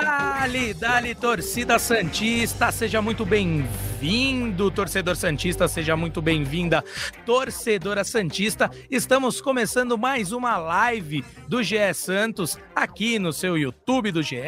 Dali, 0.00 0.72
dali, 0.72 1.14
torcida 1.14 1.78
Santista, 1.78 2.72
seja 2.72 3.02
muito 3.02 3.26
bem-vindo, 3.26 4.70
torcedor 4.70 5.14
Santista, 5.16 5.68
seja 5.68 5.94
muito 5.94 6.22
bem-vinda, 6.22 6.82
torcedora 7.26 8.02
Santista. 8.02 8.70
Estamos 8.90 9.38
começando 9.42 9.98
mais 9.98 10.32
uma 10.32 10.56
live 10.56 11.22
do 11.46 11.62
GE 11.62 11.92
Santos 11.92 12.58
aqui 12.74 13.18
no 13.18 13.34
seu 13.34 13.58
YouTube 13.58 14.10
do 14.10 14.22
GE, 14.22 14.40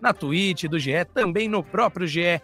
na 0.00 0.12
Twitch 0.12 0.64
do 0.64 0.80
GE, 0.80 1.04
também 1.14 1.48
no 1.48 1.62
próprio 1.62 2.06
GE. 2.08 2.42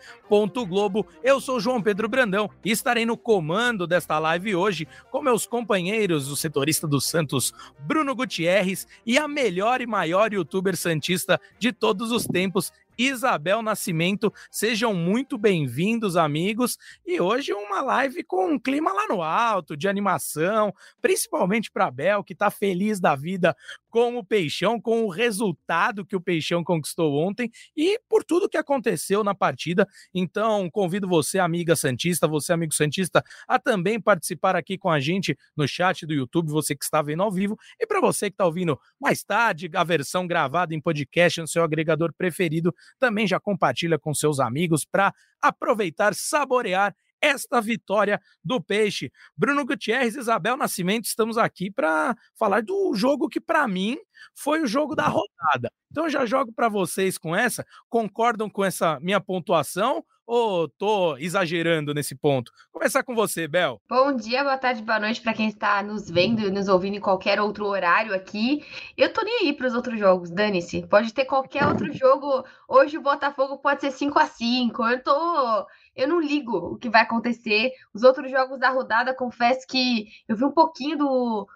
Globo. 0.67 1.07
Eu 1.23 1.41
sou 1.41 1.61
João 1.61 1.81
Pedro 1.81 2.09
Brandão 2.09 2.51
e 2.65 2.73
estarei 2.73 3.07
no 3.07 3.17
comando 3.17 3.87
desta 3.87 4.19
live 4.19 4.57
hoje 4.57 4.89
com 5.11 5.23
meus 5.23 5.47
companheiros, 5.47 6.29
o 6.29 6.37
setorista 6.37 6.89
do 6.89 7.01
Santos, 7.01 7.53
Bruno 7.79 8.15
Gutierrez, 8.17 8.87
e 9.07 9.17
a 9.17 9.29
melhor 9.29 9.81
e 9.81 9.87
maior 9.87 10.33
youtuber 10.33 10.77
santista 10.77 11.41
de 11.57 11.73
todos 11.73 12.11
os 12.11 12.25
tempos, 12.25 12.44
tempos 12.45 12.73
Isabel 12.97 13.63
Nascimento. 13.63 14.33
Sejam 14.51 14.95
muito 14.95 15.37
bem-vindos, 15.37 16.17
amigos. 16.17 16.79
E 17.07 17.21
hoje 17.21 17.53
uma 17.53 17.81
live 17.81 18.23
com 18.25 18.53
um 18.53 18.59
clima 18.59 18.93
lá 18.93 19.07
no 19.09 19.23
alto, 19.23 19.77
de 19.77 19.89
animação, 19.89 20.73
principalmente 21.01 21.71
para 21.71 21.91
Bel, 21.91 22.25
que 22.25 22.33
está 22.33 22.51
feliz 22.51 23.01
da 23.01 23.15
vida 23.15 23.57
com 23.95 24.17
o 24.17 24.25
Peixão, 24.25 24.81
com 24.81 25.05
o 25.05 25.09
resultado 25.09 26.05
que 26.05 26.17
o 26.17 26.21
Peixão 26.21 26.65
conquistou 26.65 27.15
ontem 27.15 27.49
e 27.77 28.01
por 28.09 28.25
tudo 28.25 28.49
que 28.49 28.57
aconteceu 28.57 29.23
na 29.23 29.37
partida. 29.37 29.87
Então, 30.13 30.69
convido 30.69 31.09
você, 31.09 31.39
amiga 31.39 31.77
Santista, 31.77 32.27
você, 32.27 32.53
amigo 32.53 32.75
Santista, 32.75 33.23
a 33.47 33.57
também 33.57 34.01
participar 34.01 34.57
aqui 34.57 34.77
com 34.77 34.91
a 34.91 34.99
gente 34.99 35.39
no 35.57 35.69
chat 35.69 36.05
do 36.07 36.13
YouTube, 36.13 36.51
você 36.51 36.75
que 36.75 36.85
está 36.85 37.01
vendo 37.03 37.23
ao 37.23 37.31
vivo, 37.31 37.57
e 37.79 37.87
para 37.87 38.01
você 38.01 38.31
que 38.31 38.35
está 38.35 38.47
ouvindo 38.47 38.79
mais 39.01 39.23
tarde, 39.23 39.71
a 39.73 39.85
versão 39.85 40.27
gravada 40.27 40.75
em 40.75 40.81
podcast 40.81 41.41
no 41.41 41.47
seu 41.47 41.63
agregador 41.63 42.13
preferido, 42.13 42.75
também 42.99 43.27
já 43.27 43.39
compartilha 43.39 43.99
com 43.99 44.15
seus 44.15 44.41
amigos 44.41 44.85
para 44.85 45.13
aproveitar, 45.41 46.15
saborear 46.15 46.95
esta 47.25 47.59
vitória 47.59 48.21
do 48.45 48.61
Peixe. 48.61 49.11
Bruno 49.35 49.65
Gutierrez, 49.65 50.15
Isabel 50.15 50.59
Nascimento, 50.59 51.07
estamos 51.07 51.39
aqui 51.39 51.71
para 51.71 52.15
falar 52.39 52.63
do 52.63 52.95
jogo 52.95 53.31
que, 53.31 53.41
para 53.41 53.67
mim, 53.67 53.97
foi 54.35 54.61
o 54.61 54.67
jogo 54.67 54.95
da 54.95 55.07
rodada. 55.09 55.73
Então, 55.91 56.05
eu 56.05 56.11
já 56.11 56.27
jogo 56.27 56.53
para 56.53 56.69
vocês 56.69 57.17
com 57.17 57.35
essa. 57.35 57.65
Concordam 57.89 58.51
com 58.51 58.63
essa 58.63 59.01
minha 59.01 59.21
pontuação 59.21 60.05
ou 60.27 60.69
tô 60.69 61.17
exagerando 61.17 61.93
nesse 61.93 62.15
ponto? 62.15 62.53
Começar 62.73 63.03
com 63.03 63.15
você, 63.15 63.47
Bel. 63.47 63.81
Bom 63.89 64.15
dia, 64.17 64.43
boa 64.43 64.59
tarde, 64.59 64.83
boa 64.83 64.99
noite 64.99 65.21
para 65.21 65.35
quem 65.35 65.49
está 65.49 65.83
nos 65.83 66.11
vendo 66.11 66.41
e 66.41 66.51
nos 66.51 66.69
ouvindo 66.69 66.97
em 66.97 67.01
qualquer 67.01 67.41
outro 67.41 67.67
horário 67.67 68.15
aqui. 68.15 68.65
Eu 68.97 69.13
tô 69.13 69.23
nem 69.23 69.41
aí 69.41 69.53
para 69.53 69.67
os 69.67 69.75
outros 69.75 69.99
jogos, 69.99 70.31
dane-se. 70.31 70.87
Pode 70.87 71.13
ter 71.13 71.25
qualquer 71.25 71.67
outro 71.67 71.93
jogo. 71.97 72.45
Hoje 72.69 72.99
o 72.99 73.03
Botafogo 73.03 73.59
pode 73.59 73.81
ser 73.81 73.91
5 73.91 74.19
a 74.19 74.27
5 74.27 74.83
Eu 74.85 75.03
tô 75.03 75.67
eu 75.97 76.09
não 76.09 76.21
ligo 76.21 76.57
o 76.57 76.77
que 76.77 76.91
vai 76.91 77.03
acontecer. 77.03 77.73
Os 77.93 78.03
outros 78.03 78.31
jogos 78.31 78.59
da 78.59 78.71
rodada, 78.71 79.15
confesso 79.15 79.67
que 79.67 80.09
eu 80.29 80.37
vi 80.37 80.45
um 80.45 80.51
pouquinho 80.51 80.99
do, 80.99 81.49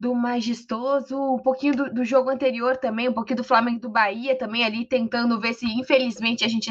do 0.00 0.14
majestoso, 0.14 1.16
um 1.16 1.38
pouquinho 1.38 1.76
do, 1.76 1.94
do 1.94 2.04
jogo 2.04 2.30
anterior 2.30 2.76
também, 2.76 3.08
um 3.08 3.12
pouquinho 3.12 3.38
do 3.38 3.44
Flamengo 3.44 3.80
do 3.80 3.88
Bahia 3.88 4.36
também 4.36 4.64
ali, 4.64 4.84
tentando 4.84 5.40
ver 5.40 5.54
se, 5.54 5.66
infelizmente, 5.66 6.44
a 6.44 6.48
gente 6.48 6.70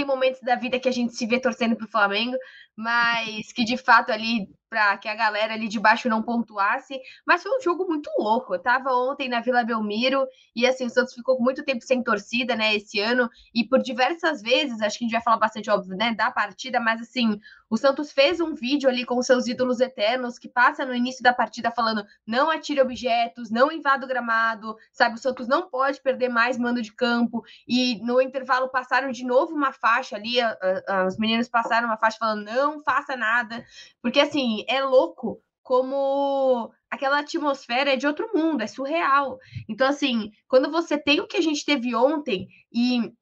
tem 0.00 0.06
momentos 0.06 0.40
da 0.40 0.56
vida 0.56 0.80
que 0.80 0.88
a 0.88 0.92
gente 0.92 1.14
se 1.14 1.26
vê 1.26 1.38
torcendo 1.38 1.76
pro 1.76 1.88
Flamengo, 1.88 2.36
mas 2.74 3.52
que 3.52 3.64
de 3.64 3.76
fato 3.76 4.10
ali 4.10 4.48
para 4.70 4.96
que 4.96 5.08
a 5.08 5.14
galera 5.16 5.52
ali 5.52 5.66
de 5.66 5.80
baixo 5.80 6.08
não 6.08 6.22
pontuasse, 6.22 7.00
mas 7.26 7.42
foi 7.42 7.58
um 7.58 7.60
jogo 7.60 7.86
muito 7.88 8.08
louco. 8.16 8.54
Eu 8.54 8.60
tava 8.60 8.94
ontem 8.94 9.28
na 9.28 9.40
Vila 9.40 9.64
Belmiro 9.64 10.26
e 10.54 10.64
assim, 10.64 10.86
o 10.86 10.90
Santos 10.90 11.12
ficou 11.12 11.40
muito 11.40 11.64
tempo 11.64 11.84
sem 11.84 12.02
torcida, 12.02 12.54
né, 12.54 12.76
esse 12.76 13.00
ano, 13.00 13.28
e 13.52 13.66
por 13.66 13.82
diversas 13.82 14.40
vezes, 14.40 14.80
acho 14.80 14.96
que 14.96 15.04
a 15.04 15.06
gente 15.08 15.12
vai 15.16 15.22
falar 15.22 15.38
bastante 15.38 15.68
óbvio, 15.68 15.96
né, 15.96 16.14
da 16.14 16.30
partida, 16.30 16.78
mas 16.78 17.00
assim, 17.02 17.40
o 17.70 17.76
Santos 17.76 18.10
fez 18.10 18.40
um 18.40 18.52
vídeo 18.52 18.88
ali 18.88 19.04
com 19.04 19.22
seus 19.22 19.46
ídolos 19.46 19.78
eternos 19.80 20.38
que 20.38 20.48
passa 20.48 20.84
no 20.84 20.92
início 20.92 21.22
da 21.22 21.32
partida 21.32 21.70
falando: 21.70 22.04
"Não 22.26 22.50
atire 22.50 22.80
objetos, 22.80 23.48
não 23.48 23.70
invada 23.70 24.04
o 24.04 24.08
gramado", 24.08 24.76
sabe? 24.92 25.14
O 25.14 25.18
Santos 25.18 25.46
não 25.46 25.68
pode 25.70 26.00
perder 26.02 26.28
mais 26.28 26.58
mando 26.58 26.82
de 26.82 26.92
campo. 26.92 27.44
E 27.68 28.00
no 28.04 28.20
intervalo 28.20 28.68
passaram 28.68 29.12
de 29.12 29.24
novo 29.24 29.54
uma 29.54 29.72
faixa 29.72 30.16
ali, 30.16 30.40
a, 30.40 30.56
a, 30.88 31.06
os 31.06 31.16
meninos 31.16 31.48
passaram 31.48 31.86
uma 31.86 31.96
faixa 31.96 32.18
falando: 32.18 32.44
"Não 32.44 32.82
faça 32.82 33.16
nada", 33.16 33.64
porque 34.02 34.18
assim, 34.18 34.59
é 34.68 34.82
louco 34.82 35.42
como 35.62 36.72
aquela 36.90 37.20
atmosfera 37.20 37.92
é 37.92 37.96
de 37.96 38.06
outro 38.06 38.30
mundo, 38.34 38.62
é 38.62 38.66
surreal. 38.66 39.38
Então, 39.68 39.86
assim, 39.86 40.32
quando 40.48 40.70
você 40.70 40.98
tem 40.98 41.20
o 41.20 41.26
que 41.26 41.36
a 41.36 41.42
gente 41.42 41.64
teve 41.64 41.94
ontem 41.94 42.48
e 42.72 43.12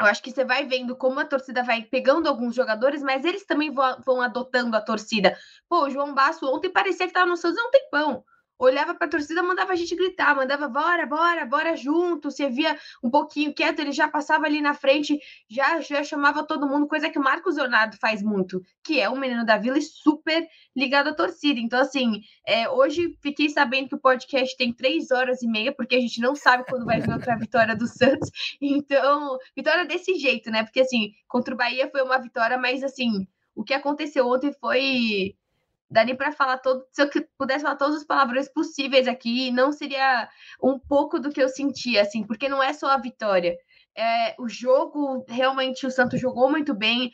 eu 0.00 0.06
acho 0.06 0.22
que 0.22 0.30
você 0.30 0.44
vai 0.44 0.64
vendo 0.64 0.94
como 0.94 1.18
a 1.18 1.24
torcida 1.24 1.62
vai 1.62 1.82
pegando 1.82 2.28
alguns 2.28 2.54
jogadores, 2.54 3.02
mas 3.02 3.24
eles 3.24 3.44
também 3.44 3.72
vão, 3.72 4.00
vão 4.04 4.20
adotando 4.20 4.76
a 4.76 4.80
torcida. 4.80 5.36
Pô, 5.68 5.86
o 5.86 5.90
João 5.90 6.14
Basso 6.14 6.46
ontem 6.46 6.70
parecia 6.70 7.06
que 7.06 7.10
estava 7.10 7.26
no 7.26 7.36
Santos 7.36 7.58
há 7.58 7.66
um 7.66 7.70
tempão 7.70 8.24
olhava 8.58 8.94
para 8.94 9.06
a 9.06 9.10
torcida, 9.10 9.42
mandava 9.42 9.72
a 9.72 9.76
gente 9.76 9.94
gritar, 9.94 10.34
mandava 10.34 10.68
bora, 10.68 11.06
bora, 11.06 11.46
bora 11.46 11.76
junto. 11.76 12.30
Você 12.30 12.48
via 12.48 12.76
um 13.02 13.10
pouquinho 13.10 13.54
quieto, 13.54 13.78
ele 13.78 13.92
já 13.92 14.08
passava 14.08 14.46
ali 14.46 14.60
na 14.60 14.74
frente, 14.74 15.18
já, 15.48 15.80
já 15.80 16.02
chamava 16.02 16.44
todo 16.44 16.66
mundo, 16.66 16.88
coisa 16.88 17.08
que 17.08 17.18
o 17.18 17.22
Marcos 17.22 17.56
Leonardo 17.56 17.96
faz 17.98 18.22
muito, 18.22 18.60
que 18.82 19.00
é 19.00 19.08
um 19.08 19.18
menino 19.18 19.44
da 19.44 19.56
Vila 19.56 19.78
e 19.78 19.82
super 19.82 20.46
ligado 20.74 21.08
à 21.08 21.14
torcida. 21.14 21.60
Então, 21.60 21.80
assim, 21.80 22.22
é, 22.46 22.68
hoje 22.68 23.16
fiquei 23.22 23.48
sabendo 23.48 23.88
que 23.88 23.94
o 23.94 24.00
podcast 24.00 24.56
tem 24.56 24.72
três 24.72 25.10
horas 25.10 25.42
e 25.42 25.48
meia, 25.48 25.72
porque 25.72 25.96
a 25.96 26.00
gente 26.00 26.20
não 26.20 26.34
sabe 26.34 26.64
quando 26.68 26.84
vai 26.84 27.00
vir 27.00 27.12
outra 27.12 27.36
vitória 27.36 27.76
do 27.76 27.86
Santos. 27.86 28.30
Então, 28.60 29.38
vitória 29.56 29.84
desse 29.84 30.14
jeito, 30.16 30.50
né? 30.50 30.62
Porque, 30.62 30.80
assim, 30.80 31.12
contra 31.26 31.54
o 31.54 31.56
Bahia 31.56 31.88
foi 31.90 32.02
uma 32.02 32.18
vitória, 32.18 32.58
mas, 32.58 32.82
assim, 32.82 33.26
o 33.54 33.64
que 33.64 33.74
aconteceu 33.74 34.26
ontem 34.26 34.52
foi 34.52 35.34
daria 35.90 36.16
para 36.16 36.32
falar 36.32 36.58
todo, 36.58 36.84
se 36.92 37.02
eu 37.02 37.08
pudesse 37.38 37.62
falar 37.62 37.76
todos 37.76 37.96
os 37.96 38.04
palavrões 38.04 38.48
possíveis 38.48 39.08
aqui, 39.08 39.50
não 39.50 39.72
seria 39.72 40.28
um 40.62 40.78
pouco 40.78 41.18
do 41.18 41.30
que 41.30 41.42
eu 41.42 41.48
sentia, 41.48 42.02
assim, 42.02 42.24
porque 42.24 42.48
não 42.48 42.62
é 42.62 42.72
só 42.72 42.90
a 42.90 42.98
vitória. 42.98 43.56
É, 43.96 44.34
o 44.38 44.48
jogo, 44.48 45.24
realmente, 45.28 45.86
o 45.86 45.90
Santos 45.90 46.20
jogou 46.20 46.50
muito 46.50 46.74
bem. 46.74 47.10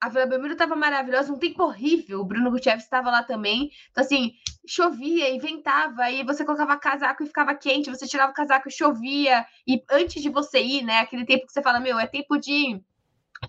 A 0.00 0.08
Vila 0.08 0.26
Belmiro 0.26 0.54
estava 0.54 0.74
maravilhosa, 0.74 1.32
um 1.32 1.38
tempo 1.38 1.62
horrível. 1.62 2.20
O 2.20 2.24
Bruno 2.24 2.50
Gutierrez 2.50 2.84
estava 2.84 3.10
lá 3.10 3.22
também. 3.22 3.70
Então, 3.90 4.02
assim, 4.02 4.32
chovia 4.66 5.28
e 5.28 5.38
ventava, 5.38 6.10
e 6.10 6.24
você 6.24 6.44
colocava 6.44 6.76
casaco 6.78 7.22
e 7.22 7.26
ficava 7.26 7.54
quente, 7.54 7.90
você 7.90 8.06
tirava 8.06 8.32
o 8.32 8.34
casaco 8.34 8.68
e 8.68 8.72
chovia. 8.72 9.44
E 9.66 9.82
antes 9.90 10.22
de 10.22 10.28
você 10.28 10.60
ir, 10.60 10.82
né, 10.82 11.00
aquele 11.00 11.24
tempo 11.24 11.46
que 11.46 11.52
você 11.52 11.62
fala, 11.62 11.80
meu, 11.80 11.98
é 11.98 12.06
tempo 12.06 12.38
de 12.38 12.80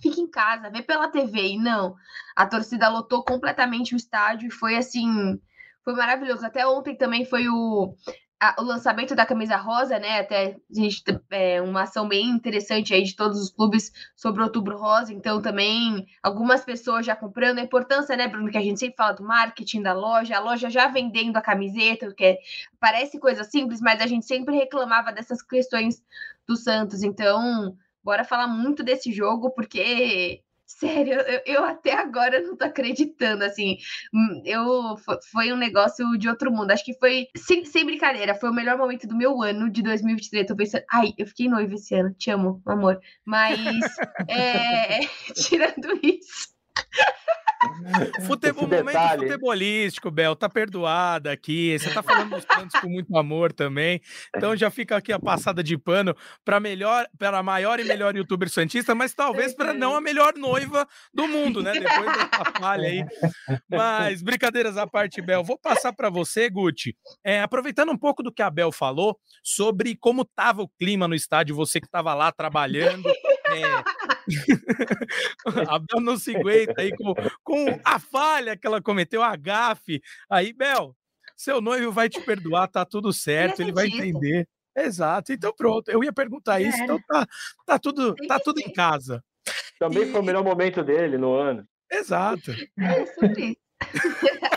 fica 0.01 0.19
em 0.19 0.29
casa, 0.29 0.69
vê 0.69 0.81
pela 0.81 1.07
TV. 1.07 1.53
E 1.53 1.57
não, 1.57 1.95
a 2.35 2.45
torcida 2.45 2.89
lotou 2.89 3.23
completamente 3.23 3.93
o 3.93 3.97
estádio 3.97 4.47
e 4.47 4.51
foi 4.51 4.75
assim, 4.75 5.39
foi 5.83 5.93
maravilhoso. 5.93 6.45
Até 6.45 6.65
ontem 6.65 6.95
também 6.95 7.25
foi 7.25 7.47
o, 7.47 7.95
a, 8.43 8.55
o 8.59 8.63
lançamento 8.63 9.15
da 9.15 9.25
camisa 9.25 9.55
rosa, 9.55 9.97
né? 9.99 10.19
Até 10.19 10.57
a 10.69 10.79
gente 10.81 11.01
é, 11.31 11.61
uma 11.61 11.83
ação 11.83 12.07
bem 12.07 12.29
interessante 12.29 12.93
aí 12.93 13.03
de 13.03 13.15
todos 13.15 13.39
os 13.39 13.49
clubes 13.49 13.91
sobre 14.15 14.41
o 14.41 14.45
Outubro 14.45 14.77
Rosa. 14.77 15.13
Então 15.13 15.41
também 15.41 16.05
algumas 16.21 16.65
pessoas 16.65 17.05
já 17.05 17.15
comprando 17.15 17.59
a 17.59 17.63
importância, 17.63 18.17
né, 18.17 18.27
Bruno, 18.27 18.51
que 18.51 18.57
a 18.57 18.61
gente 18.61 18.79
sempre 18.79 18.97
fala 18.97 19.13
do 19.13 19.23
marketing 19.23 19.81
da 19.81 19.93
loja, 19.93 20.35
a 20.35 20.41
loja 20.41 20.69
já 20.69 20.87
vendendo 20.87 21.37
a 21.37 21.41
camiseta, 21.41 22.13
que 22.13 22.25
é, 22.25 22.37
parece 22.79 23.17
coisa 23.19 23.43
simples, 23.45 23.79
mas 23.79 24.01
a 24.01 24.07
gente 24.07 24.25
sempre 24.25 24.55
reclamava 24.55 25.13
dessas 25.13 25.41
questões 25.41 26.03
do 26.45 26.57
Santos. 26.57 27.01
Então 27.01 27.77
bora 28.03 28.23
falar 28.23 28.47
muito 28.47 28.83
desse 28.83 29.11
jogo, 29.11 29.51
porque 29.51 30.43
Sério, 30.65 31.13
eu, 31.13 31.41
eu, 31.45 31.65
até 31.65 31.93
agora 31.93 32.41
não 32.41 32.55
tô 32.55 32.65
acreditando, 32.65 33.43
assim. 33.43 33.77
Hum, 34.13 34.41
eu 34.45 34.95
foi 35.31 35.53
um 35.53 35.57
negócio 35.57 36.17
de 36.17 36.27
outro 36.27 36.51
mundo. 36.51 36.71
Acho 36.71 36.83
que 36.83 36.97
foi, 36.97 37.27
sem, 37.37 37.63
sem 37.65 37.85
brincadeira, 37.85 38.33
foi 38.33 38.49
o 38.49 38.53
melhor 38.53 38.77
momento 38.77 39.07
do 39.07 39.15
meu 39.15 39.41
ano 39.41 39.69
de 39.69 39.83
2023. 39.83 40.47
Tô 40.47 40.55
pensando, 40.55 40.83
ai, 40.91 41.13
eu 41.17 41.27
fiquei 41.27 41.47
noiva 41.47 41.75
esse 41.75 41.93
ano, 41.93 42.13
te 42.13 42.31
amo, 42.31 42.61
amor. 42.65 42.99
Mas, 43.23 43.57
é, 44.27 44.99
tirando 45.35 45.99
isso. 46.01 46.53
Futebol, 48.25 48.67
momento 48.67 49.19
futebolístico, 49.19 50.11
Bel, 50.11 50.35
tá 50.35 50.49
perdoada 50.49 51.31
aqui. 51.31 51.77
Você 51.77 51.89
tá 51.89 52.03
falando 52.03 52.31
dos 52.31 52.43
Santos 52.43 52.79
com 52.79 52.89
muito 52.89 53.15
amor 53.17 53.51
também. 53.51 54.01
Então 54.35 54.55
já 54.55 54.69
fica 54.69 54.97
aqui 54.97 55.11
a 55.11 55.19
passada 55.19 55.63
de 55.63 55.77
pano 55.77 56.15
para 56.43 56.59
melhor, 56.59 57.07
para 57.17 57.39
a 57.39 57.43
maior 57.43 57.79
e 57.79 57.83
melhor 57.83 58.15
youtuber 58.15 58.49
santista, 58.49 58.93
mas 58.93 59.13
talvez 59.13 59.53
para 59.53 59.73
não 59.73 59.95
a 59.95 60.01
melhor 60.01 60.33
noiva 60.35 60.87
do 61.13 61.27
mundo, 61.27 61.61
né? 61.61 61.73
Depois 61.73 62.05
dessa 62.05 62.51
falha 62.59 62.87
aí. 62.87 63.05
Mas 63.69 64.21
brincadeiras 64.21 64.77
à 64.77 64.87
parte, 64.87 65.21
Bel, 65.21 65.43
vou 65.43 65.57
passar 65.57 65.93
para 65.93 66.09
você, 66.09 66.49
Guti. 66.49 66.95
É, 67.23 67.41
aproveitando 67.41 67.91
um 67.91 67.97
pouco 67.97 68.23
do 68.23 68.31
que 68.31 68.41
a 68.41 68.49
Bel 68.49 68.71
falou 68.71 69.17
sobre 69.43 69.95
como 69.95 70.25
tava 70.25 70.61
o 70.61 70.69
clima 70.79 71.07
no 71.07 71.15
estádio, 71.15 71.55
você 71.55 71.79
que 71.79 71.87
estava 71.87 72.13
lá 72.13 72.31
trabalhando. 72.31 73.03
É... 73.53 73.61
a 75.69 75.79
Bel 75.79 76.01
não 76.01 76.17
se 76.17 76.35
aguenta 76.35 76.81
aí 76.81 76.95
com, 76.95 77.13
com 77.43 77.79
a 77.83 77.99
falha 77.99 78.57
que 78.57 78.65
ela 78.65 78.81
cometeu, 78.81 79.21
a 79.21 79.35
gafe. 79.35 80.01
Aí, 80.29 80.53
Bel, 80.53 80.95
seu 81.35 81.61
noivo 81.61 81.91
vai 81.91 82.09
te 82.09 82.21
perdoar, 82.21 82.67
tá 82.67 82.85
tudo 82.85 83.11
certo, 83.11 83.61
ele, 83.61 83.63
é 83.63 83.65
ele 83.65 83.73
vai 83.73 83.87
entender. 83.87 84.47
Exato, 84.75 85.31
então 85.31 85.53
pronto. 85.55 85.89
Eu 85.89 86.03
ia 86.03 86.11
perguntar 86.11 86.59
isso, 86.59 86.81
então 86.81 86.99
tá, 87.07 87.27
tá 87.65 87.79
tudo, 87.79 88.15
tá 88.27 88.39
tudo 88.39 88.59
em 88.59 88.71
casa. 88.71 89.23
Também 89.79 90.03
e... 90.03 90.11
foi 90.11 90.21
o 90.21 90.23
melhor 90.23 90.43
momento 90.43 90.83
dele 90.83 91.17
no 91.17 91.35
ano. 91.35 91.67
Exato. 91.91 92.51
É 92.79 93.05
sobre 93.05 93.45
isso. 93.45 93.57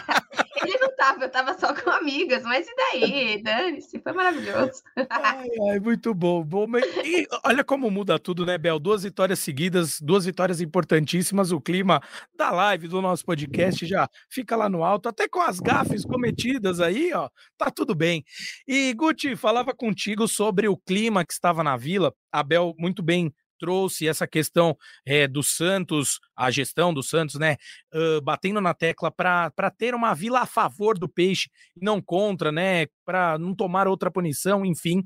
Tava, 0.97 1.25
eu 1.25 1.31
tava 1.31 1.59
só 1.59 1.75
com 1.75 1.91
amigas, 1.91 2.43
mas 2.43 2.67
e 2.67 2.75
daí? 2.75 3.43
Dane-se, 3.45 3.99
foi 3.99 4.13
maravilhoso. 4.13 4.83
Ai, 5.11 5.49
ai, 5.71 5.81
muito 5.81 6.15
bom. 6.15 6.43
bom 6.43 6.67
e 7.05 7.27
olha 7.45 7.63
como 7.63 7.91
muda 7.91 8.19
tudo, 8.19 8.47
né, 8.47 8.57
Bel? 8.57 8.79
Duas 8.79 9.03
vitórias 9.03 9.39
seguidas, 9.39 10.01
duas 10.01 10.25
vitórias 10.25 10.61
importantíssimas. 10.61 11.53
O 11.53 11.61
clima 11.61 12.01
da 12.35 12.51
live, 12.51 12.89
do 12.89 13.03
nosso 13.03 13.25
podcast 13.25 13.85
já 13.87 14.09
fica 14.31 14.57
lá 14.57 14.69
no 14.69 14.83
alto, 14.83 15.09
até 15.09 15.29
com 15.29 15.41
as 15.41 15.61
gafes 15.61 16.05
cometidas 16.05 16.81
aí, 16.81 17.13
ó, 17.13 17.29
tá 17.59 17.71
tudo 17.71 17.95
bem. 17.95 18.25
E, 18.67 18.95
Guti, 18.95 19.37
falava 19.37 19.75
contigo 19.75 20.27
sobre 20.27 20.67
o 20.67 20.77
clima 20.77 21.25
que 21.25 21.33
estava 21.33 21.63
na 21.63 21.77
vila. 21.77 22.13
A 22.33 22.43
Bel 22.43 22.75
muito 22.79 23.03
bem 23.03 23.33
trouxe 23.59 24.07
essa 24.07 24.27
questão 24.27 24.77
é, 25.05 25.27
do 25.27 25.43
Santos, 25.43 26.21
a 26.35 26.51
gestão 26.51 26.93
do 26.93 27.03
Santos, 27.03 27.37
né, 27.37 27.57
uh, 27.95 28.21
batendo 28.21 28.61
na 28.61 28.75
tecla 28.75 29.11
para 29.11 29.71
ter 29.77 29.95
uma 29.95 30.15
vila 30.15 30.41
a 30.41 30.47
favor 30.47 30.99
do 30.99 31.09
peixe 31.09 31.51
não 31.81 32.01
contra, 32.01 32.51
né, 32.51 32.87
para 33.05 33.39
não 33.39 33.55
tomar 33.55 33.87
outra 33.87 34.11
punição, 34.11 34.65
enfim. 34.65 35.05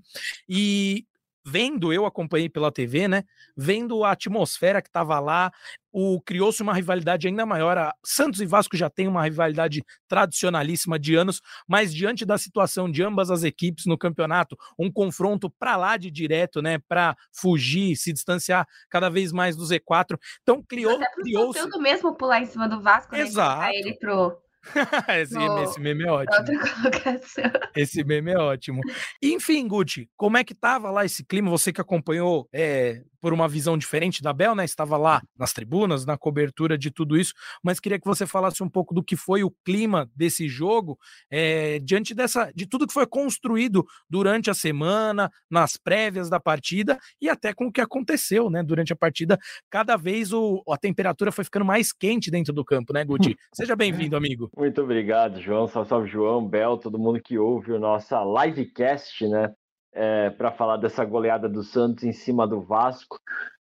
E 0.49 1.05
vendo, 1.45 1.93
eu 1.93 2.07
acompanhei 2.07 2.49
pela 2.49 2.71
TV, 2.71 3.09
né? 3.09 3.25
Vendo 3.57 4.05
a 4.05 4.13
atmosfera 4.13 4.83
que 4.83 4.89
estava 4.89 5.19
lá, 5.19 5.51
o 5.93 6.21
criou-se 6.21 6.63
uma 6.63 6.75
rivalidade 6.75 7.27
ainda 7.27 7.45
maior. 7.45 7.77
A 7.77 7.95
Santos 8.05 8.41
e 8.41 8.47
Vasco 8.47 8.77
já 8.77 8.89
tem 8.89 9.09
uma 9.09 9.25
rivalidade 9.25 9.85
tradicionalíssima 10.09 10.99
de 10.99 11.15
anos, 11.15 11.41
mas 11.67 11.95
diante 11.95 12.25
da 12.25 12.39
situação 12.39 12.91
de 12.91 13.03
ambas 13.03 13.31
as 13.31 13.43
equipes 13.43 13.87
no 13.87 13.99
campeonato, 13.99 14.57
um 14.79 14.91
confronto 14.91 15.51
para 15.51 15.77
lá 15.77 15.97
de 15.97 16.11
direto, 16.11 16.63
né, 16.63 16.79
para 16.89 17.17
fugir, 17.33 17.97
se 17.97 18.13
distanciar 18.13 18.67
cada 18.89 19.09
vez 19.09 19.33
mais 19.33 19.57
do 19.57 19.65
Z4. 19.65 20.19
Então 20.43 20.63
criou, 20.63 20.99
criou-se 21.23 21.79
mesmo 21.79 22.15
pular 22.15 22.41
em 22.41 22.47
cima 22.47 22.69
do 22.69 22.81
Vasco, 22.81 23.13
né, 23.13 23.21
Exato. 23.21 23.73
ele 23.73 23.95
pro 23.95 24.37
esse, 25.21 25.35
no... 25.35 25.63
esse, 25.63 25.81
meme 25.81 26.05
é 26.05 26.11
ótimo. 26.11 26.47
Esse 27.75 28.05
meme 28.05 28.33
é 28.33 28.39
ótimo. 28.39 28.81
Enfim, 29.23 29.67
Gucci, 29.67 30.09
como 30.17 30.37
é 30.37 30.45
que 30.45 30.55
tava 30.55 30.91
lá 30.91 31.05
esse 31.05 31.25
clima? 31.25 31.51
Você 31.51 31.73
que 31.73 31.81
acompanhou 31.81 32.49
é, 32.53 33.03
por 33.21 33.33
uma 33.33 33.49
visão 33.49 33.77
diferente 33.77 34.23
da 34.23 34.33
Bel, 34.33 34.55
né? 34.55 34.65
Estava 34.65 34.97
lá 34.97 35.23
nas 35.39 35.53
tribunas, 35.53 36.07
na 36.07 36.17
cobertura 36.17 36.79
de 36.79 36.91
tudo 36.91 37.17
isso, 37.17 37.35
mas 37.63 37.79
queria 37.79 37.99
que 37.99 38.07
você 38.07 38.27
falasse 38.27 38.63
um 38.63 38.69
pouco 38.69 38.95
do 38.95 39.03
que 39.03 39.17
foi 39.17 39.45
o 39.45 39.53
clima 39.65 40.11
desse 40.15 40.49
jogo, 40.49 40.99
é, 41.31 41.79
diante 41.81 42.15
dessa, 42.15 42.51
de 42.55 42.67
tudo 42.67 42.87
que 42.87 42.93
foi 42.93 43.07
construído 43.07 43.85
durante 44.09 44.51
a 44.51 44.55
semana, 44.55 45.31
nas 45.51 45.77
prévias 45.77 46.31
da 46.31 46.41
partida 46.41 46.99
e 47.21 47.29
até 47.29 47.53
com 47.53 47.67
o 47.67 47.73
que 47.73 47.81
aconteceu, 47.81 48.51
né? 48.51 48.63
Durante 48.63 48.93
a 48.93 48.97
partida, 48.97 49.39
cada 49.69 49.97
vez 49.97 50.33
o, 50.33 50.63
a 50.69 50.77
temperatura 50.77 51.33
foi 51.33 51.45
ficando 51.45 51.65
mais 51.65 51.93
quente 51.93 52.31
dentro 52.31 52.53
do 52.53 52.65
campo, 52.65 52.93
né, 52.93 53.05
Guti? 53.05 53.37
Seja 53.53 53.77
bem-vindo, 53.77 54.17
amigo. 54.17 54.51
Muito 54.57 54.83
obrigado, 54.83 55.41
João. 55.41 55.67
Salve, 55.67 55.89
salve, 55.89 56.09
João, 56.09 56.47
Bel, 56.47 56.79
todo 56.79 56.99
mundo 56.99 57.21
que 57.21 57.39
ouve 57.39 57.73
o 57.73 57.79
nossa 57.79 58.21
livecast, 58.23 59.27
né? 59.29 59.53
É, 59.93 60.31
para 60.31 60.53
falar 60.53 60.77
dessa 60.77 61.05
goleada 61.05 61.49
do 61.49 61.63
Santos 61.63 62.05
em 62.05 62.13
cima 62.13 62.47
do 62.47 62.61
Vasco. 62.61 63.19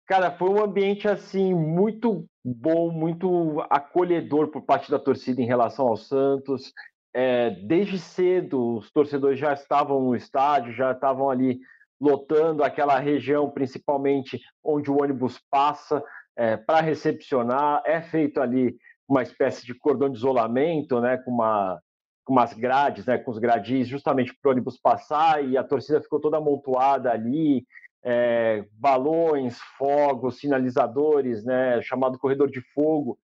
Cara, 0.07 0.31
foi 0.31 0.51
um 0.51 0.63
ambiente 0.63 1.09
assim 1.09 1.55
muito 1.55 2.27
bom, 2.45 2.91
muito 2.91 3.65
acolhedor 3.71 4.49
por 4.49 4.63
parte 4.63 4.91
da 4.91 4.99
torcida 4.99 5.41
em 5.41 5.47
relação 5.47 5.87
ao 5.89 5.97
Santos. 5.97 6.73
É, 7.15 7.51
desde 7.51 7.99
cedo, 7.99 8.77
os 8.77 8.91
torcedores 8.91 9.39
já 9.39 9.53
estavam 9.53 10.01
no 10.01 10.15
estádio, 10.15 10.75
já 10.75 10.93
estavam 10.93 11.31
ali 11.31 11.59
lotando 12.01 12.63
aquela 12.63 12.99
região, 12.99 13.51
principalmente 13.51 14.41
onde 14.63 14.91
o 14.91 15.01
ônibus 15.01 15.41
passa, 15.51 16.03
é, 16.37 16.57
para 16.57 16.81
recepcionar. 16.81 17.83
É 17.87 18.03
feito 18.03 18.41
ali 18.41 18.77
uma 19.09 19.23
espécie 19.23 19.65
de 19.65 19.75
cordão 19.75 20.11
de 20.11 20.19
isolamento, 20.19 21.01
né, 21.01 21.17
com 21.19 21.31
uma 21.31 21.81
com 22.25 22.33
umas 22.33 22.55
grades, 22.55 23.05
né, 23.07 23.19
com 23.19 23.31
os 23.31 23.39
gradis, 23.39 23.87
justamente 23.87 24.35
para 24.35 24.49
o 24.49 24.53
ônibus 24.53 24.79
passar, 24.79 25.45
e 25.45 25.57
a 25.57 25.65
torcida 25.65 26.01
ficou 26.01 26.21
toda 26.21 26.39
amontoada 26.39 27.11
ali, 27.11 27.67
é, 28.03 28.65
balões, 28.73 29.59
fogos, 29.79 30.39
sinalizadores, 30.39 31.45
né, 31.45 31.81
chamado 31.83 32.19
corredor 32.19 32.51
de 32.51 32.61
fogo, 32.73 33.19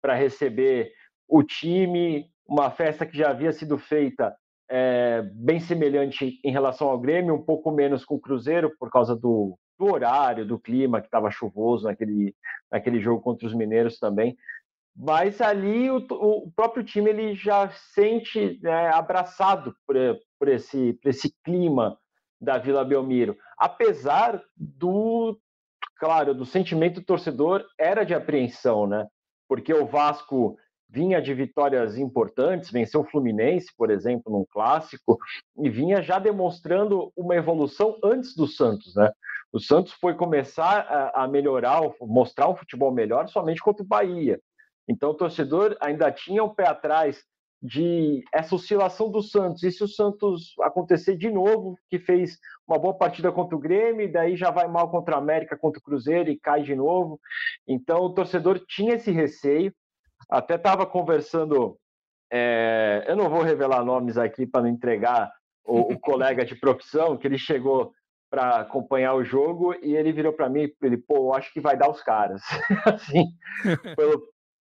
para 0.00 0.14
receber 0.14 0.92
o 1.28 1.42
time, 1.42 2.26
uma 2.46 2.70
festa 2.70 3.06
que 3.06 3.16
já 3.16 3.30
havia 3.30 3.52
sido 3.52 3.78
feita 3.78 4.34
é, 4.70 5.22
bem 5.34 5.60
semelhante 5.60 6.40
em 6.44 6.50
relação 6.50 6.88
ao 6.88 6.98
Grêmio, 6.98 7.34
um 7.34 7.42
pouco 7.42 7.70
menos 7.70 8.04
com 8.04 8.14
o 8.16 8.20
Cruzeiro, 8.20 8.72
por 8.78 8.90
causa 8.90 9.14
do, 9.14 9.58
do 9.78 9.92
horário, 9.92 10.46
do 10.46 10.58
clima, 10.58 11.00
que 11.00 11.06
estava 11.06 11.30
chuvoso 11.30 11.84
naquele, 11.84 12.34
naquele 12.70 13.00
jogo 13.00 13.20
contra 13.20 13.46
os 13.46 13.54
Mineiros 13.54 13.98
também, 13.98 14.36
mas 14.94 15.40
ali 15.40 15.90
o, 15.90 16.04
o 16.10 16.52
próprio 16.54 16.84
time 16.84 17.10
ele 17.10 17.34
já 17.34 17.70
sente 17.70 18.58
né, 18.62 18.88
abraçado 18.88 19.74
por, 19.86 19.96
por, 20.38 20.48
esse, 20.48 20.94
por 20.94 21.08
esse 21.08 21.34
clima 21.44 21.98
da 22.40 22.58
Vila 22.58 22.84
Belmiro, 22.84 23.36
apesar 23.56 24.42
do, 24.56 25.38
claro, 25.96 26.34
do 26.34 26.44
sentimento 26.44 27.00
do 27.00 27.06
torcedor 27.06 27.64
era 27.78 28.04
de 28.04 28.14
apreensão, 28.14 28.86
né? 28.86 29.06
Porque 29.48 29.72
o 29.72 29.86
Vasco 29.86 30.56
vinha 30.88 31.22
de 31.22 31.32
vitórias 31.32 31.96
importantes, 31.96 32.70
venceu 32.70 33.00
o 33.00 33.08
Fluminense, 33.08 33.72
por 33.78 33.90
exemplo, 33.90 34.30
num 34.30 34.44
clássico, 34.44 35.16
e 35.56 35.70
vinha 35.70 36.02
já 36.02 36.18
demonstrando 36.18 37.10
uma 37.16 37.34
evolução 37.34 37.96
antes 38.04 38.34
do 38.36 38.46
Santos, 38.46 38.94
né? 38.94 39.10
O 39.52 39.60
Santos 39.60 39.92
foi 39.92 40.14
começar 40.14 41.12
a, 41.14 41.28
melhorar, 41.28 41.80
mostrar 42.00 42.48
um 42.48 42.56
futebol 42.56 42.90
melhor 42.90 43.28
somente 43.28 43.60
contra 43.60 43.82
o 43.82 43.86
Bahia. 43.86 44.40
Então 44.88 45.10
o 45.10 45.14
torcedor 45.14 45.76
ainda 45.80 46.10
tinha 46.10 46.42
um 46.42 46.54
pé 46.54 46.68
atrás 46.68 47.24
de 47.62 48.24
essa 48.32 48.56
oscilação 48.56 49.08
do 49.08 49.22
Santos. 49.22 49.62
E 49.62 49.70
se 49.70 49.84
o 49.84 49.88
Santos 49.88 50.54
acontecer 50.60 51.16
de 51.16 51.30
novo, 51.30 51.78
que 51.88 51.98
fez 51.98 52.36
uma 52.66 52.76
boa 52.78 52.92
partida 52.92 53.30
contra 53.30 53.54
o 53.54 53.60
Grêmio, 53.60 54.02
e 54.04 54.12
daí 54.12 54.36
já 54.36 54.50
vai 54.50 54.66
mal 54.66 54.90
contra 54.90 55.14
a 55.14 55.18
América, 55.18 55.56
contra 55.56 55.78
o 55.78 55.82
Cruzeiro 55.82 56.28
e 56.28 56.38
cai 56.38 56.62
de 56.62 56.74
novo. 56.74 57.20
Então 57.66 58.00
o 58.00 58.12
torcedor 58.12 58.58
tinha 58.66 58.94
esse 58.94 59.12
receio. 59.12 59.72
Até 60.28 60.56
estava 60.56 60.84
conversando, 60.84 61.78
é... 62.32 63.04
eu 63.06 63.14
não 63.14 63.28
vou 63.30 63.42
revelar 63.42 63.84
nomes 63.84 64.18
aqui 64.18 64.44
para 64.44 64.62
não 64.62 64.68
entregar 64.68 65.30
o, 65.64 65.92
o 65.92 65.98
colega 66.00 66.44
de 66.44 66.56
profissão, 66.56 67.16
que 67.16 67.28
ele 67.28 67.38
chegou 67.38 67.92
para 68.28 68.60
acompanhar 68.60 69.14
o 69.14 69.22
jogo 69.22 69.74
e 69.82 69.94
ele 69.94 70.10
virou 70.10 70.32
para 70.32 70.48
mim, 70.48 70.72
ele, 70.82 70.96
pô, 70.96 71.34
acho 71.34 71.52
que 71.52 71.60
vai 71.60 71.76
dar 71.76 71.90
os 71.90 72.02
caras, 72.02 72.40
assim, 72.86 73.26
pelo, 73.94 74.22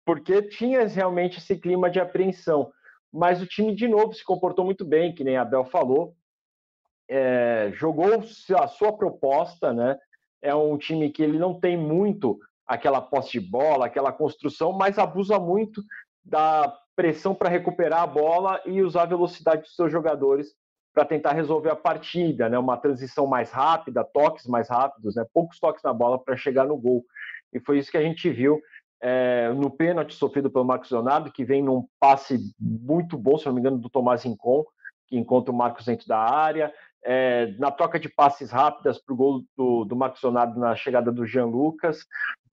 porque 0.05 0.41
tinha 0.41 0.86
realmente 0.88 1.39
esse 1.39 1.55
clima 1.57 1.89
de 1.89 2.00
apreensão. 2.00 2.72
Mas 3.12 3.41
o 3.41 3.45
time, 3.45 3.75
de 3.75 3.88
novo, 3.88 4.13
se 4.13 4.24
comportou 4.24 4.65
muito 4.65 4.83
bem, 4.83 5.13
que 5.13 5.24
nem 5.24 5.38
Abel 5.38 5.65
falou, 5.65 6.15
é, 7.07 7.72
jogou 7.74 8.07
a 8.57 8.67
sua 8.67 8.91
proposta, 8.93 9.72
né? 9.72 9.98
É 10.41 10.53
um 10.53 10.77
time 10.77 11.10
que 11.10 11.22
ele 11.22 11.38
não 11.38 11.60
tem 11.60 11.77
muito 11.77 12.39
aquela 12.65 13.01
posse 13.01 13.33
de 13.33 13.39
bola, 13.39 13.86
aquela 13.86 14.12
construção, 14.12 14.74
mas 14.74 14.98
abusa 14.98 15.39
muito 15.39 15.83
da 16.24 16.75
pressão 16.95 17.36
para 17.36 17.50
recuperar 17.50 18.01
a 18.01 18.07
bola 18.07 18.62
e 18.65 18.81
usar 18.81 19.03
a 19.03 19.07
velocidade 19.07 19.62
dos 19.62 19.75
seus 19.75 19.91
jogadores 19.91 20.53
para 20.93 21.05
tentar 21.05 21.33
resolver 21.33 21.69
a 21.69 21.75
partida, 21.75 22.48
né? 22.50 22.57
Uma 22.57 22.77
transição 22.77 23.25
mais 23.25 23.51
rápida, 23.51 24.03
toques 24.03 24.45
mais 24.45 24.69
rápidos, 24.69 25.15
né? 25.15 25.25
Poucos 25.33 25.60
toques 25.60 25.83
na 25.83 25.93
bola 25.93 26.19
para 26.24 26.38
chegar 26.38 26.65
no 26.65 26.77
gol. 26.77 27.03
E 27.51 27.60
foi 27.60 27.79
isso 27.79 27.91
que 27.91 27.98
a 27.98 28.01
gente 28.01 28.29
viu 28.29 28.62
é, 29.05 29.51
no 29.53 29.69
pênalti 29.69 30.15
sofrido 30.15 30.50
pelo 30.50 30.63
Marcos 30.63 30.89
Leonardo, 30.89 31.29
que 31.29 31.43
vem 31.43 31.62
num 31.62 31.86
passe 32.00 32.39
muito 32.57 33.17
bom, 33.17 33.38
se 33.38 33.45
não 33.45 33.53
me 33.53 33.60
engano, 33.60 33.77
do 33.77 33.89
Tomás 33.89 34.24
Rincon, 34.24 34.63
que 35.07 35.17
encontra 35.17 35.51
o 35.51 35.55
Marcos 35.55 35.86
dentro 35.86 36.07
da 36.07 36.17
área, 36.17 36.74
é, 37.03 37.48
na 37.60 37.69
troca 37.69 38.00
de 38.00 38.07
passes 38.07 38.50
rápidas 38.50 38.98
para 38.98 39.13
o 39.13 39.17
gol 39.17 39.43
do, 39.57 39.83
do 39.83 39.93
Marcos 39.93 40.24
Leonardo 40.24 40.57
na 40.57 40.74
chegada 40.74 41.12
do 41.12 41.25
Jean 41.25 41.48
Lucas. 41.48 42.05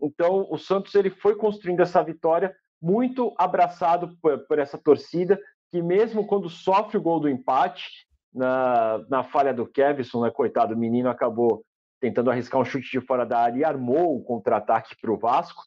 Então, 0.03 0.45
o 0.51 0.59
Santos 0.59 0.93
ele 0.97 1.09
foi 1.09 1.37
construindo 1.37 1.81
essa 1.81 2.03
vitória 2.03 2.53
muito 2.83 3.33
abraçado 3.39 4.17
por, 4.21 4.37
por 4.41 4.59
essa 4.59 4.77
torcida, 4.77 5.41
que 5.71 5.81
mesmo 5.81 6.27
quando 6.27 6.51
sofre 6.51 6.99
o 6.99 7.03
gol 7.03 7.21
do 7.21 7.29
empate, 7.29 8.09
na, 8.35 9.05
na 9.09 9.23
falha 9.23 9.55
do 9.55 9.67
Kevson, 9.67 10.25
né, 10.25 10.31
coitado, 10.31 10.75
o 10.75 10.79
menino 10.79 11.09
acabou 11.09 11.65
tentando 12.01 12.31
arriscar 12.31 12.61
um 12.61 12.65
chute 12.65 12.91
de 12.91 13.01
fora 13.01 13.25
da 13.25 13.39
área 13.39 13.61
e 13.61 13.65
armou 13.65 14.17
o 14.17 14.25
contra-ataque 14.25 14.97
para 15.01 15.13
o 15.13 15.19
Vasco, 15.19 15.63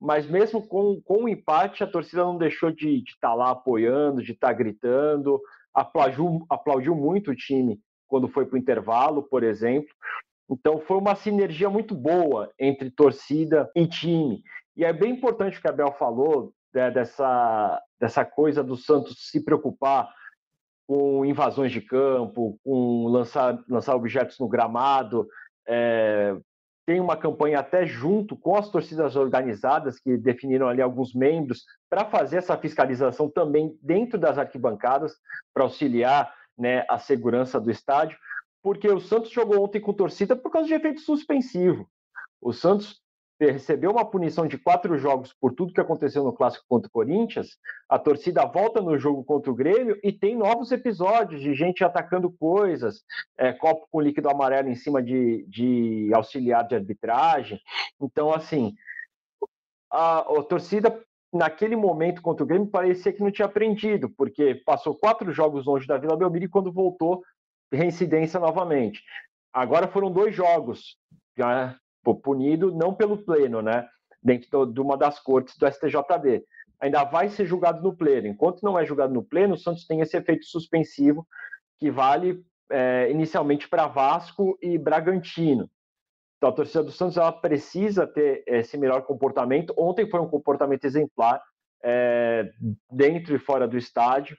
mas 0.00 0.26
mesmo 0.26 0.66
com, 0.66 1.00
com 1.02 1.24
o 1.24 1.28
empate, 1.28 1.82
a 1.82 1.86
torcida 1.86 2.24
não 2.24 2.36
deixou 2.36 2.70
de 2.70 3.02
estar 3.02 3.28
tá 3.28 3.34
lá 3.34 3.50
apoiando, 3.50 4.22
de 4.22 4.32
estar 4.32 4.48
tá 4.48 4.52
gritando, 4.52 5.40
aplaudiu, 5.74 6.44
aplaudiu 6.48 6.94
muito 6.94 7.30
o 7.30 7.36
time 7.36 7.80
quando 8.08 8.28
foi 8.28 8.46
para 8.46 8.56
o 8.56 8.58
intervalo, 8.58 9.22
por 9.22 9.42
exemplo. 9.42 9.88
Então 10.48 10.80
foi 10.80 10.96
uma 10.98 11.14
sinergia 11.14 11.68
muito 11.68 11.94
boa 11.94 12.52
entre 12.58 12.90
torcida 12.90 13.70
e 13.74 13.86
time. 13.86 14.42
E 14.76 14.84
é 14.84 14.92
bem 14.92 15.12
importante 15.12 15.58
o 15.58 15.60
que 15.60 15.68
a 15.68 15.72
Bel 15.72 15.92
falou 15.92 16.52
né, 16.72 16.90
dessa, 16.90 17.82
dessa 17.98 18.24
coisa 18.24 18.62
do 18.62 18.76
Santos 18.76 19.30
se 19.30 19.44
preocupar 19.44 20.08
com 20.86 21.24
invasões 21.24 21.72
de 21.72 21.80
campo, 21.80 22.58
com 22.62 23.08
lançar, 23.08 23.58
lançar 23.68 23.96
objetos 23.96 24.38
no 24.38 24.48
gramado. 24.48 25.26
É, 25.66 26.36
tem 26.86 27.00
uma 27.00 27.16
campanha 27.16 27.58
até 27.58 27.84
junto 27.84 28.36
com 28.36 28.54
as 28.54 28.70
torcidas 28.70 29.16
organizadas, 29.16 29.98
que 29.98 30.16
definiram 30.16 30.68
ali 30.68 30.80
alguns 30.80 31.12
membros, 31.12 31.64
para 31.90 32.04
fazer 32.04 32.36
essa 32.36 32.56
fiscalização 32.56 33.28
também 33.28 33.76
dentro 33.82 34.16
das 34.16 34.38
arquibancadas, 34.38 35.16
para 35.52 35.64
auxiliar 35.64 36.32
né, 36.56 36.86
a 36.88 36.96
segurança 36.96 37.60
do 37.60 37.72
estádio, 37.72 38.16
porque 38.62 38.88
o 38.88 39.00
Santos 39.00 39.30
jogou 39.30 39.64
ontem 39.64 39.80
com 39.80 39.92
torcida 39.92 40.36
por 40.36 40.50
causa 40.50 40.68
de 40.68 40.74
efeito 40.74 41.00
suspensivo. 41.00 41.88
O 42.40 42.52
Santos 42.52 43.02
recebeu 43.38 43.90
uma 43.90 44.04
punição 44.04 44.46
de 44.46 44.56
quatro 44.56 44.96
jogos 44.96 45.34
por 45.34 45.52
tudo 45.52 45.72
que 45.72 45.80
aconteceu 45.80 46.24
no 46.24 46.32
clássico 46.32 46.64
contra 46.68 46.88
o 46.88 46.90
Corinthians, 46.90 47.58
a 47.88 47.98
torcida 47.98 48.44
volta 48.46 48.80
no 48.80 48.98
jogo 48.98 49.22
contra 49.24 49.50
o 49.50 49.54
Grêmio 49.54 49.98
e 50.02 50.10
tem 50.10 50.36
novos 50.36 50.72
episódios 50.72 51.40
de 51.40 51.54
gente 51.54 51.84
atacando 51.84 52.30
coisas, 52.30 53.04
é, 53.36 53.52
copo 53.52 53.86
com 53.90 54.00
líquido 54.00 54.30
amarelo 54.30 54.68
em 54.68 54.74
cima 54.74 55.02
de, 55.02 55.44
de 55.48 56.10
auxiliar 56.14 56.66
de 56.66 56.74
arbitragem. 56.74 57.60
Então, 58.00 58.32
assim, 58.32 58.74
a, 59.90 60.20
a 60.20 60.42
torcida 60.42 61.02
naquele 61.32 61.76
momento 61.76 62.22
contra 62.22 62.42
o 62.42 62.46
Grêmio 62.46 62.68
parecia 62.68 63.12
que 63.12 63.22
não 63.22 63.30
tinha 63.30 63.46
aprendido, 63.46 64.08
porque 64.08 64.54
passou 64.54 64.96
quatro 64.96 65.30
jogos 65.32 65.66
longe 65.66 65.86
da 65.86 65.98
Vila 65.98 66.16
Belmiro 66.16 66.46
e 66.46 66.48
quando 66.48 66.72
voltou, 66.72 67.22
reincidência 67.70 68.40
novamente. 68.40 69.02
Agora 69.52 69.88
foram 69.88 70.10
dois 70.10 70.34
jogos, 70.34 70.96
já 71.36 71.76
punido 72.14 72.74
não 72.74 72.94
pelo 72.94 73.18
pleno, 73.18 73.60
né? 73.60 73.86
Dentro 74.22 74.66
de 74.66 74.80
uma 74.80 74.96
das 74.96 75.18
cortes 75.18 75.56
do 75.56 75.66
STJD. 75.66 76.44
Ainda 76.80 77.04
vai 77.04 77.28
ser 77.28 77.46
julgado 77.46 77.82
no 77.82 77.96
pleno. 77.96 78.26
Enquanto 78.26 78.62
não 78.62 78.78
é 78.78 78.84
julgado 78.84 79.12
no 79.12 79.22
pleno, 79.22 79.54
o 79.54 79.58
Santos 79.58 79.86
tem 79.86 80.00
esse 80.00 80.16
efeito 80.16 80.44
suspensivo 80.44 81.26
que 81.78 81.90
vale 81.90 82.44
é, 82.70 83.10
inicialmente 83.10 83.68
para 83.68 83.86
Vasco 83.86 84.58
e 84.60 84.76
Bragantino. 84.78 85.70
Então 86.36 86.50
a 86.50 86.52
torcida 86.52 86.82
do 86.82 86.92
Santos 86.92 87.16
ela 87.16 87.32
precisa 87.32 88.06
ter 88.06 88.42
esse 88.46 88.76
melhor 88.76 89.02
comportamento. 89.02 89.74
Ontem 89.76 90.08
foi 90.08 90.20
um 90.20 90.28
comportamento 90.28 90.84
exemplar 90.84 91.42
é, 91.82 92.50
dentro 92.90 93.34
e 93.34 93.38
fora 93.38 93.66
do 93.66 93.78
estádio. 93.78 94.36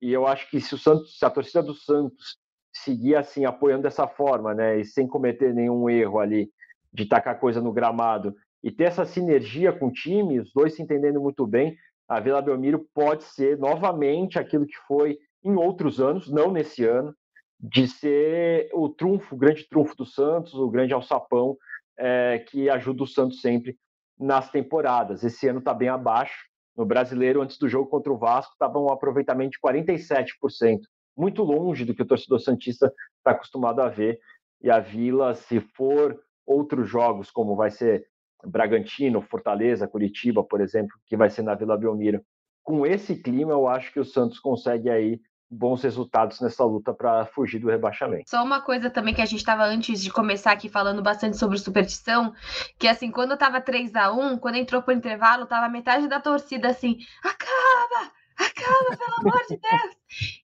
E 0.00 0.12
eu 0.12 0.26
acho 0.26 0.48
que 0.50 0.60
se 0.60 0.74
o 0.74 0.78
Santos, 0.78 1.18
se 1.18 1.24
a 1.24 1.30
torcida 1.30 1.62
do 1.62 1.74
Santos 1.74 2.38
seguir 2.72 3.16
assim 3.16 3.44
apoiando 3.44 3.82
dessa 3.82 4.06
forma, 4.06 4.54
né, 4.54 4.78
e 4.78 4.84
sem 4.84 5.06
cometer 5.06 5.52
nenhum 5.52 5.90
erro 5.90 6.20
ali, 6.20 6.48
de 6.92 7.06
tacar 7.06 7.38
coisa 7.38 7.60
no 7.60 7.72
gramado 7.72 8.34
e 8.62 8.70
ter 8.70 8.84
essa 8.84 9.04
sinergia 9.04 9.72
com 9.72 9.86
o 9.86 9.92
time, 9.92 10.40
os 10.40 10.52
dois 10.52 10.74
se 10.74 10.82
entendendo 10.82 11.20
muito 11.20 11.46
bem, 11.46 11.76
a 12.08 12.20
Vila 12.20 12.42
Belmiro 12.42 12.86
pode 12.92 13.24
ser 13.24 13.56
novamente 13.56 14.38
aquilo 14.38 14.66
que 14.66 14.76
foi 14.86 15.18
em 15.44 15.54
outros 15.54 16.00
anos, 16.00 16.30
não 16.30 16.50
nesse 16.50 16.84
ano, 16.84 17.14
de 17.58 17.86
ser 17.86 18.68
o 18.72 18.88
trunfo, 18.88 19.34
o 19.34 19.38
grande 19.38 19.68
trunfo 19.68 19.96
do 19.96 20.04
Santos, 20.04 20.54
o 20.54 20.68
grande 20.68 20.92
alçapão 20.92 21.56
é, 21.98 22.38
que 22.38 22.68
ajuda 22.68 23.02
o 23.02 23.06
Santos 23.06 23.40
sempre 23.40 23.76
nas 24.18 24.50
temporadas. 24.50 25.22
Esse 25.22 25.48
ano 25.48 25.60
está 25.60 25.72
bem 25.72 25.88
abaixo. 25.88 26.48
No 26.76 26.84
brasileiro, 26.84 27.42
antes 27.42 27.58
do 27.58 27.68
jogo 27.68 27.90
contra 27.90 28.12
o 28.12 28.18
Vasco, 28.18 28.52
estava 28.52 28.78
um 28.78 28.90
aproveitamento 28.90 29.50
de 29.50 29.58
47%, 29.60 30.80
muito 31.16 31.42
longe 31.42 31.84
do 31.84 31.94
que 31.94 32.02
o 32.02 32.06
torcedor 32.06 32.40
Santista 32.40 32.92
está 33.18 33.32
acostumado 33.32 33.80
a 33.80 33.88
ver. 33.88 34.18
E 34.62 34.70
a 34.70 34.78
Vila, 34.78 35.34
se 35.34 35.60
for 35.60 36.18
outros 36.50 36.88
jogos, 36.88 37.30
como 37.30 37.54
vai 37.54 37.70
ser 37.70 38.04
Bragantino, 38.44 39.22
Fortaleza, 39.22 39.86
Curitiba, 39.86 40.42
por 40.42 40.60
exemplo, 40.60 40.96
que 41.06 41.16
vai 41.16 41.30
ser 41.30 41.42
na 41.42 41.54
Vila 41.54 41.76
Belmiro. 41.76 42.20
Com 42.62 42.84
esse 42.84 43.14
clima, 43.14 43.52
eu 43.52 43.68
acho 43.68 43.92
que 43.92 44.00
o 44.00 44.04
Santos 44.04 44.38
consegue 44.40 44.90
aí 44.90 45.20
bons 45.50 45.82
resultados 45.82 46.40
nessa 46.40 46.64
luta 46.64 46.94
para 46.94 47.26
fugir 47.26 47.58
do 47.58 47.68
rebaixamento. 47.68 48.28
Só 48.28 48.42
uma 48.42 48.60
coisa 48.60 48.88
também 48.88 49.12
que 49.12 49.20
a 49.20 49.26
gente 49.26 49.40
estava 49.40 49.64
antes 49.64 50.00
de 50.00 50.10
começar 50.12 50.52
aqui 50.52 50.68
falando 50.68 51.02
bastante 51.02 51.36
sobre 51.36 51.58
superstição, 51.58 52.32
que 52.78 52.86
assim, 52.86 53.10
quando 53.10 53.36
tava 53.36 53.60
3 53.60 53.94
a 53.96 54.12
1 54.12 54.38
quando 54.38 54.56
entrou 54.56 54.82
pro 54.82 54.94
intervalo, 54.94 55.46
tava 55.46 55.68
metade 55.68 56.08
da 56.08 56.20
torcida 56.20 56.68
assim, 56.68 56.98
acaba! 57.24 58.12
Acaba, 58.38 58.96
pelo 58.96 59.28
amor 59.28 59.42
de 59.48 59.58
Deus! 59.58 59.96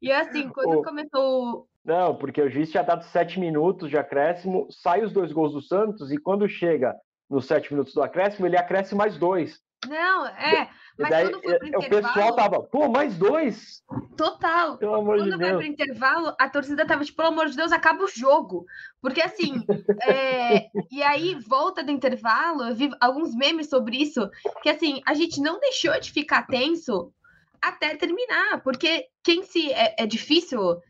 E 0.02 0.12
assim, 0.12 0.48
quando 0.48 0.82
começou 0.82 1.68
não, 1.87 2.16
porque 2.16 2.43
o 2.43 2.50
juiz 2.50 2.69
tinha 2.69 2.83
dado 2.83 3.05
sete 3.05 3.38
minutos 3.38 3.88
de 3.88 3.97
acréscimo, 3.97 4.66
sai 4.71 5.05
os 5.05 5.12
dois 5.12 5.31
gols 5.33 5.52
do 5.52 5.62
Santos 5.62 6.11
e 6.11 6.19
quando 6.19 6.49
chega 6.49 6.93
nos 7.31 7.47
sete 7.47 7.73
minutos 7.73 7.95
do 7.95 8.02
acréscimo, 8.02 8.45
ele 8.45 8.57
acresce 8.57 8.93
mais 8.93 9.16
dois. 9.16 9.61
Não, 9.87 10.26
é. 10.26 10.69
Mas 10.99 11.11
daí, 11.11 11.31
quando 11.31 11.43
foi 11.43 11.59
pro 11.59 11.69
intervalo, 11.69 11.99
o 11.99 12.14
pessoal 12.14 12.35
tava, 12.35 12.62
pô, 12.62 12.88
mais 12.88 13.16
dois? 13.16 13.83
Total. 14.16 14.78
Pelo 14.78 14.95
amor 14.95 15.19
quando 15.19 15.31
de 15.31 15.37
vai 15.37 15.50
Deus. 15.50 15.62
pro 15.62 15.73
intervalo, 15.73 16.35
a 16.40 16.49
torcida 16.49 16.87
tava 16.87 17.05
tipo, 17.05 17.19
pelo 17.19 17.28
amor 17.28 17.47
de 17.47 17.57
Deus, 17.57 17.71
acaba 17.71 18.02
o 18.02 18.09
jogo. 18.09 18.64
Porque 19.00 19.21
assim, 19.21 19.62
é... 20.02 20.69
e 20.90 21.02
aí 21.05 21.35
volta 21.35 21.85
do 21.85 21.93
intervalo, 21.93 22.64
eu 22.64 22.75
vi 22.75 22.90
alguns 23.00 23.33
memes 23.33 23.69
sobre 23.69 23.97
isso, 23.97 24.28
que 24.62 24.71
assim, 24.71 25.00
a 25.07 25.14
gente 25.14 25.40
não 25.40 25.61
deixou 25.61 26.00
de 26.00 26.11
ficar 26.11 26.47
tenso 26.47 27.12
até 27.62 27.95
terminar, 27.95 28.61
porque 28.62 29.07
quem 29.23 29.45
se. 29.45 29.71
É, 29.73 29.95
é 29.99 30.07
difícil 30.07 30.81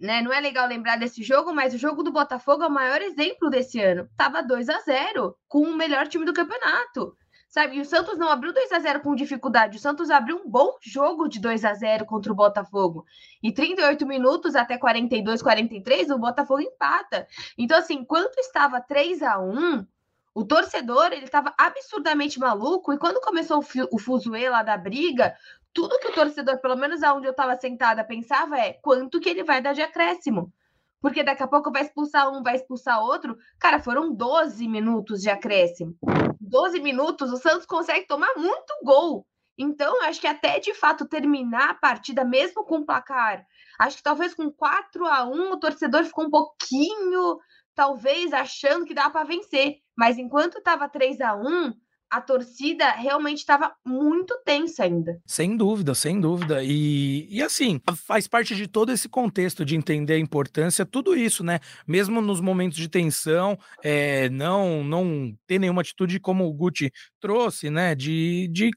né, 0.00 0.22
não 0.22 0.32
é 0.32 0.40
legal 0.40 0.66
lembrar 0.66 0.96
desse 0.96 1.22
jogo, 1.22 1.52
mas 1.52 1.74
o 1.74 1.78
jogo 1.78 2.02
do 2.02 2.12
Botafogo 2.12 2.62
é 2.62 2.66
o 2.66 2.70
maior 2.70 3.02
exemplo 3.02 3.50
desse 3.50 3.80
ano. 3.80 4.08
Tava 4.16 4.42
2 4.42 4.68
a 4.68 4.80
0 4.80 5.36
com 5.46 5.62
o 5.62 5.76
melhor 5.76 6.08
time 6.08 6.24
do 6.24 6.32
campeonato. 6.32 7.16
Sabe? 7.50 7.76
E 7.76 7.80
o 7.80 7.84
Santos 7.84 8.16
não 8.16 8.28
abriu 8.28 8.52
2 8.52 8.70
a 8.70 8.78
0 8.78 9.00
com 9.00 9.14
dificuldade. 9.14 9.76
O 9.76 9.80
Santos 9.80 10.08
abriu 10.08 10.36
um 10.36 10.48
bom 10.48 10.76
jogo 10.80 11.28
de 11.28 11.40
2 11.40 11.64
a 11.64 11.74
0 11.74 12.06
contra 12.06 12.32
o 12.32 12.36
Botafogo. 12.36 13.04
E 13.42 13.52
38 13.52 14.06
minutos 14.06 14.54
até 14.54 14.78
42, 14.78 15.42
43, 15.42 16.10
o 16.10 16.18
Botafogo 16.18 16.60
empata. 16.60 17.26
Então, 17.58 17.76
assim, 17.76 17.94
enquanto 17.94 18.38
estava 18.38 18.80
3 18.80 19.22
a 19.22 19.40
1 19.40 19.84
o 20.32 20.44
torcedor, 20.44 21.12
ele 21.12 21.24
estava 21.24 21.52
absurdamente 21.58 22.38
maluco. 22.38 22.92
E 22.92 22.98
quando 22.98 23.20
começou 23.20 23.58
o, 23.58 23.96
o 23.96 23.98
fuzuê 23.98 24.48
lá 24.48 24.62
da 24.62 24.76
briga, 24.76 25.34
tudo 25.72 25.98
que 25.98 26.08
o 26.08 26.14
torcedor, 26.14 26.60
pelo 26.60 26.76
menos 26.76 27.02
aonde 27.02 27.26
eu 27.26 27.32
estava 27.32 27.56
sentada, 27.56 28.04
pensava 28.04 28.58
é 28.58 28.74
quanto 28.74 29.20
que 29.20 29.28
ele 29.28 29.44
vai 29.44 29.60
dar 29.60 29.72
de 29.72 29.82
acréscimo. 29.82 30.52
Porque 31.00 31.22
daqui 31.22 31.42
a 31.42 31.48
pouco 31.48 31.72
vai 31.72 31.82
expulsar 31.82 32.30
um, 32.30 32.42
vai 32.42 32.56
expulsar 32.56 33.02
outro. 33.02 33.36
Cara, 33.58 33.80
foram 33.80 34.12
12 34.14 34.68
minutos 34.68 35.22
de 35.22 35.30
acréscimo. 35.30 35.96
12 36.40 36.80
minutos, 36.80 37.32
o 37.32 37.36
Santos 37.36 37.64
consegue 37.64 38.06
tomar 38.06 38.34
muito 38.36 38.72
gol. 38.84 39.26
Então, 39.56 40.02
acho 40.02 40.20
que 40.20 40.26
até 40.26 40.58
de 40.58 40.74
fato 40.74 41.06
terminar 41.06 41.70
a 41.70 41.74
partida, 41.74 42.24
mesmo 42.24 42.64
com 42.64 42.78
o 42.78 42.86
placar, 42.86 43.44
acho 43.78 43.98
que 43.98 44.02
talvez 44.02 44.34
com 44.34 44.50
4 44.50 45.06
a 45.06 45.24
1 45.24 45.52
o 45.52 45.60
torcedor 45.60 46.04
ficou 46.04 46.24
um 46.26 46.30
pouquinho, 46.30 47.38
talvez, 47.74 48.32
achando 48.32 48.84
que 48.84 48.94
dava 48.94 49.10
para 49.10 49.24
vencer. 49.24 49.76
Mas 49.96 50.18
enquanto 50.18 50.58
estava 50.58 50.88
3 50.88 51.20
a 51.20 51.34
1 51.34 51.72
a 52.10 52.20
torcida 52.20 52.90
realmente 52.90 53.38
estava 53.38 53.72
muito 53.86 54.36
tensa 54.44 54.82
ainda. 54.82 55.20
Sem 55.24 55.56
dúvida, 55.56 55.94
sem 55.94 56.20
dúvida. 56.20 56.62
E, 56.64 57.28
e 57.30 57.40
assim, 57.40 57.80
faz 57.96 58.26
parte 58.26 58.56
de 58.56 58.66
todo 58.66 58.90
esse 58.90 59.08
contexto 59.08 59.64
de 59.64 59.76
entender 59.76 60.14
a 60.14 60.18
importância, 60.18 60.84
tudo 60.84 61.16
isso, 61.16 61.44
né? 61.44 61.60
Mesmo 61.86 62.20
nos 62.20 62.40
momentos 62.40 62.76
de 62.76 62.88
tensão, 62.88 63.56
é, 63.82 64.28
não, 64.28 64.82
não 64.82 65.32
ter 65.46 65.60
nenhuma 65.60 65.82
atitude 65.82 66.18
como 66.18 66.46
o 66.46 66.52
Gucci 66.52 66.90
trouxe, 67.20 67.70
né? 67.70 67.94
De, 67.94 68.48
de 68.48 68.70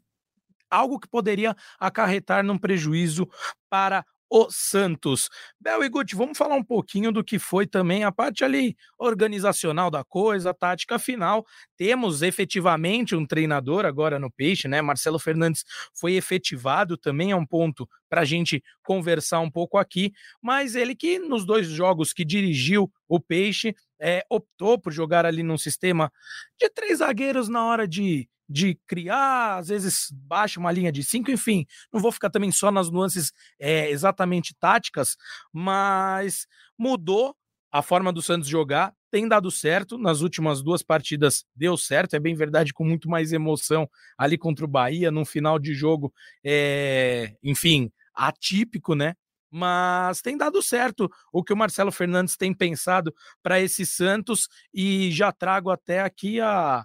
algo 0.69 0.99
que 0.99 1.07
poderia 1.07 1.55
acarretar 1.79 2.43
num 2.43 2.57
prejuízo 2.57 3.27
para 3.69 4.05
o 4.35 4.47
Santos. 4.49 5.29
Bel 5.61 5.83
e 5.83 5.89
Guti, 5.89 6.15
vamos 6.15 6.35
falar 6.35 6.55
um 6.55 6.63
pouquinho 6.63 7.11
do 7.11 7.23
que 7.23 7.37
foi 7.37 7.67
também 7.67 8.03
a 8.03 8.11
parte 8.11 8.43
ali 8.43 8.75
organizacional 8.97 9.91
da 9.91 10.03
coisa, 10.03 10.49
a 10.49 10.53
tática 10.55 10.97
final. 10.97 11.45
Temos 11.77 12.23
efetivamente 12.23 13.15
um 13.15 13.27
treinador 13.27 13.85
agora 13.85 14.17
no 14.17 14.31
Peixe, 14.31 14.67
né? 14.67 14.81
Marcelo 14.81 15.19
Fernandes 15.19 15.63
foi 15.93 16.13
efetivado, 16.13 16.97
também 16.97 17.29
é 17.29 17.35
um 17.35 17.45
ponto 17.45 17.87
para 18.13 18.21
a 18.21 18.25
gente 18.25 18.63
conversar 18.83 19.39
um 19.39 19.49
pouco 19.49 19.75
aqui. 19.75 20.13
Mas 20.39 20.75
ele 20.75 20.93
que 20.93 21.17
nos 21.17 21.47
dois 21.47 21.65
jogos 21.65 22.13
que 22.13 22.23
dirigiu 22.23 22.91
o 23.09 23.19
Peixe 23.19 23.75
é, 23.99 24.23
optou 24.29 24.77
por 24.77 24.93
jogar 24.93 25.25
ali 25.25 25.41
num 25.41 25.57
sistema 25.57 26.11
de 26.59 26.69
três 26.69 26.99
zagueiros 26.99 27.49
na 27.49 27.65
hora 27.65 27.87
de 27.87 28.29
de 28.47 28.77
criar, 28.85 29.57
às 29.57 29.69
vezes 29.69 30.09
baixa 30.11 30.59
uma 30.59 30.71
linha 30.71 30.91
de 30.91 31.01
cinco, 31.01 31.31
enfim, 31.31 31.65
não 31.91 31.99
vou 31.99 32.11
ficar 32.11 32.29
também 32.29 32.51
só 32.51 32.69
nas 32.69 32.91
nuances 32.91 33.31
é, 33.57 33.89
exatamente 33.89 34.53
táticas, 34.59 35.15
mas 35.51 36.45
mudou 36.77 37.35
a 37.71 37.81
forma 37.81 38.13
do 38.13 38.21
Santos 38.21 38.47
jogar, 38.47 38.93
tem 39.09 39.27
dado 39.27 39.49
certo, 39.49 39.97
nas 39.97 40.21
últimas 40.21 40.61
duas 40.61 40.83
partidas 40.83 41.43
deu 41.55 41.75
certo, 41.75 42.15
é 42.15 42.19
bem 42.19 42.35
verdade, 42.35 42.73
com 42.73 42.83
muito 42.83 43.09
mais 43.09 43.33
emoção 43.33 43.89
ali 44.15 44.37
contra 44.37 44.63
o 44.63 44.67
Bahia, 44.67 45.09
num 45.09 45.25
final 45.25 45.57
de 45.57 45.73
jogo, 45.73 46.13
é, 46.43 47.35
enfim, 47.41 47.91
atípico, 48.13 48.95
né? 48.95 49.15
mas 49.55 50.19
tem 50.19 50.35
dado 50.35 50.63
certo 50.63 51.07
o 51.31 51.43
que 51.43 51.53
o 51.53 51.55
Marcelo 51.55 51.91
Fernandes 51.91 52.35
tem 52.35 52.51
pensado 52.51 53.13
para 53.43 53.59
esse 53.61 53.85
Santos 53.85 54.49
e 54.73 55.11
já 55.11 55.31
trago 55.31 55.69
até 55.69 56.01
aqui 56.01 56.41
a, 56.41 56.83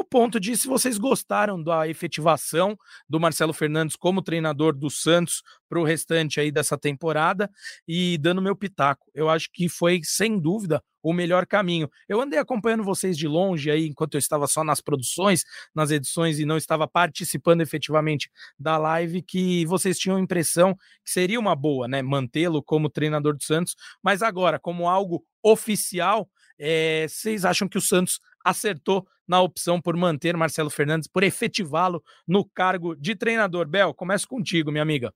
o 0.00 0.04
ponto 0.04 0.40
de 0.40 0.56
se 0.56 0.66
vocês 0.66 0.96
gostaram 0.96 1.62
da 1.62 1.86
efetivação 1.86 2.74
do 3.06 3.20
Marcelo 3.20 3.52
Fernandes 3.52 3.96
como 3.96 4.22
treinador 4.22 4.74
do 4.74 4.88
Santos 4.88 5.42
para 5.68 5.78
o 5.78 5.84
restante 5.84 6.40
aí 6.40 6.50
dessa 6.50 6.78
temporada 6.78 7.50
e 7.86 8.16
dando 8.16 8.40
meu 8.40 8.56
pitaco. 8.56 9.10
Eu 9.14 9.28
acho 9.28 9.50
que 9.52 9.68
foi, 9.68 10.00
sem 10.02 10.40
dúvida, 10.40 10.82
o 11.02 11.12
melhor 11.12 11.46
caminho. 11.46 11.88
Eu 12.08 12.18
andei 12.18 12.38
acompanhando 12.38 12.82
vocês 12.82 13.16
de 13.16 13.28
longe 13.28 13.70
aí, 13.70 13.86
enquanto 13.86 14.14
eu 14.14 14.18
estava 14.18 14.46
só 14.46 14.64
nas 14.64 14.80
produções, 14.80 15.44
nas 15.74 15.90
edições 15.90 16.38
e 16.38 16.46
não 16.46 16.56
estava 16.56 16.88
participando 16.88 17.60
efetivamente 17.60 18.30
da 18.58 18.78
live, 18.78 19.20
que 19.20 19.66
vocês 19.66 19.98
tinham 19.98 20.16
a 20.16 20.20
impressão 20.20 20.74
que 21.04 21.10
seria 21.10 21.38
uma 21.38 21.54
boa, 21.54 21.86
né, 21.86 22.00
mantê-lo 22.00 22.62
como 22.62 22.88
treinador 22.88 23.36
do 23.36 23.42
Santos, 23.42 23.76
mas 24.02 24.22
agora, 24.22 24.58
como 24.58 24.88
algo 24.88 25.22
oficial, 25.42 26.26
é, 26.58 27.06
vocês 27.08 27.44
acham 27.44 27.68
que 27.68 27.78
o 27.78 27.82
Santos 27.82 28.18
acertou 28.44 29.06
na 29.26 29.40
opção 29.40 29.80
por 29.80 29.96
manter 29.96 30.36
Marcelo 30.36 30.70
Fernandes, 30.70 31.08
por 31.08 31.22
efetivá-lo 31.22 32.02
no 32.26 32.44
cargo 32.44 32.94
de 32.96 33.14
treinador. 33.14 33.68
Bel, 33.68 33.94
começo 33.94 34.26
contigo, 34.26 34.70
minha 34.70 34.82
amiga. 34.82 35.14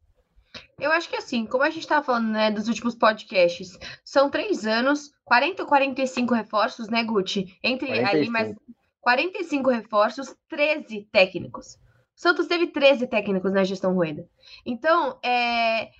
Eu 0.78 0.92
acho 0.92 1.08
que 1.08 1.16
assim, 1.16 1.46
como 1.46 1.64
a 1.64 1.70
gente 1.70 1.82
estava 1.82 2.04
falando, 2.04 2.28
né, 2.28 2.50
dos 2.50 2.68
últimos 2.68 2.94
podcasts, 2.94 3.76
são 4.04 4.30
três 4.30 4.66
anos, 4.66 5.10
40 5.24 5.62
ou 5.62 5.68
45 5.68 6.34
reforços, 6.34 6.88
né, 6.88 7.02
Guti? 7.02 7.58
Entre 7.62 7.88
45. 7.88 8.16
ali 8.16 8.30
mais 8.30 8.54
45 9.00 9.70
reforços, 9.70 10.34
13 10.48 11.08
técnicos. 11.12 11.76
Santos 12.14 12.46
teve 12.46 12.68
13 12.68 13.08
técnicos 13.08 13.52
na 13.52 13.64
gestão 13.64 13.92
Rueda. 13.92 14.28
Então, 14.64 15.18
é, 15.22 15.90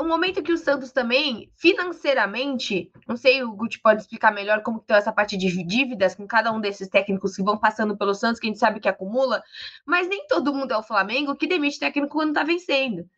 o 0.00 0.04
momento 0.04 0.42
que 0.42 0.52
o 0.52 0.58
Santos 0.58 0.90
também, 0.90 1.50
financeiramente, 1.56 2.90
não 3.06 3.16
sei, 3.16 3.42
o 3.44 3.52
Guti 3.52 3.78
pode 3.80 4.02
explicar 4.02 4.32
melhor 4.32 4.62
como 4.62 4.78
está 4.78 4.96
essa 4.96 5.12
parte 5.12 5.36
de 5.36 5.48
dívidas 5.62 6.14
com 6.14 6.26
cada 6.26 6.52
um 6.52 6.60
desses 6.60 6.88
técnicos 6.88 7.36
que 7.36 7.42
vão 7.42 7.56
passando 7.56 7.96
pelo 7.96 8.14
Santos, 8.14 8.40
que 8.40 8.46
a 8.46 8.50
gente 8.50 8.58
sabe 8.58 8.80
que 8.80 8.88
acumula, 8.88 9.42
mas 9.86 10.08
nem 10.08 10.26
todo 10.26 10.52
mundo 10.52 10.72
é 10.72 10.76
o 10.76 10.82
Flamengo 10.82 11.36
que 11.36 11.46
demite 11.46 11.78
técnico 11.78 12.14
quando 12.14 12.30
está 12.30 12.42
vencendo. 12.42 13.08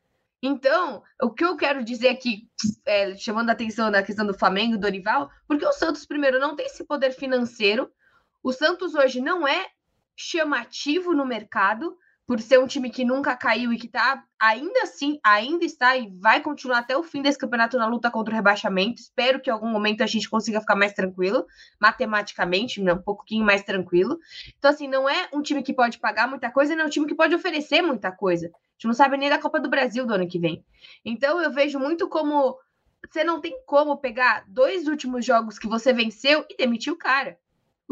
Então, 0.43 1.03
o 1.23 1.31
que 1.31 1.45
eu 1.45 1.57
quero 1.57 1.83
dizer 1.83 2.09
aqui, 2.09 2.49
é, 2.85 3.17
chamando 3.17 3.49
a 3.49 3.53
atenção 3.53 3.91
na 3.91 4.03
questão 4.03 4.27
do 4.27 4.35
Flamengo, 4.35 4.73
do 4.73 4.81
Dorival, 4.81 5.31
porque 5.47 5.65
o 5.65 5.73
Santos, 5.73 6.05
primeiro, 6.05 6.39
não 6.39 6.55
tem 6.55 6.67
esse 6.67 6.85
poder 6.85 7.13
financeiro, 7.13 7.91
o 8.43 8.53
Santos 8.53 8.95
hoje 8.95 9.21
não 9.21 9.47
é 9.47 9.69
chamativo 10.17 11.15
no 11.15 11.25
mercado, 11.25 11.97
por 12.33 12.41
ser 12.41 12.59
um 12.59 12.67
time 12.67 12.89
que 12.89 13.05
nunca 13.05 13.37
caiu 13.37 13.75
e 13.75 13.77
que 13.77 13.87
tá 13.87 14.25
ainda 14.41 14.85
assim, 14.85 15.21
ainda 15.23 15.67
está 15.67 15.99
e 15.99 16.09
vai 16.19 16.41
continuar 16.41 16.79
até 16.79 16.97
o 16.97 17.03
fim 17.03 17.21
desse 17.21 17.37
campeonato 17.37 17.77
na 17.77 17.87
luta 17.87 18.11
contra 18.11 18.33
o 18.33 18.35
rebaixamento. 18.35 19.03
Espero 19.03 19.39
que 19.39 19.51
em 19.51 19.53
algum 19.53 19.69
momento 19.69 20.03
a 20.03 20.07
gente 20.07 20.31
consiga 20.31 20.59
ficar 20.59 20.75
mais 20.75 20.95
tranquilo, 20.95 21.45
matematicamente, 21.79 22.81
né, 22.81 22.95
um 22.95 23.03
pouquinho 23.03 23.45
mais 23.45 23.63
tranquilo. 23.63 24.19
Então, 24.57 24.71
assim, 24.71 24.89
não 24.89 25.07
é 25.07 25.29
um 25.31 25.43
time 25.43 25.63
que 25.63 25.75
pode 25.75 25.99
pagar 25.99 26.27
muita 26.27 26.51
coisa, 26.51 26.75
não 26.75 26.85
é 26.85 26.87
um 26.87 26.91
time 26.91 27.07
que 27.07 27.15
pode 27.15 27.35
oferecer 27.35 27.83
muita 27.83 28.11
coisa. 28.11 28.47
A 28.47 28.73
gente 28.79 28.87
não 28.87 28.95
sabe 28.95 29.19
nem 29.19 29.29
da 29.29 29.39
Copa 29.39 29.61
do 29.61 29.69
Brasil 29.69 30.07
do 30.07 30.15
ano 30.15 30.27
que 30.27 30.39
vem. 30.39 30.65
Então, 31.05 31.39
eu 31.39 31.53
vejo 31.53 31.79
muito 31.79 32.09
como 32.09 32.57
você 33.11 33.23
não 33.23 33.43
tem 33.43 33.61
como 33.67 33.99
pegar 33.99 34.43
dois 34.49 34.89
últimos 34.89 35.23
jogos 35.23 35.59
que 35.59 35.69
você 35.69 35.93
venceu 35.93 36.47
e 36.49 36.57
demitir 36.57 36.95
o 36.95 36.97
cara. 36.97 37.37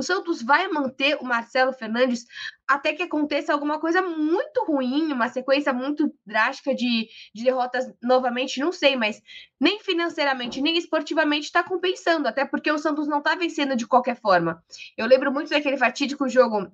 O 0.00 0.02
Santos 0.02 0.40
vai 0.42 0.66
manter 0.68 1.18
o 1.20 1.24
Marcelo 1.24 1.74
Fernandes 1.74 2.24
até 2.66 2.94
que 2.94 3.02
aconteça 3.02 3.52
alguma 3.52 3.78
coisa 3.78 4.00
muito 4.00 4.64
ruim, 4.64 5.12
uma 5.12 5.28
sequência 5.28 5.74
muito 5.74 6.10
drástica 6.24 6.74
de, 6.74 7.06
de 7.34 7.44
derrotas 7.44 7.92
novamente, 8.02 8.60
não 8.60 8.72
sei, 8.72 8.96
mas 8.96 9.20
nem 9.60 9.78
financeiramente, 9.80 10.62
nem 10.62 10.78
esportivamente 10.78 11.44
está 11.44 11.62
compensando, 11.62 12.26
até 12.26 12.46
porque 12.46 12.72
o 12.72 12.78
Santos 12.78 13.06
não 13.06 13.18
está 13.18 13.34
vencendo 13.34 13.76
de 13.76 13.86
qualquer 13.86 14.18
forma. 14.18 14.64
Eu 14.96 15.04
lembro 15.04 15.30
muito 15.30 15.50
daquele 15.50 15.76
fatídico 15.76 16.26
jogo 16.30 16.72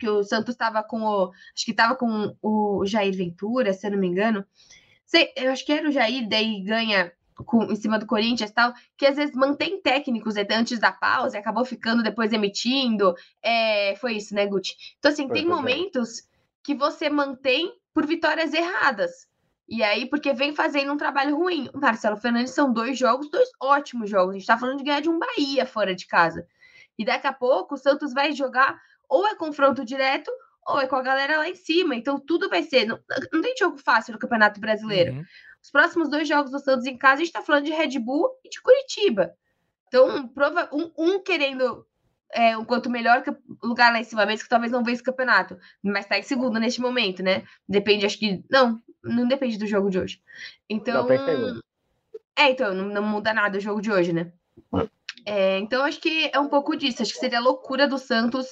que 0.00 0.08
o 0.08 0.24
Santos 0.24 0.54
estava 0.54 0.82
com 0.82 1.02
o. 1.02 1.32
Acho 1.54 1.64
que 1.66 1.72
estava 1.72 1.94
com 1.94 2.34
o 2.40 2.86
Jair 2.86 3.14
Ventura, 3.14 3.74
se 3.74 3.86
eu 3.86 3.90
não 3.90 3.98
me 3.98 4.06
engano. 4.06 4.46
Sei, 5.04 5.30
eu 5.36 5.52
acho 5.52 5.66
que 5.66 5.72
era 5.72 5.86
o 5.86 5.92
Jair, 5.92 6.26
daí 6.26 6.62
ganha 6.62 7.12
com, 7.44 7.64
em 7.64 7.76
cima 7.76 7.98
do 7.98 8.06
Corinthians 8.06 8.50
tal, 8.50 8.72
que 8.96 9.06
às 9.06 9.16
vezes 9.16 9.34
mantém 9.34 9.80
técnicos 9.80 10.34
antes 10.36 10.78
da 10.78 10.92
pausa 10.92 11.36
e 11.36 11.40
acabou 11.40 11.64
ficando 11.64 12.02
depois 12.02 12.32
emitindo. 12.32 13.14
É, 13.42 13.94
foi 13.96 14.14
isso, 14.14 14.34
né, 14.34 14.46
Guti? 14.46 14.74
Então, 14.98 15.10
assim, 15.10 15.26
foi, 15.26 15.38
tem 15.38 15.46
momentos 15.46 16.22
que 16.62 16.74
você 16.74 17.08
mantém 17.08 17.72
por 17.92 18.06
vitórias 18.06 18.52
erradas. 18.52 19.26
E 19.68 19.82
aí, 19.82 20.06
porque 20.06 20.32
vem 20.32 20.54
fazendo 20.54 20.92
um 20.92 20.96
trabalho 20.96 21.36
ruim. 21.36 21.68
O 21.74 21.78
Marcelo 21.78 22.16
Fernandes 22.16 22.52
são 22.52 22.72
dois 22.72 22.96
jogos, 22.96 23.28
dois 23.30 23.48
ótimos 23.60 24.08
jogos. 24.08 24.34
A 24.34 24.38
gente 24.38 24.46
tá 24.46 24.58
falando 24.58 24.78
de 24.78 24.84
ganhar 24.84 25.00
de 25.00 25.08
um 25.08 25.18
Bahia 25.18 25.66
fora 25.66 25.94
de 25.94 26.06
casa. 26.06 26.46
E 26.98 27.04
daqui 27.04 27.26
a 27.26 27.32
pouco 27.32 27.74
o 27.74 27.78
Santos 27.78 28.12
vai 28.12 28.32
jogar 28.32 28.80
ou 29.08 29.26
é 29.26 29.34
confronto 29.34 29.84
direto 29.84 30.30
ou 30.66 30.80
é 30.80 30.86
com 30.86 30.96
a 30.96 31.02
galera 31.02 31.38
lá 31.38 31.48
em 31.48 31.54
cima. 31.54 31.94
Então 31.94 32.18
tudo 32.18 32.48
vai 32.48 32.62
ser. 32.62 32.86
Não, 32.86 32.98
não 33.32 33.40
tem 33.40 33.56
jogo 33.56 33.76
fácil 33.76 34.12
no 34.12 34.18
Campeonato 34.18 34.60
Brasileiro. 34.60 35.14
Uhum. 35.14 35.24
Os 35.66 35.70
próximos 35.72 36.08
dois 36.08 36.28
jogos 36.28 36.52
do 36.52 36.60
Santos 36.60 36.86
em 36.86 36.96
casa, 36.96 37.14
a 37.14 37.16
gente 37.24 37.26
está 37.26 37.42
falando 37.42 37.64
de 37.64 37.72
Red 37.72 37.98
Bull 37.98 38.30
e 38.44 38.48
de 38.48 38.62
Curitiba. 38.62 39.34
Então, 39.88 40.28
prova, 40.28 40.70
um, 40.72 40.92
um 40.96 41.20
querendo 41.20 41.84
é, 42.32 42.56
um 42.56 42.64
quanto 42.64 42.88
melhor 42.88 43.24
lugar 43.60 43.92
lá 43.92 43.98
em 43.98 44.04
cima, 44.04 44.24
mesmo 44.24 44.44
que 44.44 44.48
talvez 44.48 44.70
não 44.70 44.84
vença 44.84 45.02
o 45.02 45.04
campeonato, 45.04 45.58
mas 45.82 46.04
está 46.04 46.16
em 46.16 46.22
segundo 46.22 46.60
neste 46.60 46.80
momento, 46.80 47.20
né? 47.20 47.42
Depende, 47.68 48.06
acho 48.06 48.16
que. 48.16 48.44
Não, 48.48 48.80
não 49.02 49.26
depende 49.26 49.58
do 49.58 49.66
jogo 49.66 49.90
de 49.90 49.98
hoje. 49.98 50.22
Então. 50.70 51.08
Não, 51.08 51.60
é, 52.36 52.50
então, 52.50 52.72
não, 52.72 52.84
não, 52.84 53.02
muda 53.02 53.34
nada 53.34 53.58
o 53.58 53.60
jogo 53.60 53.80
de 53.80 53.90
hoje, 53.90 54.12
né? 54.12 54.30
É, 55.24 55.58
então, 55.58 55.84
acho 55.84 56.00
que 56.00 56.30
é 56.32 56.38
um 56.38 56.48
pouco 56.48 56.76
disso. 56.76 57.02
Acho 57.02 57.12
que 57.12 57.18
seria 57.18 57.40
loucura 57.40 57.88
do 57.88 57.98
Santos 57.98 58.46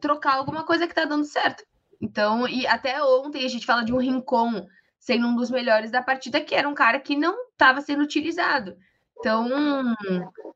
trocar 0.00 0.36
alguma 0.36 0.64
coisa 0.64 0.88
que 0.88 0.94
tá 0.94 1.04
dando 1.04 1.26
certo. 1.26 1.62
Então, 2.00 2.48
e 2.48 2.66
até 2.66 3.02
ontem 3.02 3.44
a 3.44 3.48
gente 3.48 3.66
fala 3.66 3.84
de 3.84 3.92
um 3.92 3.98
Rincon 3.98 4.66
sendo 4.98 5.26
um 5.26 5.36
dos 5.36 5.50
melhores 5.50 5.90
da 5.90 6.02
partida, 6.02 6.40
que 6.40 6.54
era 6.54 6.68
um 6.68 6.74
cara 6.74 6.98
que 7.00 7.16
não 7.16 7.36
estava 7.50 7.80
sendo 7.80 8.02
utilizado. 8.02 8.76
Então, 9.18 9.48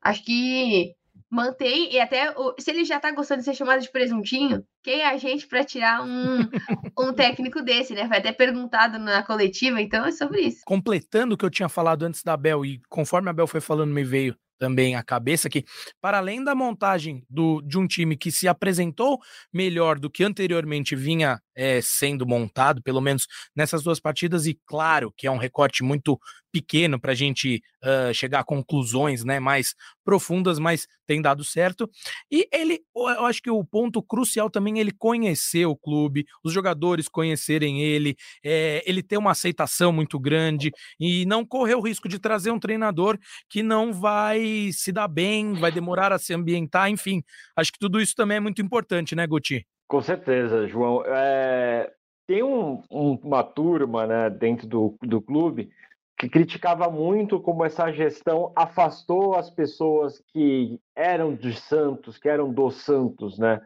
acho 0.01 0.23
que 0.23 0.95
mantém, 1.33 1.91
e 1.91 1.99
até 1.99 2.33
se 2.59 2.69
ele 2.69 2.85
já 2.85 2.97
está 2.97 3.11
gostando 3.11 3.39
de 3.39 3.45
ser 3.45 3.55
chamado 3.55 3.81
de 3.81 3.91
presuntinho, 3.91 4.63
quem 4.83 5.01
é 5.01 5.09
a 5.09 5.17
gente 5.17 5.47
para 5.47 5.63
tirar 5.63 6.03
um, 6.03 6.39
um 6.99 7.11
técnico 7.11 7.61
desse, 7.63 7.93
né? 7.93 8.07
Foi 8.07 8.17
até 8.17 8.31
perguntado 8.31 8.99
na 8.99 9.23
coletiva, 9.23 9.81
então 9.81 10.05
é 10.05 10.11
sobre 10.11 10.41
isso. 10.41 10.61
Completando 10.65 11.33
o 11.33 11.37
que 11.37 11.43
eu 11.43 11.49
tinha 11.49 11.67
falado 11.67 12.03
antes 12.03 12.21
da 12.23 12.37
Bel, 12.37 12.63
e 12.63 12.79
conforme 12.87 13.29
a 13.29 13.33
Bel 13.33 13.47
foi 13.47 13.59
falando, 13.59 13.91
me 13.91 14.03
veio 14.03 14.37
também 14.59 14.95
a 14.95 15.03
cabeça 15.03 15.49
que, 15.49 15.65
para 15.99 16.19
além 16.19 16.43
da 16.43 16.53
montagem 16.53 17.25
do, 17.29 17.61
de 17.61 17.77
um 17.77 17.87
time 17.87 18.15
que 18.15 18.31
se 18.31 18.47
apresentou 18.47 19.19
melhor 19.51 19.99
do 19.99 20.09
que 20.09 20.23
anteriormente 20.23 20.95
vinha 20.95 21.39
é, 21.55 21.79
sendo 21.81 22.25
montado, 22.25 22.81
pelo 22.81 23.01
menos 23.01 23.27
nessas 23.55 23.83
duas 23.83 23.99
partidas, 23.99 24.45
e 24.45 24.59
claro 24.65 25.13
que 25.15 25.27
é 25.27 25.31
um 25.31 25.37
recorte 25.37 25.83
muito 25.83 26.19
pequeno 26.53 26.99
para 26.99 27.13
a 27.13 27.15
gente 27.15 27.63
uh, 27.83 28.13
chegar 28.13 28.41
a 28.41 28.43
conclusões 28.43 29.23
né, 29.23 29.39
mais 29.39 29.73
profundas, 30.05 30.59
mas 30.59 30.87
tem 31.07 31.19
dado 31.19 31.43
certo. 31.43 31.89
E 32.31 32.47
ele, 32.53 32.79
eu 32.95 33.25
acho 33.25 33.41
que 33.41 33.49
o 33.49 33.65
ponto 33.65 34.03
crucial 34.03 34.51
também 34.51 34.77
é 34.77 34.81
ele 34.81 34.91
conhecer 34.91 35.65
o 35.65 35.75
clube, 35.75 36.25
os 36.43 36.53
jogadores 36.53 37.09
conhecerem 37.09 37.81
ele, 37.81 38.15
é, 38.45 38.83
ele 38.85 39.01
ter 39.01 39.17
uma 39.17 39.31
aceitação 39.31 39.91
muito 39.91 40.19
grande 40.19 40.71
e 40.99 41.25
não 41.25 41.43
correr 41.43 41.73
o 41.73 41.81
risco 41.81 42.07
de 42.07 42.19
trazer 42.19 42.51
um 42.51 42.59
treinador 42.59 43.17
que 43.49 43.63
não 43.63 43.91
vai 43.91 44.69
se 44.71 44.91
dar 44.91 45.07
bem, 45.07 45.53
vai 45.53 45.71
demorar 45.71 46.13
a 46.13 46.19
se 46.19 46.35
ambientar, 46.35 46.89
enfim. 46.89 47.23
Acho 47.55 47.71
que 47.71 47.79
tudo 47.79 47.99
isso 47.99 48.13
também 48.15 48.37
é 48.37 48.39
muito 48.39 48.61
importante, 48.61 49.15
né, 49.15 49.25
Guti? 49.25 49.65
Com 49.87 50.01
certeza, 50.01 50.67
João. 50.67 51.03
É, 51.05 51.91
tem 52.27 52.43
um, 52.43 52.81
um, 52.89 53.13
uma 53.23 53.43
turma 53.43 54.07
né, 54.07 54.29
dentro 54.29 54.67
do, 54.67 54.97
do 55.01 55.21
clube 55.21 55.69
que 56.17 56.29
criticava 56.29 56.89
muito 56.89 57.39
como 57.39 57.65
essa 57.65 57.91
gestão 57.91 58.53
afastou 58.55 59.35
as 59.35 59.49
pessoas 59.49 60.23
que 60.31 60.79
eram 60.95 61.35
de 61.35 61.53
Santos, 61.53 62.17
que 62.17 62.29
eram 62.29 62.53
do 62.53 62.71
Santos, 62.71 63.37
né, 63.37 63.59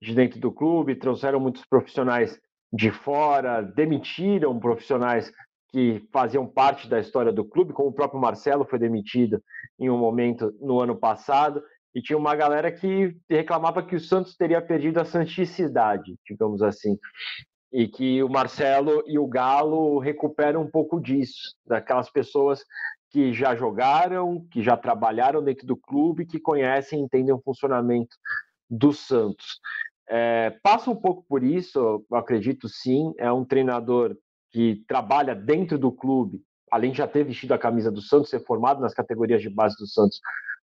de 0.00 0.14
dentro 0.14 0.40
do 0.40 0.50
clube, 0.50 0.96
trouxeram 0.96 1.38
muitos 1.38 1.64
profissionais 1.64 2.40
de 2.72 2.90
fora, 2.90 3.62
demitiram 3.62 4.58
profissionais 4.58 5.32
que 5.70 6.02
faziam 6.12 6.46
parte 6.46 6.88
da 6.88 6.98
história 6.98 7.32
do 7.32 7.44
clube, 7.44 7.72
como 7.72 7.88
o 7.88 7.94
próprio 7.94 8.20
Marcelo 8.20 8.64
foi 8.64 8.78
demitido 8.78 9.42
em 9.78 9.88
um 9.88 9.96
momento 9.96 10.52
no 10.60 10.80
ano 10.80 10.96
passado, 10.96 11.62
e 11.94 12.00
tinha 12.00 12.18
uma 12.18 12.34
galera 12.34 12.70
que 12.72 13.16
reclamava 13.28 13.82
que 13.82 13.96
o 13.96 14.00
Santos 14.00 14.36
teria 14.36 14.60
perdido 14.62 14.98
a 14.98 15.04
santicidade, 15.04 16.16
digamos 16.26 16.62
assim, 16.62 16.98
e 17.72 17.88
que 17.88 18.22
o 18.22 18.28
Marcelo 18.28 19.02
e 19.06 19.18
o 19.18 19.26
Galo 19.26 19.98
recuperam 19.98 20.62
um 20.62 20.70
pouco 20.70 21.00
disso, 21.00 21.54
daquelas 21.66 22.10
pessoas 22.10 22.64
que 23.10 23.32
já 23.32 23.54
jogaram, 23.54 24.46
que 24.50 24.62
já 24.62 24.76
trabalharam 24.76 25.42
dentro 25.42 25.66
do 25.66 25.76
clube, 25.76 26.26
que 26.26 26.40
conhecem 26.40 27.00
e 27.00 27.02
entendem 27.02 27.34
o 27.34 27.42
funcionamento 27.42 28.16
do 28.68 28.92
Santos. 28.92 29.60
É, 30.08 30.50
passa 30.62 30.90
um 30.90 30.96
pouco 30.96 31.24
por 31.28 31.42
isso, 31.42 32.04
acredito 32.12 32.68
sim. 32.68 33.12
É 33.18 33.30
um 33.30 33.44
treinador 33.44 34.16
que 34.50 34.82
trabalha 34.88 35.34
dentro 35.34 35.78
do 35.78 35.92
clube, 35.92 36.42
além 36.70 36.90
de 36.90 36.98
já 36.98 37.06
ter 37.06 37.24
vestido 37.24 37.52
a 37.52 37.58
camisa 37.58 37.90
do 37.90 38.00
Santos, 38.00 38.30
ser 38.30 38.40
formado 38.44 38.80
nas 38.80 38.94
categorias 38.94 39.42
de 39.42 39.50
base 39.50 39.76
do 39.78 39.86
Santos, 39.86 40.18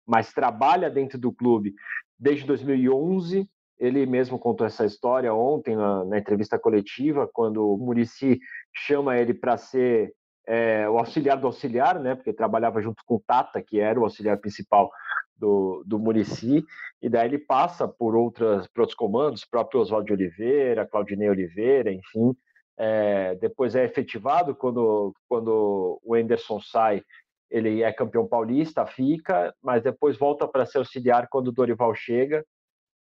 mas 0.08 0.34
trabalha 0.34 0.90
dentro 0.90 1.20
do 1.20 1.32
clube 1.32 1.76
desde 2.18 2.46
2011. 2.46 3.48
Ele 3.78 4.06
mesmo 4.08 4.40
contou 4.40 4.66
essa 4.66 4.86
história 4.86 5.34
ontem 5.34 5.76
na, 5.76 6.04
na 6.06 6.18
entrevista 6.18 6.58
coletiva, 6.58 7.30
quando 7.32 7.74
o 7.74 7.78
Murici 7.78 8.40
chama 8.74 9.18
ele 9.18 9.34
para 9.34 9.58
ser 9.58 10.14
é, 10.48 10.90
o 10.90 10.98
auxiliar 10.98 11.38
do 11.38 11.46
auxiliar, 11.46 12.00
né? 12.00 12.16
Porque 12.16 12.34
trabalhava 12.34 12.82
junto 12.82 13.04
com 13.06 13.16
o 13.16 13.24
Tata, 13.28 13.62
que 13.62 13.80
era 13.80 14.00
o 14.00 14.04
auxiliar 14.04 14.38
principal 14.38 14.90
do, 15.36 15.84
do 15.86 16.00
Murici, 16.00 16.66
e 17.02 17.10
daí 17.10 17.28
ele 17.28 17.38
passa 17.38 17.88
por, 17.88 18.16
outras, 18.16 18.66
por 18.68 18.82
outros 18.82 18.98
comandos, 18.98 19.46
próprio 19.46 19.82
Oswaldo 19.82 20.08
de 20.08 20.14
Oliveira, 20.14 20.88
Claudinei 20.88 21.30
Oliveira, 21.30 21.92
enfim. 21.92 22.36
É, 22.80 23.36
depois 23.36 23.76
é 23.76 23.84
efetivado 23.84 24.56
quando, 24.56 25.14
quando 25.28 26.00
o 26.04 26.16
Enderson 26.16 26.60
sai, 26.62 27.04
ele 27.50 27.84
é 27.84 27.92
campeão 27.92 28.28
paulista, 28.28 28.86
fica, 28.86 29.54
mas 29.62 29.84
depois 29.84 30.18
volta 30.18 30.48
para 30.48 30.66
ser 30.66 30.80
auxiliar 30.80 31.28
quando 31.30 31.48
o 31.48 31.52
Dorival 31.52 31.94
chega 31.96 32.46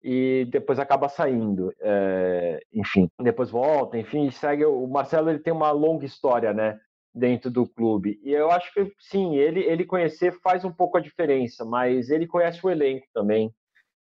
e 0.03 0.47
depois 0.51 0.79
acaba 0.79 1.09
saindo, 1.09 1.73
é, 1.81 2.61
enfim, 2.73 3.09
depois 3.21 3.51
volta, 3.51 3.97
enfim, 3.99 4.31
segue. 4.31 4.65
O 4.65 4.87
Marcelo 4.87 5.31
ele 5.31 5.39
tem 5.39 5.53
uma 5.53 5.71
longa 5.71 6.05
história, 6.05 6.53
né? 6.53 6.79
dentro 7.15 7.51
do 7.51 7.67
clube. 7.67 8.19
E 8.25 8.33
eu 8.33 8.51
acho 8.51 8.73
que 8.75 8.93
sim, 8.99 9.37
ele 9.37 9.61
ele 9.61 9.85
conhecer 9.87 10.33
faz 10.43 10.65
um 10.65 10.73
pouco 10.73 10.99
a 10.99 11.01
diferença, 11.01 11.65
mas 11.65 12.11
ele 12.11 12.27
conhece 12.27 12.65
o 12.67 12.71
elenco 12.71 13.07
também. 13.15 13.55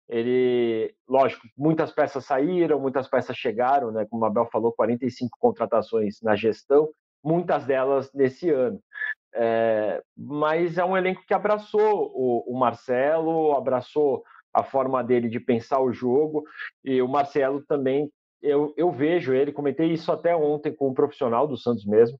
Ele, 0.08 0.94
lógico, 1.08 1.46
muitas 1.56 1.92
peças 1.92 2.24
saíram, 2.24 2.80
muitas 2.80 3.08
peças 3.08 3.36
chegaram, 3.36 3.92
né? 3.92 4.06
Como 4.10 4.24
a 4.24 4.28
Abel 4.28 4.46
falou, 4.46 4.72
45 4.72 5.36
contratações 5.38 6.20
na 6.22 6.34
gestão, 6.36 6.88
muitas 7.22 7.64
delas 7.64 8.12
nesse 8.12 8.50
ano. 8.50 8.80
É, 9.34 10.02
mas 10.16 10.76
é 10.76 10.84
um 10.84 10.96
elenco 10.96 11.24
que 11.26 11.34
abraçou 11.34 12.10
o, 12.14 12.44
o 12.46 12.58
Marcelo, 12.58 13.52
abraçou 13.52 14.24
a 14.52 14.62
forma 14.62 15.04
dele 15.04 15.28
de 15.28 15.38
pensar 15.38 15.80
o 15.80 15.92
jogo, 15.92 16.44
e 16.84 17.00
o 17.00 17.08
Marcelo 17.08 17.62
também 17.62 18.10
eu, 18.42 18.72
eu, 18.76 18.90
vejo 18.90 19.32
ele, 19.32 19.52
comentei 19.52 19.92
isso 19.92 20.10
até 20.10 20.34
ontem 20.34 20.74
com 20.74 20.88
um 20.88 20.94
profissional 20.94 21.46
do 21.46 21.56
Santos 21.56 21.84
mesmo, 21.84 22.18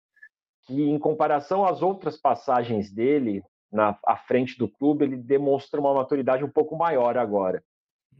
que 0.66 0.82
em 0.82 0.98
comparação 0.98 1.64
às 1.64 1.82
outras 1.82 2.20
passagens 2.20 2.92
dele 2.92 3.42
na 3.72 3.96
à 4.04 4.16
frente 4.16 4.58
do 4.58 4.68
clube, 4.68 5.04
ele 5.04 5.16
demonstra 5.16 5.80
uma 5.80 5.94
maturidade 5.94 6.44
um 6.44 6.50
pouco 6.50 6.76
maior 6.76 7.16
agora. 7.16 7.62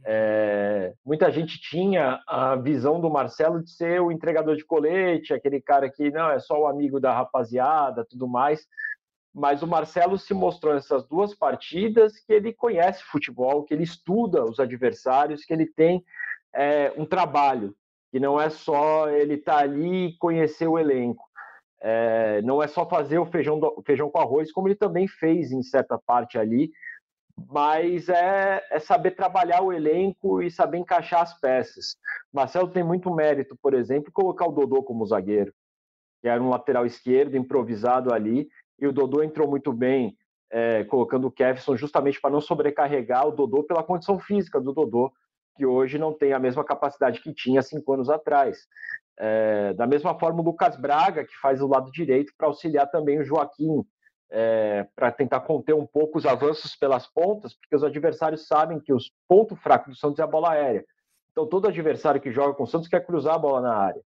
É, 0.03 0.93
muita 1.05 1.31
gente 1.31 1.59
tinha 1.59 2.21
a 2.27 2.55
visão 2.55 2.99
do 2.99 3.09
Marcelo 3.09 3.63
de 3.63 3.71
ser 3.71 4.01
o 4.01 4.11
entregador 4.11 4.55
de 4.55 4.65
colete, 4.65 5.33
aquele 5.33 5.61
cara 5.61 5.89
que 5.89 6.09
não 6.09 6.29
é 6.29 6.39
só 6.39 6.61
o 6.61 6.67
amigo 6.67 6.99
da 6.99 7.13
rapaziada, 7.13 8.05
tudo 8.05 8.27
mais. 8.27 8.65
Mas 9.33 9.61
o 9.61 9.67
Marcelo 9.67 10.17
se 10.17 10.33
mostrou 10.33 10.73
nessas 10.73 11.07
duas 11.07 11.33
partidas 11.33 12.19
que 12.19 12.33
ele 12.33 12.51
conhece 12.51 13.03
futebol, 13.03 13.63
que 13.63 13.73
ele 13.73 13.83
estuda 13.83 14.43
os 14.43 14.59
adversários, 14.59 15.45
que 15.45 15.53
ele 15.53 15.65
tem 15.65 16.03
é, 16.53 16.91
um 16.97 17.05
trabalho, 17.05 17.73
que 18.11 18.19
não 18.19 18.41
é 18.41 18.49
só 18.49 19.09
ele 19.09 19.35
estar 19.35 19.57
tá 19.57 19.59
ali 19.59 20.07
e 20.07 20.17
conhecer 20.17 20.67
o 20.67 20.77
elenco 20.77 21.31
é, 21.81 22.41
não 22.43 22.61
é 22.61 22.67
só 22.67 22.87
fazer 22.87 23.17
o 23.17 23.25
feijão, 23.25 23.59
do, 23.59 23.81
feijão 23.83 24.09
com 24.09 24.19
arroz, 24.19 24.51
como 24.51 24.67
ele 24.67 24.75
também 24.75 25.07
fez 25.07 25.51
em 25.51 25.63
certa 25.63 25.97
parte 25.97 26.37
ali, 26.37 26.71
mas 27.49 28.09
é, 28.09 28.63
é, 28.69 28.79
saber 28.79 29.11
trabalhar 29.11 29.61
o 29.61 29.73
elenco 29.73 30.41
e 30.41 30.49
saber 30.49 30.77
encaixar 30.77 31.21
as 31.21 31.39
peças. 31.39 31.97
Marcelo 32.31 32.69
tem 32.69 32.83
muito 32.83 33.13
mérito, 33.13 33.57
por 33.61 33.73
exemplo, 33.73 34.11
colocar 34.11 34.47
o 34.47 34.51
Dodô 34.51 34.83
como 34.83 35.05
zagueiro, 35.05 35.53
que 36.21 36.27
era 36.27 36.41
um 36.41 36.49
lateral 36.49 36.85
esquerdo 36.85 37.35
improvisado 37.35 38.13
ali, 38.13 38.47
e 38.79 38.87
o 38.87 38.93
Dodô 38.93 39.21
entrou 39.21 39.47
muito 39.47 39.71
bem, 39.73 40.17
é, 40.49 40.83
colocando 40.83 41.27
o 41.27 41.31
Kevson 41.31 41.75
justamente 41.75 42.19
para 42.19 42.31
não 42.31 42.41
sobrecarregar 42.41 43.27
o 43.27 43.31
Dodô 43.31 43.63
pela 43.63 43.83
condição 43.83 44.19
física 44.19 44.59
do 44.59 44.73
Dodô, 44.73 45.11
que 45.55 45.65
hoje 45.65 45.97
não 45.97 46.13
tem 46.13 46.33
a 46.33 46.39
mesma 46.39 46.63
capacidade 46.63 47.21
que 47.21 47.33
tinha 47.33 47.61
cinco 47.61 47.93
anos 47.93 48.09
atrás. 48.09 48.65
É, 49.19 49.73
da 49.73 49.85
mesma 49.85 50.17
forma, 50.17 50.41
o 50.41 50.43
Lucas 50.43 50.75
Braga, 50.75 51.23
que 51.23 51.37
faz 51.41 51.61
o 51.61 51.67
lado 51.67 51.91
direito, 51.91 52.33
para 52.37 52.47
auxiliar 52.47 52.89
também 52.89 53.19
o 53.19 53.23
Joaquim, 53.23 53.83
é, 54.31 54.87
para 54.95 55.11
tentar 55.11 55.41
conter 55.41 55.75
um 55.75 55.85
pouco 55.85 56.17
os 56.17 56.25
avanços 56.25 56.75
pelas 56.75 57.05
pontas, 57.05 57.53
porque 57.53 57.75
os 57.75 57.83
adversários 57.83 58.47
sabem 58.47 58.79
que 58.79 58.93
o 58.93 58.97
ponto 59.27 59.55
fraco 59.57 59.89
do 59.89 59.95
Santos 59.95 60.19
é 60.19 60.23
a 60.23 60.27
bola 60.27 60.51
aérea. 60.51 60.85
Então, 61.31 61.45
todo 61.45 61.67
adversário 61.67 62.21
que 62.21 62.31
joga 62.31 62.53
com 62.53 62.63
o 62.63 62.67
Santos 62.67 62.87
quer 62.87 63.05
cruzar 63.05 63.35
a 63.35 63.39
bola 63.39 63.61
na 63.61 63.75
área. 63.75 64.01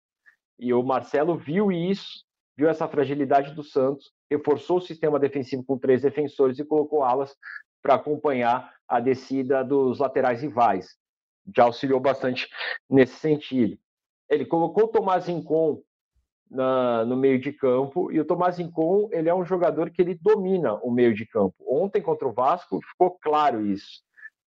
E 0.58 0.72
o 0.72 0.82
Marcelo 0.82 1.36
viu 1.36 1.70
isso, 1.70 2.24
viu 2.56 2.68
essa 2.68 2.88
fragilidade 2.88 3.54
do 3.54 3.62
Santos, 3.62 4.12
reforçou 4.30 4.78
o 4.78 4.82
sistema 4.82 5.18
defensivo 5.18 5.64
com 5.64 5.78
três 5.78 6.02
defensores 6.02 6.58
e 6.58 6.64
colocou 6.64 7.02
alas 7.04 7.36
para 7.82 7.94
acompanhar 7.94 8.72
a 8.88 9.00
descida 9.00 9.62
dos 9.62 9.98
laterais 9.98 10.40
rivais. 10.40 10.96
Já 11.54 11.64
auxiliou 11.64 12.00
bastante 12.00 12.48
nesse 12.88 13.16
sentido. 13.16 13.78
Ele 14.28 14.46
colocou 14.46 14.84
o 14.84 14.88
Tomás 14.88 15.28
Incon 15.28 15.82
na, 16.50 17.04
no 17.04 17.16
meio 17.16 17.38
de 17.38 17.52
campo 17.52 18.12
e 18.12 18.20
o 18.20 18.24
Tomás 18.24 18.58
Incon 18.58 19.08
ele 19.10 19.28
é 19.28 19.34
um 19.34 19.44
jogador 19.44 19.90
que 19.90 20.00
ele 20.00 20.14
domina 20.14 20.74
o 20.74 20.90
meio 20.90 21.14
de 21.14 21.26
campo. 21.26 21.54
Ontem 21.66 22.02
contra 22.02 22.28
o 22.28 22.32
Vasco 22.32 22.80
ficou 22.90 23.10
claro 23.20 23.66
isso. 23.66 24.02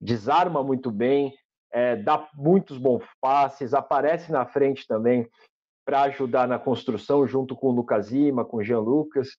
Desarma 0.00 0.62
muito 0.62 0.90
bem, 0.90 1.34
é, 1.72 1.96
dá 1.96 2.28
muitos 2.34 2.76
bons 2.76 3.04
passes, 3.20 3.72
aparece 3.72 4.32
na 4.32 4.44
frente 4.44 4.86
também 4.86 5.28
para 5.84 6.02
ajudar 6.02 6.46
na 6.46 6.58
construção 6.58 7.26
junto 7.26 7.56
com 7.56 7.68
o 7.68 7.72
Lucas 7.72 8.10
Lima, 8.10 8.44
com 8.44 8.58
o 8.58 8.64
Jean 8.64 8.80
Lucas. 8.80 9.36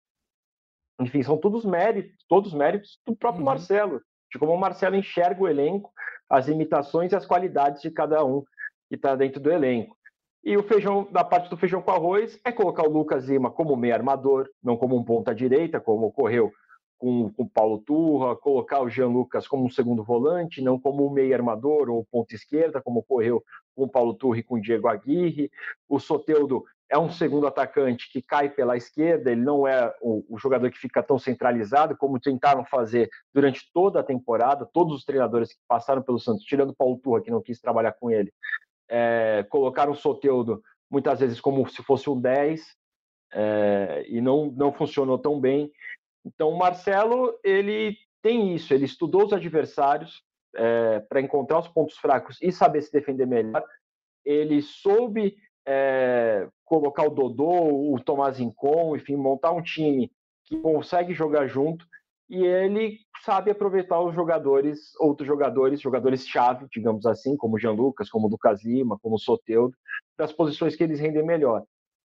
Enfim, 1.00 1.24
são 1.24 1.38
todos 1.38 1.66
méritos, 1.66 2.24
todos 2.28 2.54
méritos 2.54 3.00
do 3.06 3.16
próprio 3.16 3.42
uhum. 3.42 3.46
Marcelo, 3.46 4.02
de 4.32 4.40
como 4.40 4.54
o 4.54 4.60
Marcelo 4.60 4.96
enxerga 4.96 5.42
o 5.42 5.48
elenco, 5.48 5.92
as 6.30 6.48
imitações 6.48 7.12
e 7.12 7.16
as 7.16 7.26
qualidades 7.26 7.82
de 7.82 7.92
cada 7.92 8.24
um 8.24 8.42
que 8.90 8.96
está 8.96 9.16
dentro 9.16 9.42
do 9.42 9.52
elenco. 9.52 9.96
E 10.44 10.58
o 10.58 10.64
feijão, 10.64 11.08
da 11.10 11.24
parte 11.24 11.50
do 11.50 11.56
feijão 11.56 11.82
com 11.82 11.92
arroz, 11.92 12.40
é 12.44 12.52
colocar 12.52 12.84
o 12.84 12.92
Lucas 12.92 13.30
Lima 13.30 13.50
como 13.50 13.78
meio 13.78 13.94
armador, 13.94 14.50
não 14.62 14.76
como 14.76 14.98
um 14.98 15.04
ponta 15.04 15.34
direita, 15.34 15.80
como 15.80 16.08
ocorreu 16.08 16.52
com, 16.98 17.32
com 17.32 17.44
o 17.44 17.50
Paulo 17.50 17.80
Turra, 17.80 18.36
colocar 18.36 18.82
o 18.82 18.90
Jean 18.90 19.08
Lucas 19.08 19.48
como 19.48 19.66
um 19.66 19.70
segundo 19.70 20.04
volante, 20.04 20.62
não 20.62 20.80
como 20.80 21.06
um 21.06 21.10
meio 21.10 21.34
armador 21.34 21.90
ou 21.90 22.06
ponta 22.12 22.36
esquerda, 22.36 22.82
como 22.82 23.00
ocorreu 23.00 23.44
com 23.76 23.84
o 23.84 23.90
Paulo 23.90 24.14
Turra 24.14 24.40
e 24.40 24.44
com 24.44 24.56
o 24.56 24.62
Diego 24.62 24.88
Aguirre. 24.88 25.50
O 25.88 26.00
Soteudo 26.00 26.66
é 26.90 26.98
um 26.98 27.10
segundo 27.10 27.48
atacante 27.48 28.12
que 28.12 28.22
cai 28.22 28.50
pela 28.50 28.78
esquerda, 28.78 29.32
ele 29.32 29.42
não 29.42 29.68
é 29.68 29.94
o, 30.02 30.24
o, 30.30 30.38
jogador 30.38 30.70
que 30.70 30.78
fica 30.78 31.02
tão 31.02 31.18
centralizado 31.18 31.98
como 31.98 32.20
tentaram 32.20 32.64
fazer 32.66 33.10
durante 33.34 33.72
toda 33.74 34.00
a 34.00 34.04
temporada, 34.04 34.70
todos 34.72 34.94
os 34.94 35.04
treinadores 35.04 35.54
que 35.54 35.60
passaram 35.68 36.02
pelo 36.02 36.20
Santos, 36.20 36.44
tirando 36.44 36.70
o 36.70 36.76
Paulo 36.76 37.00
Turra, 37.00 37.22
que 37.22 37.32
não 37.32 37.42
quis 37.42 37.60
trabalhar 37.60 37.94
com 37.94 38.12
ele, 38.12 38.32
é, 38.96 39.44
colocaram 39.50 39.92
o 39.92 39.96
Soteudo 39.96 40.62
muitas 40.88 41.20
vezes 41.20 41.42
como 41.42 41.68
se 41.68 41.82
fosse 41.82 42.08
um 42.12 42.22
10 42.22 42.64
é, 43.34 44.06
e 44.08 44.22
não, 44.22 44.52
não 44.52 44.72
funcionou 44.72 45.18
tão 45.18 45.40
bem. 45.40 45.72
Então, 46.24 46.50
o 46.50 46.58
Marcelo, 46.60 47.34
ele 47.44 47.98
tem 48.22 48.54
isso, 48.54 48.72
ele 48.72 48.86
estudou 48.86 49.26
os 49.26 49.34
adversários 49.34 50.22
é, 50.56 51.00
para 51.00 51.20
encontrar 51.20 51.58
os 51.58 51.68
pontos 51.68 51.98
fracos 51.98 52.38
e 52.40 52.52
saber 52.52 52.84
se 52.84 52.92
defender 52.92 53.26
melhor. 53.26 53.66
Ele 54.24 54.62
soube 54.62 55.36
é, 55.68 56.48
colocar 56.64 57.08
o 57.08 57.10
Dodô, 57.10 57.94
o 57.94 58.00
Tomás 58.00 58.40
Incon, 58.40 58.96
enfim, 58.96 59.16
montar 59.16 59.54
um 59.54 59.64
time 59.64 60.12
que 60.46 60.56
consegue 60.58 61.16
jogar 61.16 61.48
junto 61.48 61.88
e 62.30 62.44
ele 62.44 63.00
sabe 63.24 63.52
aproveitar 63.52 64.00
os 64.02 64.14
jogadores, 64.14 64.96
outros 65.00 65.28
jogadores, 65.28 65.82
jogadores-chave, 65.82 66.68
digamos 66.72 67.06
assim, 67.06 67.38
como 67.38 67.60
Jean 67.60 67.72
Lucas, 67.72 68.10
como 68.10 68.28
Lucas 68.28 68.64
Lima, 68.64 68.98
como 69.02 69.20
Soteudo, 69.20 69.76
das 70.18 70.32
posições 70.34 70.76
que 70.76 70.84
eles 70.84 71.00
rendem 71.00 71.24
melhor. 71.24 71.64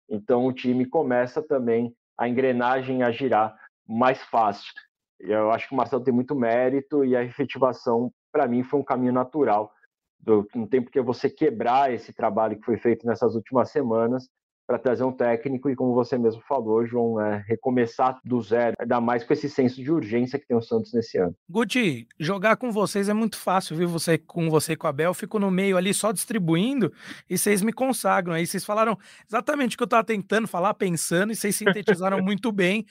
Então 0.10 0.46
o 0.46 0.54
time 0.54 0.86
começa 0.86 1.42
também 1.42 1.96
a 2.18 2.28
engrenagem 2.28 3.04
a 3.04 3.12
girar 3.12 3.56
mais 3.88 4.22
fácil. 4.24 4.72
Eu 5.20 5.52
acho 5.52 5.68
que 5.68 5.74
o 5.74 5.78
Marcelo 5.78 6.04
tem 6.04 6.14
muito 6.14 6.36
mérito 6.36 7.06
e 7.06 7.16
a 7.16 7.24
efetivação, 7.24 8.12
para 8.32 8.48
mim, 8.48 8.64
foi 8.64 8.80
um 8.80 8.84
caminho 8.84 9.14
natural. 9.14 9.72
Do, 10.20 10.48
não 10.54 10.68
tem 10.68 10.82
porque 10.82 11.02
você 11.02 11.30
quebrar 11.30 11.92
esse 11.94 12.14
trabalho 12.14 12.58
que 12.58 12.66
foi 12.66 12.78
feito 12.78 13.06
nessas 13.06 13.36
últimas 13.36 13.72
semanas 13.72 14.30
para 14.72 14.80
trazer 14.80 15.04
um 15.04 15.12
técnico 15.12 15.70
e, 15.70 15.76
como 15.76 15.94
você 15.94 16.18
mesmo 16.18 16.42
falou, 16.48 16.86
João, 16.86 17.20
é, 17.20 17.44
recomeçar 17.46 18.18
do 18.24 18.42
zero, 18.42 18.74
ainda 18.80 19.02
mais 19.02 19.22
com 19.22 19.34
esse 19.34 19.50
senso 19.50 19.84
de 19.84 19.92
urgência 19.92 20.40
que 20.40 20.48
tem 20.48 20.56
o 20.56 20.62
Santos 20.62 20.94
nesse 20.94 21.18
ano. 21.18 21.36
Guti, 21.50 22.08
jogar 22.18 22.56
com 22.56 22.72
vocês 22.72 23.10
é 23.10 23.14
muito 23.14 23.38
fácil, 23.38 23.76
viu? 23.76 23.90
Você 23.90 24.18
com 24.18 24.50
você 24.50 24.72
e 24.72 24.76
com 24.78 24.88
a 24.88 24.94
Bel, 24.94 25.10
eu 25.10 25.14
fico 25.14 25.38
no 25.40 25.52
meio 25.52 25.76
ali 25.76 25.94
só 25.94 26.14
distribuindo 26.14 26.90
e 27.30 27.38
vocês 27.38 27.62
me 27.62 27.74
consagram. 27.74 28.34
Aí 28.34 28.48
vocês 28.48 28.64
falaram 28.64 28.98
exatamente 29.28 29.76
o 29.76 29.78
que 29.78 29.84
eu 29.84 29.86
estava 29.86 30.06
tentando 30.06 30.48
falar, 30.48 30.74
pensando, 30.74 31.34
e 31.34 31.36
vocês 31.36 31.54
sintetizaram 31.54 32.22
muito 32.24 32.50
bem. 32.50 32.86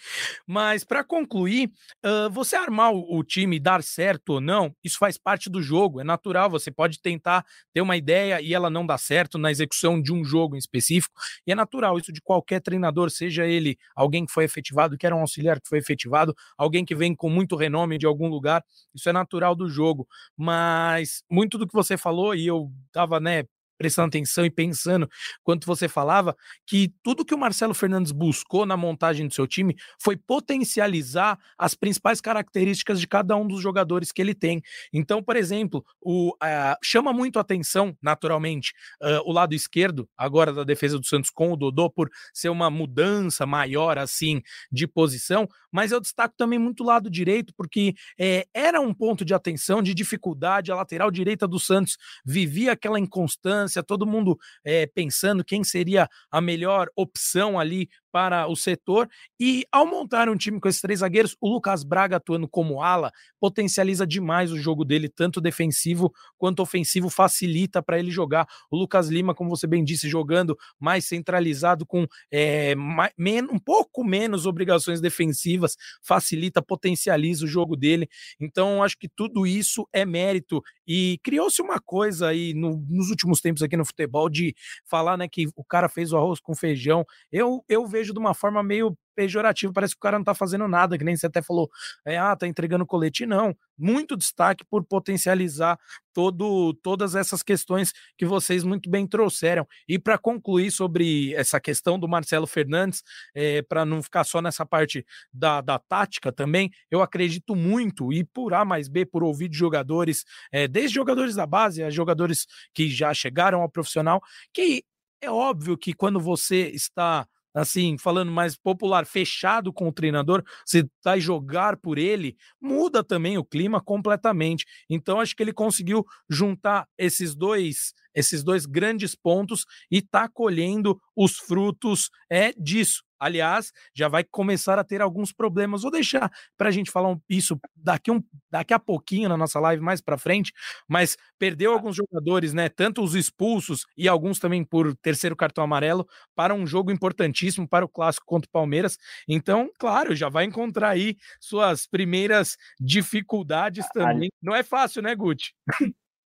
Mas 0.47 0.85
para 0.85 1.03
concluir, 1.03 1.71
uh, 2.05 2.29
você 2.31 2.57
armar 2.57 2.93
o, 2.93 3.19
o 3.19 3.25
time 3.25 3.59
dar 3.59 3.83
certo 3.83 4.35
ou 4.35 4.41
não, 4.41 4.75
isso 4.85 4.99
faz 4.99 5.17
parte 5.17 5.49
do 5.49 5.63
jogo, 5.63 5.99
é 5.99 6.05
natural. 6.05 6.51
Você 6.51 6.71
pode 6.71 7.01
tentar 7.01 7.43
ter 7.73 7.81
uma 7.81 7.97
ideia 7.97 8.39
e 8.43 8.53
ela 8.53 8.69
não 8.69 8.85
dá 8.85 8.99
certo 8.99 9.39
na 9.39 9.51
execução 9.51 9.99
de 9.99 10.13
um 10.13 10.23
jogo 10.23 10.57
em 10.57 10.59
específico, 10.59 11.15
e 11.47 11.53
é 11.53 11.55
natural 11.55 11.70
isso 11.99 12.13
de 12.13 12.21
qualquer 12.23 12.61
treinador, 12.61 13.11
seja 13.11 13.47
ele 13.47 13.77
alguém 13.95 14.27
que 14.27 14.33
foi 14.33 14.45
efetivado, 14.45 14.97
que 14.99 15.07
era 15.07 15.15
um 15.17 15.21
auxiliar 15.21 15.61
que 15.61 15.69
foi 15.69 15.79
efetivado, 15.79 16.35
alguém 16.57 16.85
que 16.85 16.95
vem 16.95 17.15
com 17.15 17.29
muito 17.31 17.57
renome 17.57 17.99
de 17.99 18.07
algum 18.07 18.29
lugar, 18.29 18.65
isso 18.95 19.09
é 19.09 19.13
natural 19.13 19.55
do 19.55 19.69
jogo. 19.69 20.07
Mas 20.37 21.23
muito 21.31 21.59
do 21.59 21.67
que 21.67 21.75
você 21.75 21.97
falou, 21.97 22.35
e 22.35 22.47
eu 22.47 22.71
tava, 22.93 23.21
né, 23.21 23.45
prestando 23.81 24.09
atenção 24.09 24.45
e 24.45 24.51
pensando 24.51 25.09
quanto 25.43 25.67
você 25.67 25.89
falava, 25.89 26.37
que 26.67 26.93
tudo 27.03 27.25
que 27.25 27.35
o 27.35 27.39
Marcelo 27.39 27.73
Fernandes 27.73 28.13
buscou 28.13 28.67
na 28.67 28.77
montagem 28.77 29.27
do 29.27 29.33
seu 29.33 29.47
time 29.47 29.75
foi 29.99 30.19
potencializar 30.19 31.39
as 31.57 31.75
principais 31.75 32.21
características 32.21 33.01
de 33.01 33.09
cada 33.09 33.35
um 33.37 33.49
dos 33.49 33.63
jogadores 33.63 34.13
que 34.13 34.21
ele 34.21 34.35
tem. 34.35 34.61
Então, 34.93 35.23
por 35.23 35.35
exemplo, 35.35 35.83
o, 35.99 36.35
uh, 36.35 36.77
chama 36.85 37.11
muito 37.11 37.39
atenção, 37.39 37.97
naturalmente, 38.03 38.75
uh, 39.03 39.23
o 39.25 39.33
lado 39.33 39.55
esquerdo, 39.55 40.07
agora 40.15 40.53
da 40.53 40.63
defesa 40.63 40.99
do 40.99 41.07
Santos 41.07 41.31
com 41.31 41.51
o 41.51 41.57
Dodô, 41.57 41.89
por 41.89 42.11
ser 42.35 42.51
uma 42.51 42.69
mudança 42.69 43.47
maior, 43.47 43.97
assim, 43.97 44.43
de 44.71 44.87
posição, 44.87 45.49
mas 45.71 45.93
eu 45.93 46.01
destaco 46.01 46.35
também 46.37 46.59
muito 46.59 46.83
o 46.83 46.87
lado 46.87 47.11
direito, 47.11 47.53
porque 47.57 47.95
é, 48.19 48.47
era 48.53 48.81
um 48.81 48.93
ponto 48.95 49.25
de 49.25 49.35
atenção, 49.35 49.83
de 49.83 49.95
dificuldade, 49.95 50.73
a 50.73 50.77
lateral 50.77 51.11
direita 51.11 51.47
do 51.47 51.59
Santos 51.59 51.97
vivia 52.25 52.73
aquela 52.73 52.99
inconstância, 52.99 53.83
todo 53.83 54.07
mundo 54.07 54.39
é, 54.65 54.87
pensando 54.87 55.45
quem 55.45 55.65
seria 55.65 56.09
a 56.31 56.41
melhor 56.41 56.89
opção 56.97 57.59
ali 57.59 57.89
para 58.11 58.47
o 58.47 58.57
setor. 58.57 59.09
E 59.39 59.65
ao 59.71 59.87
montar 59.87 60.29
um 60.29 60.37
time 60.37 60.61
com 60.61 60.69
esses 60.69 60.81
três 60.81 61.01
zagueiros, 61.01 61.37
o 61.41 61.49
Lucas 61.49 61.83
Braga 61.83 62.17
atuando 62.17 62.49
como 62.49 62.83
ala 62.83 63.13
potencializa 63.39 64.07
demais 64.07 64.53
o 64.53 64.59
jogo 64.59 64.85
dele, 64.85 65.09
tanto 65.09 65.41
defensivo 65.41 66.13
quanto 66.37 66.61
ofensivo, 66.61 67.09
facilita 67.09 67.83
para 67.83 67.99
ele 67.99 68.11
jogar. 68.11 68.47
O 68.71 68.77
Lucas 68.77 69.09
Lima, 69.09 69.35
como 69.35 69.51
você 69.51 69.67
bem 69.67 69.85
disse, 69.85 70.09
jogando 70.09 70.57
mais 70.79 71.05
centralizado, 71.07 71.87
com 71.87 72.07
é, 72.31 72.75
mais, 72.75 73.13
um 73.51 73.59
pouco 73.59 74.05
menos 74.05 74.47
obrigações 74.47 75.01
defensivas, 75.01 75.77
facilita, 76.03 76.63
potencializa 76.63 77.45
o 77.45 77.49
jogo 77.49 77.77
dele. 77.77 78.09
Então, 78.41 78.83
acho 78.83 78.97
que 78.99 79.09
tudo 79.09 79.47
isso 79.47 79.89
é 79.93 80.05
mérito. 80.05 80.63
E 80.87 81.19
criou-se 81.23 81.61
uma 81.63 81.81
coisa 81.81 82.29
aí 82.29 82.53
no, 82.55 82.85
nos 82.89 83.11
últimos 83.11 83.41
tempos 83.41 83.63
aqui 83.63 83.77
no 83.77 83.85
futebol 83.85 84.29
de 84.29 84.55
falar 84.85 85.17
né, 85.17 85.29
que 85.29 85.47
o 85.55 85.65
cara 85.65 85.89
fez 85.89 86.13
o 86.13 86.17
arroz 86.17 86.41
com 86.41 86.55
feijão. 86.55 87.05
Eu, 87.31 87.65
eu 87.69 87.87
vejo 87.87 88.00
vejo 88.01 88.13
de 88.13 88.19
uma 88.19 88.35
forma 88.35 88.63
meio 88.63 88.97
pejorativa, 89.15 89.73
parece 89.73 89.95
que 89.95 89.99
o 89.99 90.01
cara 90.01 90.19
não 90.19 90.25
tá 90.25 90.35
fazendo 90.35 90.67
nada, 90.67 90.97
que 90.97 91.05
nem 91.05 91.15
você 91.15 91.27
até 91.27 91.43
falou, 91.43 91.69
é, 92.07 92.17
ah, 92.17 92.35
tá 92.35 92.47
entregando 92.47 92.87
colete. 92.87 93.27
Não, 93.27 93.55
muito 93.77 94.17
destaque 94.17 94.65
por 94.65 94.83
potencializar 94.83 95.79
todo, 96.15 96.73
todas 96.83 97.15
essas 97.15 97.43
questões 97.43 97.93
que 98.17 98.25
vocês 98.25 98.65
muito 98.65 98.89
bem 98.89 99.07
trouxeram. 99.07 99.67
E 99.87 99.99
para 99.99 100.17
concluir 100.17 100.71
sobre 100.71 101.35
essa 101.35 101.61
questão 101.61 101.99
do 101.99 102.09
Marcelo 102.09 102.47
Fernandes, 102.47 103.03
é, 103.35 103.61
para 103.61 103.85
não 103.85 104.03
ficar 104.03 104.25
só 104.25 104.41
nessa 104.41 104.65
parte 104.65 105.05
da, 105.33 105.61
da 105.61 105.79
tática 105.79 106.33
também, 106.33 106.71
eu 106.91 107.03
acredito 107.03 107.55
muito, 107.55 108.13
e 108.13 108.25
por 108.25 108.55
A 108.55 108.65
mais 108.65 108.89
B, 108.89 109.05
por 109.05 109.23
ouvir 109.23 109.49
de 109.49 109.59
jogadores, 109.59 110.25
é, 110.51 110.67
desde 110.67 110.95
jogadores 110.95 111.35
da 111.35 111.47
base 111.47 111.83
a 111.83 111.91
jogadores 111.91 112.47
que 112.73 112.89
já 112.89 113.13
chegaram 113.13 113.61
ao 113.61 113.69
profissional, 113.69 114.23
que 114.53 114.83
é 115.21 115.31
óbvio 115.31 115.77
que 115.77 115.93
quando 115.93 116.19
você 116.19 116.69
está 116.69 117.27
assim, 117.55 117.97
falando 117.99 118.31
mais 118.31 118.57
popular, 118.57 119.07
fechado 119.07 119.73
com 119.73 119.89
o 119.89 119.93
treinador, 119.93 120.43
você 120.65 120.89
vai 121.05 121.21
jogar 121.21 121.77
por 121.77 121.99
ele, 121.99 122.37
muda 122.61 123.03
também 123.03 123.39
o 123.39 123.45
clima 123.45 123.81
completamente. 123.81 124.65
Então 124.89 125.21
acho 125.21 125.35
que 125.35 125.43
ele 125.43 125.53
conseguiu 125.53 126.05
juntar 126.29 126.87
esses 126.99 127.35
dois 127.35 127.93
esses 128.15 128.43
dois 128.43 128.67
grandes 128.67 129.15
pontos 129.15 129.65
e 129.91 129.99
está 129.99 130.29
colhendo 130.29 131.01
os 131.17 131.37
frutos 131.37 132.11
é 132.31 132.53
disso. 132.53 133.03
Aliás, 133.21 133.71
já 133.95 134.09
vai 134.09 134.25
começar 134.25 134.79
a 134.79 134.85
ter 134.85 135.03
alguns 135.03 135.31
problemas. 135.31 135.83
Vou 135.83 135.91
deixar 135.91 136.33
para 136.57 136.71
a 136.71 136.73
gente 136.73 136.91
falar 136.91 137.15
isso 137.29 137.61
daqui, 137.77 138.11
um, 138.11 138.25
daqui 138.51 138.73
a 138.73 138.79
pouquinho 138.79 139.29
na 139.29 139.37
nossa 139.37 139.61
live 139.61 139.83
mais 139.83 140.01
para 140.01 140.17
frente. 140.17 140.55
Mas 140.89 141.19
perdeu 141.39 141.75
alguns 141.75 141.97
jogadores, 141.97 142.55
né? 142.55 142.71
Tanto 142.71 143.03
os 143.03 143.15
expulsos 143.15 143.85
e 143.95 144.09
alguns 144.09 144.39
também 144.39 144.65
por 144.65 144.97
terceiro 144.97 145.37
cartão 145.37 145.63
amarelo 145.63 146.09
para 146.35 146.55
um 146.55 146.67
jogo 146.67 146.91
importantíssimo 146.91 147.69
para 147.69 147.85
o 147.85 147.89
clássico 147.89 148.25
contra 148.25 148.49
o 148.49 148.53
Palmeiras. 148.53 148.97
Então, 149.29 149.71
claro, 149.79 150.17
já 150.17 150.31
vai 150.31 150.45
encontrar 150.45 150.89
aí 150.89 151.19
suas 151.39 151.87
primeiras 151.87 152.57
dificuldades 152.81 153.87
também. 153.93 154.31
Não 154.41 154.55
é 154.57 154.63
fácil, 154.63 155.03
né, 155.03 155.15
Guti? 155.15 155.53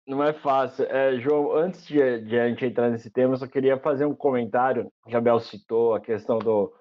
Não 0.07 0.23
é 0.23 0.33
fácil. 0.33 0.85
É, 0.87 1.19
João, 1.21 1.53
antes 1.53 1.87
de, 1.87 2.21
de, 2.23 2.39
a 2.39 2.49
gente 2.49 2.65
entrar 2.65 2.91
nesse 2.91 3.11
tema, 3.11 3.35
eu 3.35 3.39
só 3.39 3.47
queria 3.47 3.79
fazer 3.79 4.07
um 4.07 4.15
comentário. 4.15 4.91
Gabriel 5.07 5.39
citou 5.41 5.95
a 5.95 6.01
questão 6.01 6.39
do, 6.39 6.73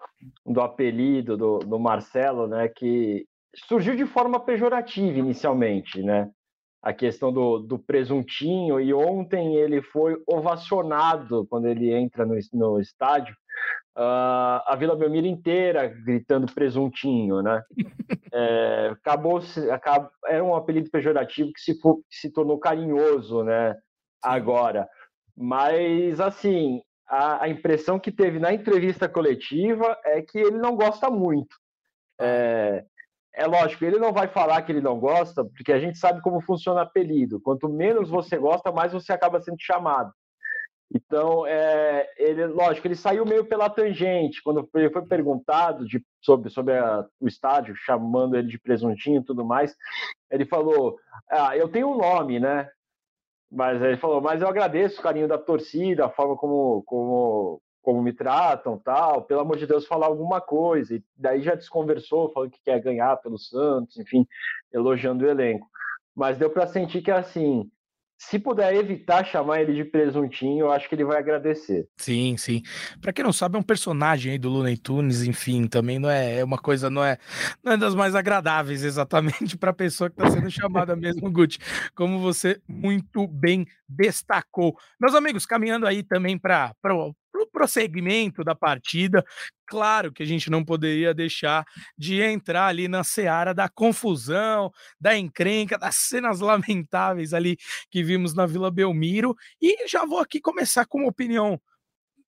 do 0.46 0.62
apelido 0.62 1.38
do, 1.38 1.60
do 1.60 1.80
Marcelo, 1.80 2.48
né? 2.48 2.68
Que 2.70 3.26
surgiu 3.68 3.96
de 3.96 4.06
forma 4.06 4.40
pejorativa 4.40 5.20
inicialmente, 5.20 6.02
né? 6.02 6.30
A 6.82 6.94
questão 6.94 7.32
do, 7.32 7.60
do 7.60 7.78
presuntinho, 7.78 8.80
e 8.80 8.94
ontem 8.94 9.56
ele 9.56 9.82
foi 9.82 10.16
ovacionado 10.26 11.46
quando 11.48 11.68
ele 11.68 11.94
entra 11.94 12.26
no, 12.26 12.36
no 12.54 12.80
estádio 12.80 13.36
uh, 14.00 14.64
a 14.66 14.76
Vila 14.78 14.96
Belmiro 14.96 15.28
inteira 15.28 15.88
gritando 15.88 16.52
presuntinho, 16.52 17.42
né? 17.42 17.62
É, 18.32 18.90
acabou, 18.92 19.42
acabou, 19.72 20.12
era 20.28 20.44
um 20.44 20.54
apelido 20.54 20.88
pejorativo 20.92 21.52
que 21.52 21.60
se, 21.60 21.76
se 22.12 22.32
tornou 22.32 22.60
carinhoso, 22.60 23.44
né? 23.44 23.76
Agora, 24.22 24.88
mas 25.36 26.20
assim, 26.20 26.80
a, 27.08 27.46
a, 27.46 27.50
impressão 27.50 28.00
que 28.00 28.12
teve 28.12 28.38
na 28.38 28.54
entrevista 28.54 29.10
coletiva 29.10 29.98
é 30.06 30.22
que 30.22 30.38
ele 30.38 30.60
não 30.60 30.76
gosta 30.76 31.10
muito. 31.10 31.58
É, 32.22 32.86
é 33.34 33.48
lógico, 33.48 33.84
ele 33.84 33.98
não 33.98 34.14
vai 34.14 34.28
falar 34.28 34.62
que 34.62 34.72
ele 34.72 34.82
não 34.82 35.00
gosta, 35.00 35.44
porque 35.44 35.74
a 35.74 35.80
gente 35.80 35.98
sabe 35.98 36.22
como 36.22 36.40
funciona 36.40 36.84
apelido. 36.84 37.42
Quanto 37.42 37.68
menos 37.68 38.12
você 38.12 38.38
gosta, 38.38 38.72
mais 38.72 38.94
você 38.94 39.12
acaba 39.12 39.42
sendo 39.42 39.58
chamado. 39.60 40.14
Então, 40.94 41.46
é, 41.46 42.10
ele, 42.18 42.48
lógico, 42.48 42.88
ele 42.88 42.96
saiu 42.96 43.24
meio 43.24 43.46
pela 43.46 43.70
tangente 43.70 44.42
quando 44.42 44.68
ele 44.74 44.90
foi 44.90 45.06
perguntado 45.06 45.86
de, 45.86 46.04
sobre, 46.20 46.50
sobre 46.50 46.78
a, 46.78 47.06
o 47.20 47.28
estádio, 47.28 47.76
chamando 47.76 48.36
ele 48.36 48.48
de 48.48 48.60
presuntinho 48.60 49.22
e 49.22 49.24
tudo 49.24 49.46
mais. 49.46 49.76
Ele 50.32 50.46
falou: 50.46 50.98
Ah, 51.30 51.56
eu 51.56 51.70
tenho 51.70 51.90
um 51.90 51.98
nome, 51.98 52.40
né? 52.40 52.68
Mas 53.52 53.82
ele 53.82 53.98
falou: 53.98 54.20
Mas 54.20 54.42
eu 54.42 54.48
agradeço 54.48 55.00
o 55.00 55.04
carinho 55.04 55.28
da 55.28 55.38
torcida, 55.38 56.06
a 56.06 56.10
forma 56.10 56.36
como, 56.36 56.82
como, 56.88 57.62
como 57.84 58.02
me 58.02 58.12
tratam, 58.12 58.80
tal. 58.80 59.24
Pelo 59.24 59.42
amor 59.42 59.58
de 59.58 59.68
Deus, 59.68 59.86
falar 59.86 60.08
alguma 60.08 60.42
coisa. 60.42 60.96
E 60.96 61.04
daí 61.16 61.42
já 61.42 61.54
desconversou, 61.54 62.32
falou 62.34 62.50
que 62.50 62.62
quer 62.64 62.82
ganhar 62.82 63.16
pelo 63.18 63.38
Santos, 63.38 63.98
enfim, 63.98 64.28
elogiando 64.74 65.24
o 65.24 65.30
elenco. 65.30 65.68
Mas 66.16 66.38
deu 66.40 66.50
para 66.50 66.66
sentir 66.66 67.04
que 67.04 67.12
assim 67.12 67.70
se 68.20 68.38
puder 68.38 68.76
evitar 68.76 69.24
chamar 69.24 69.62
ele 69.62 69.74
de 69.74 69.86
presuntinho, 69.86 70.66
eu 70.66 70.72
acho 70.72 70.90
que 70.90 70.94
ele 70.94 71.06
vai 71.06 71.18
agradecer. 71.18 71.88
Sim, 71.98 72.36
sim. 72.36 72.62
Para 73.02 73.14
quem 73.14 73.24
não 73.24 73.32
sabe, 73.32 73.56
é 73.56 73.60
um 73.60 73.64
personagem 73.64 74.34
aí 74.34 74.38
do 74.38 74.50
Looney 74.50 74.76
Tunes, 74.76 75.24
enfim, 75.24 75.68
também 75.68 75.98
não 75.98 76.10
é, 76.10 76.40
é 76.40 76.44
uma 76.44 76.58
coisa, 76.58 76.90
não 76.90 77.02
é, 77.02 77.18
não 77.64 77.72
é 77.72 77.78
das 77.78 77.96
mais 77.96 78.16
agradáveis 78.16 78.84
exatamente 78.84 79.58
para 79.58 79.72
a 79.72 79.74
pessoa 79.74 80.10
que 80.10 80.22
está 80.22 80.30
sendo 80.30 80.52
chamada 80.52 80.98
mesmo, 80.98 81.32
Gucci, 81.32 81.60
como 81.96 82.20
você 82.20 82.62
muito 82.68 83.26
bem 83.26 83.66
destacou. 83.88 84.76
Meus 85.00 85.16
amigos, 85.16 85.46
caminhando 85.46 85.88
aí 85.88 86.04
também 86.04 86.38
para 86.38 86.74
prosseguimento 87.60 88.42
da 88.42 88.56
partida. 88.56 89.22
Claro 89.68 90.14
que 90.14 90.24
a 90.24 90.26
gente 90.26 90.50
não 90.50 90.64
poderia 90.64 91.14
deixar 91.14 91.66
de 91.98 92.22
entrar 92.22 92.68
ali 92.68 92.88
na 92.88 93.04
seara 93.04 93.54
da 93.54 93.68
confusão, 93.68 94.72
da 95.00 95.18
encrenca, 95.18 95.78
das 95.78 95.96
cenas 95.98 96.40
lamentáveis 96.40 97.34
ali 97.34 97.58
que 97.92 98.02
vimos 98.02 98.34
na 98.34 98.46
Vila 98.46 98.72
Belmiro. 98.72 99.36
E 99.62 99.86
já 99.90 100.06
vou 100.06 100.20
aqui 100.20 100.40
começar 100.40 100.86
com 100.86 101.00
uma 101.00 101.10
opinião, 101.10 101.62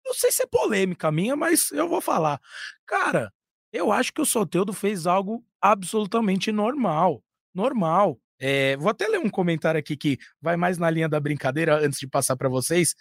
não 0.06 0.14
sei 0.14 0.32
se 0.32 0.44
é 0.44 0.46
polêmica 0.46 1.12
minha, 1.12 1.36
mas 1.36 1.72
eu 1.72 1.90
vou 1.90 2.02
falar. 2.02 2.40
Cara, 2.86 3.34
eu 3.74 3.92
acho 3.92 4.14
que 4.14 4.22
o 4.22 4.26
Soteudo 4.26 4.74
fez 4.74 5.08
algo 5.08 5.44
absolutamente 5.60 6.52
normal. 6.52 7.24
Normal. 7.52 8.20
É, 8.38 8.76
vou 8.78 8.90
até 8.90 9.08
ler 9.08 9.20
um 9.20 9.30
comentário 9.30 9.80
aqui 9.80 9.96
que 9.96 10.20
vai 10.42 10.56
mais 10.58 10.78
na 10.78 10.90
linha 10.90 11.08
da 11.10 11.20
brincadeira 11.20 11.84
antes 11.84 12.00
de 12.00 12.08
passar 12.08 12.36
para 12.36 12.50
vocês. 12.50 12.94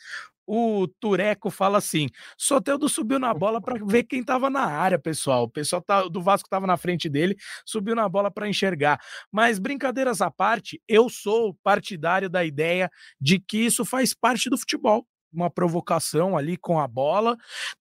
O 0.47 0.87
Tureco 1.01 1.51
fala 1.51 1.79
assim: 1.79 2.09
Soteudo 2.37 2.89
subiu 2.89 3.19
na 3.19 3.33
bola 3.33 3.61
para 3.61 3.83
ver 3.85 4.05
quem 4.05 4.21
estava 4.21 4.51
na 4.51 4.65
área, 4.65 4.99
pessoal. 4.99 5.45
O 5.45 5.49
pessoal 5.49 5.83
tá, 5.83 6.03
do 6.03 6.23
Vasco 6.23 6.47
estava 6.47 6.67
na 6.67 6.77
frente 6.77 7.09
dele, 7.09 7.37
subiu 7.65 7.95
na 7.95 8.09
bola 8.09 8.31
para 8.31 8.49
enxergar. 8.49 9.01
Mas 9.33 9.59
brincadeiras 9.59 10.21
à 10.21 10.31
parte, 10.31 10.81
eu 10.89 11.09
sou 11.09 11.55
partidário 11.63 12.29
da 12.29 12.45
ideia 12.45 12.91
de 13.21 13.39
que 13.39 13.59
isso 13.59 13.85
faz 13.85 14.15
parte 14.15 14.51
do 14.51 14.59
futebol 14.59 15.07
uma 15.35 15.51
provocação 15.51 16.37
ali 16.37 16.57
com 16.57 16.79
a 16.79 16.87
bola, 16.87 17.37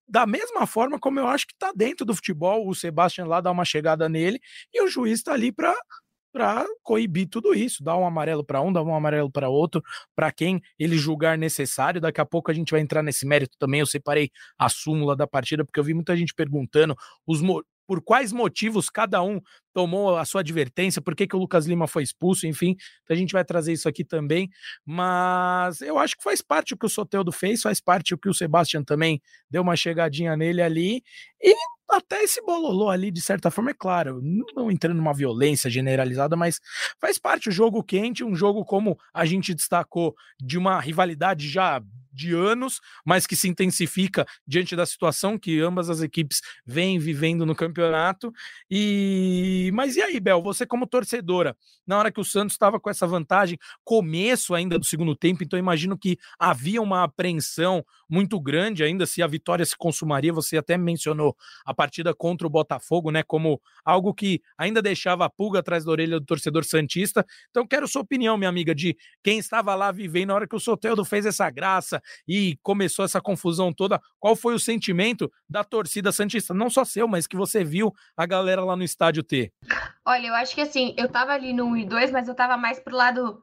da 0.07 0.25
mesma 0.25 0.65
forma 0.65 0.99
como 0.99 1.19
eu 1.19 1.27
acho 1.27 1.45
que 1.45 1.53
está 1.53 1.71
dentro 1.75 2.05
do 2.05 2.15
futebol, 2.15 2.67
o 2.67 2.73
Sebastian 2.73 3.25
lá 3.25 3.39
dá 3.39 3.51
uma 3.51 3.63
chegada 3.63 4.09
nele 4.09 4.39
e 4.73 4.81
o 4.81 4.87
juiz 4.87 5.19
está 5.19 5.33
ali 5.33 5.51
para 5.51 5.75
para 6.33 6.65
coibir 6.81 7.29
tudo 7.29 7.53
isso, 7.53 7.83
dar 7.83 7.95
um 7.95 8.05
amarelo 8.05 8.43
para 8.43 8.59
um, 8.59 8.73
dar 8.73 8.81
um 8.81 8.95
amarelo 8.95 9.31
para 9.31 9.49
outro, 9.49 9.83
para 10.15 10.31
quem 10.31 10.59
ele 10.79 10.97
julgar 10.97 11.37
necessário. 11.37 12.01
Daqui 12.01 12.19
a 12.19 12.25
pouco 12.25 12.49
a 12.49 12.53
gente 12.53 12.71
vai 12.71 12.81
entrar 12.81 13.03
nesse 13.03 13.25
mérito 13.25 13.55
também. 13.59 13.79
Eu 13.81 13.85
separei 13.85 14.31
a 14.57 14.67
súmula 14.67 15.15
da 15.15 15.27
partida 15.27 15.63
porque 15.63 15.79
eu 15.79 15.83
vi 15.83 15.93
muita 15.93 16.17
gente 16.17 16.33
perguntando 16.33 16.95
os 17.27 17.39
por 17.87 18.01
quais 18.01 18.31
motivos 18.31 18.89
cada 18.89 19.21
um 19.21 19.39
tomou 19.73 20.15
a 20.15 20.25
sua 20.25 20.41
advertência, 20.41 21.01
por 21.01 21.15
que, 21.15 21.27
que 21.27 21.35
o 21.35 21.39
Lucas 21.39 21.65
Lima 21.65 21.87
foi 21.87 22.03
expulso, 22.03 22.45
enfim, 22.45 22.75
então 23.03 23.15
a 23.15 23.15
gente 23.15 23.33
vai 23.33 23.43
trazer 23.43 23.73
isso 23.73 23.89
aqui 23.89 24.05
também, 24.05 24.49
mas 24.85 25.81
eu 25.81 25.97
acho 25.97 26.15
que 26.15 26.23
faz 26.23 26.41
parte 26.41 26.73
o 26.73 26.77
que 26.77 26.85
o 26.85 26.89
Soteldo 26.89 27.31
fez, 27.31 27.61
faz 27.61 27.81
parte 27.81 28.13
o 28.13 28.17
que 28.17 28.29
o 28.29 28.33
Sebastian 28.33 28.83
também 28.83 29.21
deu 29.49 29.61
uma 29.61 29.75
chegadinha 29.75 30.37
nele 30.37 30.61
ali, 30.61 31.03
e 31.41 31.55
até 31.89 32.23
esse 32.23 32.41
bololô 32.41 32.89
ali, 32.89 33.11
de 33.11 33.21
certa 33.21 33.51
forma, 33.51 33.71
é 33.71 33.73
claro, 33.73 34.19
não 34.55 34.71
entrando 34.71 34.97
numa 34.97 35.13
violência 35.13 35.69
generalizada, 35.69 36.35
mas 36.35 36.59
faz 36.99 37.19
parte 37.19 37.49
o 37.49 37.51
jogo 37.51 37.83
quente, 37.83 38.23
um 38.23 38.35
jogo 38.35 38.65
como 38.65 38.97
a 39.13 39.25
gente 39.25 39.53
destacou, 39.53 40.15
de 40.39 40.57
uma 40.57 40.79
rivalidade 40.79 41.47
já 41.47 41.81
de 42.13 42.33
anos, 42.33 42.79
mas 43.05 43.25
que 43.25 43.35
se 43.35 43.47
intensifica 43.47 44.25
diante 44.47 44.75
da 44.75 44.85
situação 44.85 45.37
que 45.37 45.59
ambas 45.59 45.89
as 45.89 46.01
equipes 46.01 46.41
vêm 46.65 46.99
vivendo 46.99 47.45
no 47.45 47.55
campeonato. 47.55 48.31
E 48.69 49.71
mas 49.73 49.95
e 49.95 50.01
aí, 50.01 50.19
Bel, 50.19 50.41
você 50.41 50.65
como 50.65 50.87
torcedora, 50.87 51.57
na 51.85 51.97
hora 51.97 52.11
que 52.11 52.21
o 52.21 52.25
Santos 52.25 52.53
estava 52.53 52.79
com 52.79 52.89
essa 52.89 53.07
vantagem, 53.07 53.57
começo 53.83 54.53
ainda 54.53 54.77
do 54.77 54.85
segundo 54.85 55.15
tempo, 55.15 55.43
então 55.43 55.57
imagino 55.57 55.97
que 55.97 56.17
havia 56.39 56.81
uma 56.81 57.03
apreensão 57.03 57.83
muito 58.13 58.39
grande 58.39 58.83
ainda 58.83 59.05
se 59.05 59.23
a 59.23 59.27
vitória 59.27 59.65
se 59.65 59.75
consumaria. 59.75 60.31
Você 60.31 60.57
até 60.57 60.77
mencionou 60.77 61.35
a 61.65 61.73
partida 61.73 62.13
contra 62.13 62.45
o 62.45 62.49
Botafogo, 62.49 63.09
né, 63.09 63.23
como 63.23 63.59
algo 63.83 64.13
que 64.13 64.39
ainda 64.57 64.81
deixava 64.81 65.25
a 65.25 65.29
pulga 65.29 65.59
atrás 65.59 65.83
da 65.83 65.91
orelha 65.91 66.19
do 66.19 66.25
torcedor 66.25 66.63
santista. 66.63 67.25
Então 67.49 67.65
quero 67.65 67.87
sua 67.87 68.03
opinião, 68.03 68.37
minha 68.37 68.49
amiga, 68.49 68.75
de 68.75 68.95
quem 69.23 69.39
estava 69.39 69.73
lá 69.73 69.91
vivendo 69.91 70.23
na 70.27 70.35
hora 70.35 70.47
que 70.47 70.55
o 70.55 70.59
Soteldo 70.59 71.03
fez 71.03 71.25
essa 71.25 71.49
graça, 71.49 72.01
e 72.27 72.57
começou 72.61 73.03
essa 73.03 73.19
confusão 73.19 73.73
toda, 73.73 73.99
qual 74.19 74.35
foi 74.35 74.53
o 74.53 74.59
sentimento 74.59 75.31
da 75.49 75.63
torcida 75.63 76.11
Santista? 76.11 76.53
Não 76.53 76.69
só 76.69 76.85
seu, 76.85 77.07
mas 77.07 77.27
que 77.27 77.35
você 77.35 77.63
viu 77.63 77.93
a 78.15 78.25
galera 78.25 78.63
lá 78.63 78.75
no 78.75 78.83
estádio 78.83 79.23
ter? 79.23 79.51
Olha, 80.05 80.27
eu 80.27 80.33
acho 80.35 80.53
que 80.53 80.61
assim, 80.61 80.93
eu 80.97 81.09
tava 81.09 81.31
ali 81.31 81.53
no 81.53 81.65
1 81.65 81.77
e 81.77 81.85
2, 81.85 82.11
mas 82.11 82.27
eu 82.27 82.35
tava 82.35 82.57
mais 82.57 82.79
pro 82.79 82.95
lado 82.95 83.41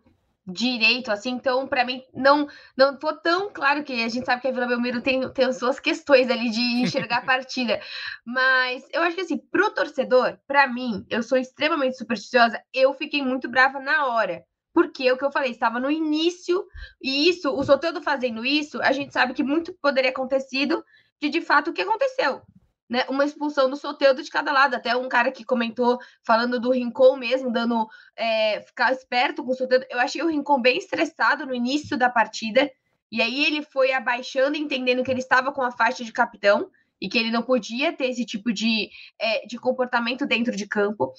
direito, 0.53 1.11
assim, 1.11 1.31
então 1.31 1.67
para 1.67 1.85
mim 1.85 2.03
não 2.15 2.49
não 2.77 2.99
foi 2.99 3.17
tão 3.21 3.51
claro 3.53 3.83
que 3.85 3.93
a 4.03 4.09
gente 4.09 4.27
sabe 4.27 4.43
que 4.43 4.49
a 4.49 4.53
Vila 4.53 4.67
Belmiro 4.67 5.01
tem, 5.01 5.29
tem 5.33 5.45
as 5.47 5.59
suas 5.59 5.79
questões 5.81 6.31
ali 6.31 6.51
de 6.51 6.61
enxergar 6.61 7.19
a 7.19 7.25
partida, 7.27 7.81
mas 8.25 8.85
eu 8.93 9.03
acho 9.03 9.17
que 9.17 9.23
assim, 9.23 9.39
pro 9.39 9.71
torcedor, 9.71 10.39
para 10.47 10.67
mim, 10.67 11.07
eu 11.09 11.23
sou 11.23 11.39
extremamente 11.39 11.97
supersticiosa, 11.97 12.63
eu 12.73 12.93
fiquei 12.95 13.23
muito 13.23 13.49
brava 13.49 13.81
na 13.81 14.07
hora, 14.07 14.45
porque 14.73 15.07
é 15.07 15.13
o 15.13 15.19
que 15.19 15.25
eu 15.25 15.33
falei, 15.33 15.51
estava 15.51 15.81
no 15.81 15.91
início, 15.91 16.65
e 17.03 17.29
isso, 17.29 17.51
o 17.51 17.63
Soteldo 17.63 18.03
fazendo 18.03 18.45
isso, 18.45 18.81
a 18.83 18.93
gente 18.93 19.13
sabe 19.13 19.35
que 19.35 19.43
muito 19.43 19.73
poderia 19.75 20.11
acontecido 20.11 20.85
de 21.21 21.29
de 21.29 21.41
fato 21.41 21.71
o 21.71 21.73
que 21.73 21.83
aconteceu. 21.83 22.43
Né, 22.91 23.05
uma 23.09 23.25
expulsão 23.25 23.71
do 23.71 23.77
Soteldo 23.77 24.21
de 24.21 24.31
cada 24.31 24.51
lado. 24.51 24.75
Até 24.75 24.97
um 24.97 25.09
cara 25.09 25.31
que 25.31 25.45
comentou, 25.45 25.97
falando 26.27 26.59
do 26.59 26.73
Rincon 26.73 27.17
mesmo, 27.17 27.53
dando 27.53 27.89
é, 28.17 28.61
ficar 28.63 28.93
esperto 28.93 29.45
com 29.45 29.53
o 29.53 29.55
Soteldo. 29.55 29.87
Eu 29.89 30.01
achei 30.01 30.21
o 30.23 30.27
Rincon 30.27 30.61
bem 30.61 30.79
estressado 30.79 31.47
no 31.47 31.55
início 31.55 31.97
da 31.97 32.11
partida. 32.11 32.69
E 33.13 33.23
aí 33.23 33.45
ele 33.45 33.63
foi 33.63 33.93
abaixando, 33.93 34.57
entendendo 34.57 35.05
que 35.05 35.11
ele 35.11 35.21
estava 35.21 35.53
com 35.53 35.63
a 35.63 35.71
faixa 35.71 36.05
de 36.05 36.13
capitão 36.13 36.69
e 37.01 37.09
que 37.09 37.17
ele 37.17 37.31
não 37.31 37.43
podia 37.43 37.93
ter 37.93 38.07
esse 38.07 38.27
tipo 38.27 38.53
de, 38.53 38.91
é, 39.19 39.47
de 39.47 39.57
comportamento 39.57 40.27
dentro 40.27 40.55
de 40.55 40.67
campo. 40.67 41.13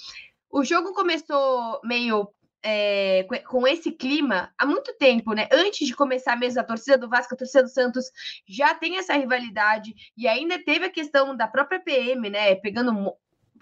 O 0.50 0.64
jogo 0.64 0.94
começou 0.94 1.80
meio 1.84 2.28
é, 2.64 3.26
com 3.48 3.68
esse 3.68 3.92
clima 3.92 4.54
há 4.58 4.66
muito 4.66 4.94
tempo, 4.98 5.34
né? 5.34 5.48
Antes 5.52 5.88
de 5.88 5.96
começar 5.96 6.36
mesmo 6.36 6.60
a 6.60 6.64
torcida 6.64 6.98
do 6.98 7.10
Vasco, 7.10 7.34
a 7.34 7.38
torcida 7.38 7.64
do 7.64 7.70
Santos 7.70 8.12
já 8.48 8.76
tem 8.76 8.98
essa 8.98 9.14
rivalidade 9.14 9.94
e 10.16 10.28
ainda 10.28 10.64
teve 10.64 10.86
a 10.86 10.92
questão 10.92 11.36
da 11.36 11.48
própria 11.48 11.80
PM, 11.80 12.30
né? 12.30 12.56
Pegando 12.56 13.16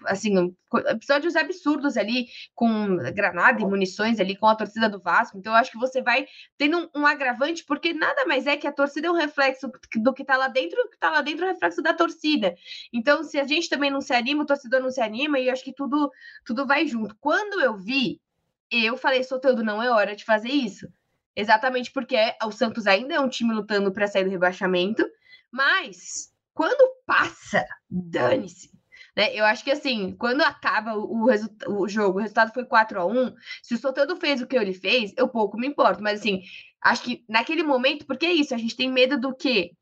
assim, 0.06 0.54
episódios 0.88 1.36
absurdos 1.36 1.96
ali 1.96 2.26
com 2.54 2.96
granada 3.14 3.60
e 3.60 3.66
munições 3.66 4.20
ali 4.20 4.36
com 4.36 4.46
a 4.46 4.54
torcida 4.54 4.88
do 4.88 5.00
Vasco. 5.00 5.36
Então, 5.36 5.52
eu 5.52 5.58
acho 5.58 5.70
que 5.70 5.78
você 5.78 6.02
vai 6.02 6.26
tendo 6.56 6.90
um, 6.94 7.00
um 7.00 7.06
agravante, 7.06 7.64
porque 7.64 7.92
nada 7.92 8.24
mais 8.26 8.46
é 8.46 8.56
que 8.56 8.66
a 8.66 8.72
torcida 8.72 9.08
é 9.08 9.10
um 9.10 9.14
reflexo 9.16 9.70
do 9.96 10.14
que 10.14 10.24
tá 10.24 10.36
lá 10.36 10.48
dentro, 10.48 10.80
o 10.80 10.88
que 10.88 10.98
tá 10.98 11.10
lá 11.10 11.20
dentro 11.20 11.44
é 11.44 11.48
um 11.48 11.52
reflexo 11.52 11.82
da 11.82 11.94
torcida. 11.94 12.54
Então, 12.92 13.22
se 13.22 13.38
a 13.38 13.44
gente 13.44 13.68
também 13.68 13.90
não 13.90 14.00
se 14.00 14.12
anima, 14.12 14.42
o 14.42 14.46
torcedor 14.46 14.80
não 14.80 14.90
se 14.90 15.00
anima, 15.00 15.38
e 15.38 15.48
eu 15.48 15.52
acho 15.52 15.64
que 15.64 15.74
tudo, 15.74 16.10
tudo 16.44 16.66
vai 16.66 16.86
junto. 16.86 17.16
Quando 17.20 17.60
eu 17.60 17.76
vi 17.76 18.20
eu 18.70 18.96
falei, 18.96 19.22
Soteldo, 19.22 19.64
não 19.64 19.82
é 19.82 19.90
hora 19.90 20.14
de 20.14 20.24
fazer 20.24 20.50
isso. 20.50 20.86
Exatamente 21.34 21.90
porque 21.92 22.16
o 22.44 22.50
Santos 22.50 22.86
ainda 22.86 23.14
é 23.14 23.20
um 23.20 23.28
time 23.28 23.54
lutando 23.54 23.92
para 23.92 24.06
sair 24.06 24.24
do 24.24 24.30
rebaixamento, 24.30 25.08
mas 25.50 26.30
quando 26.52 26.94
passa, 27.06 27.64
dane-se. 27.88 28.70
Né? 29.16 29.34
Eu 29.34 29.44
acho 29.44 29.64
que 29.64 29.70
assim, 29.70 30.14
quando 30.16 30.42
acaba 30.42 30.94
o, 30.96 31.26
o, 31.68 31.88
jogo, 31.88 32.18
o 32.18 32.20
resultado 32.20 32.52
foi 32.52 32.64
4 32.64 33.00
a 33.00 33.06
1 33.06 33.34
se 33.62 33.74
o 33.74 33.78
Soteldo 33.78 34.16
fez 34.16 34.40
o 34.40 34.46
que 34.46 34.56
ele 34.56 34.74
fez, 34.74 35.12
eu 35.16 35.28
pouco 35.28 35.58
me 35.58 35.66
importo. 35.66 36.02
Mas 36.02 36.20
assim, 36.20 36.42
acho 36.82 37.02
que 37.02 37.24
naquele 37.28 37.62
momento, 37.62 38.06
porque 38.06 38.26
é 38.26 38.32
isso, 38.32 38.54
a 38.54 38.58
gente 38.58 38.76
tem 38.76 38.90
medo 38.90 39.18
do 39.18 39.34
quê? 39.34 39.72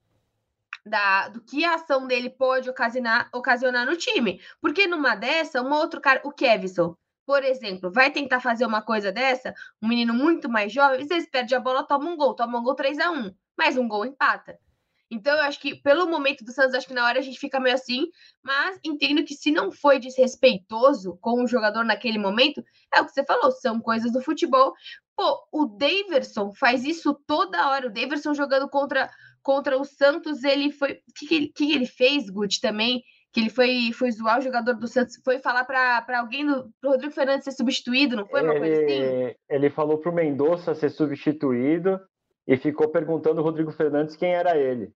Da, 0.87 1.29
do 1.29 1.42
que 1.42 1.64
a 1.64 1.74
ação 1.74 2.07
dele 2.07 2.31
pode 2.31 2.70
ocasionar, 2.70 3.29
ocasionar 3.33 3.85
no 3.85 3.96
time. 3.96 4.40
Porque 4.61 4.87
numa 4.87 5.14
dessa, 5.14 5.62
um 5.62 5.72
outro 5.72 6.01
cara, 6.01 6.20
o 6.24 6.33
Kevson, 6.33 6.96
por 7.28 7.44
exemplo, 7.44 7.92
vai 7.92 8.10
tentar 8.10 8.40
fazer 8.40 8.64
uma 8.64 8.80
coisa 8.80 9.12
dessa, 9.12 9.54
um 9.82 9.88
menino 9.88 10.14
muito 10.14 10.48
mais 10.48 10.72
jovem, 10.72 11.02
às 11.02 11.08
vezes 11.08 11.28
perde 11.28 11.54
a 11.54 11.60
bola, 11.60 11.86
toma 11.86 12.08
um 12.08 12.16
gol, 12.16 12.32
toma 12.34 12.58
um 12.58 12.62
gol 12.62 12.74
3 12.74 12.98
a 13.00 13.10
1 13.10 13.34
mais 13.54 13.76
um 13.76 13.86
gol 13.86 14.06
empata. 14.06 14.58
Então, 15.10 15.34
eu 15.34 15.42
acho 15.42 15.60
que 15.60 15.74
pelo 15.74 16.06
momento 16.06 16.42
do 16.42 16.52
Santos, 16.52 16.74
acho 16.74 16.86
que 16.86 16.94
na 16.94 17.04
hora 17.04 17.18
a 17.18 17.22
gente 17.22 17.38
fica 17.38 17.60
meio 17.60 17.74
assim, 17.74 18.06
mas 18.42 18.80
entendo 18.82 19.22
que 19.24 19.34
se 19.34 19.50
não 19.50 19.70
foi 19.70 19.98
desrespeitoso 19.98 21.18
com 21.20 21.44
o 21.44 21.46
jogador 21.46 21.84
naquele 21.84 22.16
momento, 22.16 22.64
é 22.94 23.00
o 23.02 23.04
que 23.04 23.12
você 23.12 23.22
falou, 23.22 23.52
são 23.52 23.78
coisas 23.78 24.10
do 24.10 24.22
futebol. 24.22 24.72
Pô, 25.14 25.46
o 25.52 25.66
Daverson 25.66 26.54
faz 26.54 26.82
isso 26.82 27.12
toda 27.26 27.68
hora. 27.68 27.88
O 27.88 27.92
Daverson 27.92 28.32
jogando 28.32 28.70
contra, 28.70 29.10
contra 29.42 29.78
o 29.78 29.84
Santos, 29.84 30.44
ele 30.44 30.72
foi. 30.72 30.92
O 30.92 31.12
que, 31.14 31.26
que, 31.26 31.48
que 31.48 31.72
ele 31.72 31.86
fez, 31.86 32.30
Guti, 32.30 32.58
também? 32.58 33.02
Que 33.32 33.40
ele 33.40 33.50
foi, 33.50 33.92
foi 33.92 34.10
zoar 34.10 34.38
o 34.38 34.42
jogador 34.42 34.74
do 34.74 34.88
Santos, 34.88 35.20
foi 35.24 35.38
falar 35.38 35.64
para 35.64 36.18
alguém, 36.18 36.46
do, 36.46 36.72
pro 36.80 36.90
Rodrigo 36.90 37.12
Fernandes 37.12 37.44
ser 37.44 37.52
substituído, 37.52 38.16
não 38.16 38.26
foi 38.26 38.42
uma 38.42 38.54
ele, 38.54 38.60
coisa 38.60 38.84
assim? 38.84 39.36
Ele 39.48 39.70
falou 39.70 39.98
pro 39.98 40.12
Mendonça 40.12 40.74
ser 40.74 40.90
substituído 40.90 42.00
e 42.46 42.56
ficou 42.56 42.88
perguntando 42.88 43.40
o 43.40 43.44
Rodrigo 43.44 43.70
Fernandes 43.70 44.16
quem 44.16 44.34
era 44.34 44.56
ele. 44.56 44.90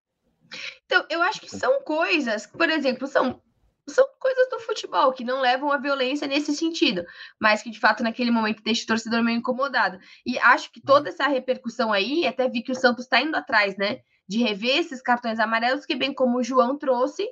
Então, 0.86 1.04
eu 1.10 1.22
acho 1.22 1.40
que 1.40 1.50
são 1.50 1.82
coisas, 1.82 2.46
por 2.46 2.68
exemplo, 2.68 3.06
são 3.06 3.40
são 3.88 4.06
coisas 4.18 4.48
do 4.48 4.60
futebol 4.60 5.12
que 5.12 5.24
não 5.24 5.40
levam 5.40 5.72
à 5.72 5.76
violência 5.76 6.28
nesse 6.28 6.54
sentido, 6.54 7.04
mas 7.40 7.62
que 7.62 7.70
de 7.70 7.80
fato 7.80 8.02
naquele 8.02 8.30
momento 8.30 8.62
deixa 8.62 8.84
o 8.84 8.86
torcedor 8.86 9.24
meio 9.24 9.38
incomodado. 9.38 9.98
E 10.24 10.38
acho 10.38 10.70
que 10.72 10.80
toda 10.80 11.08
essa 11.08 11.26
repercussão 11.26 11.92
aí, 11.92 12.24
até 12.24 12.48
vi 12.48 12.62
que 12.62 12.70
o 12.70 12.76
Santos 12.76 13.04
está 13.04 13.20
indo 13.20 13.36
atrás, 13.36 13.76
né, 13.76 13.98
de 14.28 14.38
rever 14.38 14.78
esses 14.78 15.02
cartões 15.02 15.40
amarelos, 15.40 15.84
que 15.84 15.96
bem 15.96 16.14
como 16.14 16.38
o 16.38 16.44
João 16.44 16.78
trouxe, 16.78 17.28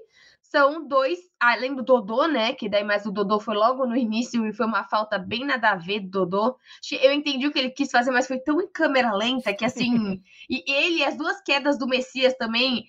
são 0.50 0.86
dois, 0.86 1.18
além 1.38 1.74
do 1.74 1.82
Dodô, 1.82 2.26
né? 2.26 2.52
Que 2.52 2.68
daí 2.68 2.82
mais 2.82 3.06
o 3.06 3.12
Dodô 3.12 3.38
foi 3.38 3.54
logo 3.54 3.86
no 3.86 3.96
início 3.96 4.44
e 4.44 4.52
foi 4.52 4.66
uma 4.66 4.82
falta 4.84 5.16
bem 5.16 5.44
nada 5.44 5.70
a 5.70 5.76
ver 5.76 6.00
do 6.00 6.26
Dodô. 6.26 6.56
Eu 7.00 7.12
entendi 7.12 7.46
o 7.46 7.52
que 7.52 7.58
ele 7.58 7.70
quis 7.70 7.90
fazer, 7.90 8.10
mas 8.10 8.26
foi 8.26 8.38
tão 8.40 8.60
em 8.60 8.66
câmera 8.66 9.12
lenta 9.12 9.54
que 9.54 9.64
assim. 9.64 10.20
e 10.50 10.64
ele, 10.70 11.04
as 11.04 11.16
duas 11.16 11.40
quedas 11.42 11.78
do 11.78 11.86
Messias 11.86 12.34
também. 12.34 12.84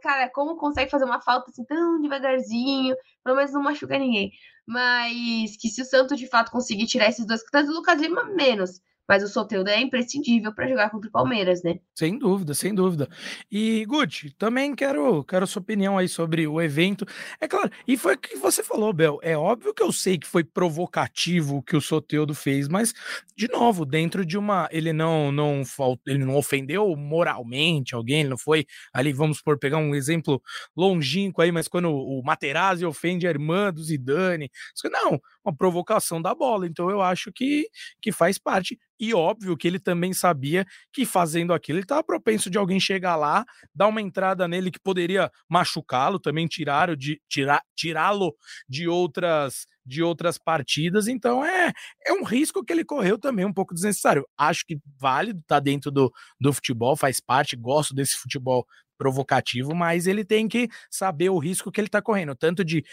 Cara, 0.00 0.30
como 0.30 0.56
consegue 0.56 0.90
fazer 0.90 1.04
uma 1.04 1.20
falta 1.20 1.50
assim 1.50 1.64
tão 1.64 2.00
devagarzinho? 2.00 2.94
Pelo 3.24 3.36
menos 3.36 3.52
não 3.52 3.62
machuca 3.62 3.98
ninguém. 3.98 4.30
Mas 4.64 5.56
que 5.56 5.68
se 5.68 5.82
o 5.82 5.84
Santos 5.84 6.16
de 6.16 6.28
fato 6.28 6.52
conseguir 6.52 6.86
tirar 6.86 7.08
esses 7.08 7.26
dois, 7.26 7.42
tanto 7.50 7.72
o 7.72 7.74
Lucas 7.74 8.00
Lima 8.00 8.24
menos. 8.24 8.80
Mas 9.10 9.24
o 9.24 9.26
Soteldo 9.26 9.68
é 9.68 9.80
imprescindível 9.80 10.54
para 10.54 10.68
jogar 10.68 10.88
contra 10.88 11.08
o 11.08 11.12
Palmeiras, 11.12 11.64
né? 11.64 11.80
Sem 11.96 12.16
dúvida, 12.16 12.54
sem 12.54 12.72
dúvida. 12.72 13.08
E, 13.50 13.84
Guti, 13.84 14.30
também 14.38 14.72
quero, 14.72 15.24
quero 15.24 15.48
sua 15.48 15.60
opinião 15.60 15.98
aí 15.98 16.08
sobre 16.08 16.46
o 16.46 16.62
evento. 16.62 17.04
É 17.40 17.48
claro, 17.48 17.68
e 17.88 17.96
foi 17.96 18.14
o 18.14 18.18
que 18.18 18.36
você 18.36 18.62
falou, 18.62 18.92
Bel. 18.92 19.18
É 19.20 19.36
óbvio 19.36 19.74
que 19.74 19.82
eu 19.82 19.90
sei 19.90 20.16
que 20.16 20.28
foi 20.28 20.44
provocativo 20.44 21.56
o 21.56 21.62
que 21.62 21.76
o 21.76 21.80
Soteudo 21.80 22.36
fez, 22.36 22.68
mas, 22.68 22.94
de 23.36 23.48
novo, 23.48 23.84
dentro 23.84 24.24
de 24.24 24.38
uma. 24.38 24.68
Ele 24.70 24.92
não, 24.92 25.32
não, 25.32 25.62
ele 26.06 26.24
não 26.24 26.36
ofendeu 26.36 26.94
moralmente 26.94 27.96
alguém, 27.96 28.20
ele 28.20 28.28
não 28.28 28.38
foi 28.38 28.64
ali, 28.94 29.12
vamos 29.12 29.42
por 29.42 29.58
pegar 29.58 29.78
um 29.78 29.92
exemplo 29.92 30.40
longínquo 30.76 31.42
aí, 31.42 31.50
mas 31.50 31.66
quando 31.66 31.90
o 31.90 32.22
Materazzi 32.22 32.86
ofende 32.86 33.26
a 33.26 33.30
irmã 33.30 33.72
do 33.72 33.82
Zidane. 33.82 34.48
Não, 34.84 35.20
uma 35.44 35.54
provocação 35.54 36.20
da 36.20 36.34
bola. 36.34 36.66
Então 36.66 36.90
eu 36.90 37.00
acho 37.00 37.32
que, 37.32 37.68
que 38.00 38.12
faz 38.12 38.38
parte. 38.38 38.78
E 38.98 39.14
óbvio 39.14 39.56
que 39.56 39.66
ele 39.66 39.78
também 39.78 40.12
sabia 40.12 40.66
que 40.92 41.06
fazendo 41.06 41.54
aquilo, 41.54 41.78
ele 41.78 41.84
estava 41.84 42.04
propenso 42.04 42.50
de 42.50 42.58
alguém 42.58 42.78
chegar 42.78 43.16
lá, 43.16 43.44
dar 43.74 43.88
uma 43.88 44.00
entrada 44.00 44.46
nele 44.46 44.70
que 44.70 44.80
poderia 44.80 45.30
machucá-lo, 45.48 46.18
também 46.18 46.46
tirá-lo 46.46 46.96
de, 46.96 47.20
tirar, 47.28 47.62
tirá-lo 47.74 48.34
de 48.68 48.86
outras 48.88 49.66
de 49.84 50.02
outras 50.02 50.38
partidas. 50.38 51.08
Então 51.08 51.44
é, 51.44 51.72
é 52.06 52.12
um 52.12 52.22
risco 52.22 52.64
que 52.64 52.72
ele 52.72 52.84
correu 52.84 53.18
também 53.18 53.44
um 53.44 53.52
pouco 53.52 53.74
desnecessário. 53.74 54.24
Acho 54.36 54.64
que 54.64 54.78
válido, 54.98 55.42
tá 55.46 55.58
dentro 55.58 55.90
do, 55.90 56.12
do 56.38 56.52
futebol, 56.52 56.94
faz 56.94 57.18
parte, 57.18 57.56
gosto 57.56 57.94
desse 57.94 58.16
futebol 58.16 58.64
provocativo, 59.00 59.74
mas 59.74 60.06
ele 60.06 60.22
tem 60.26 60.46
que 60.46 60.68
saber 60.90 61.30
o 61.30 61.38
risco 61.38 61.72
que 61.72 61.80
ele 61.80 61.88
está 61.88 62.02
correndo, 62.02 62.34
tanto 62.34 62.62
de 62.62 62.84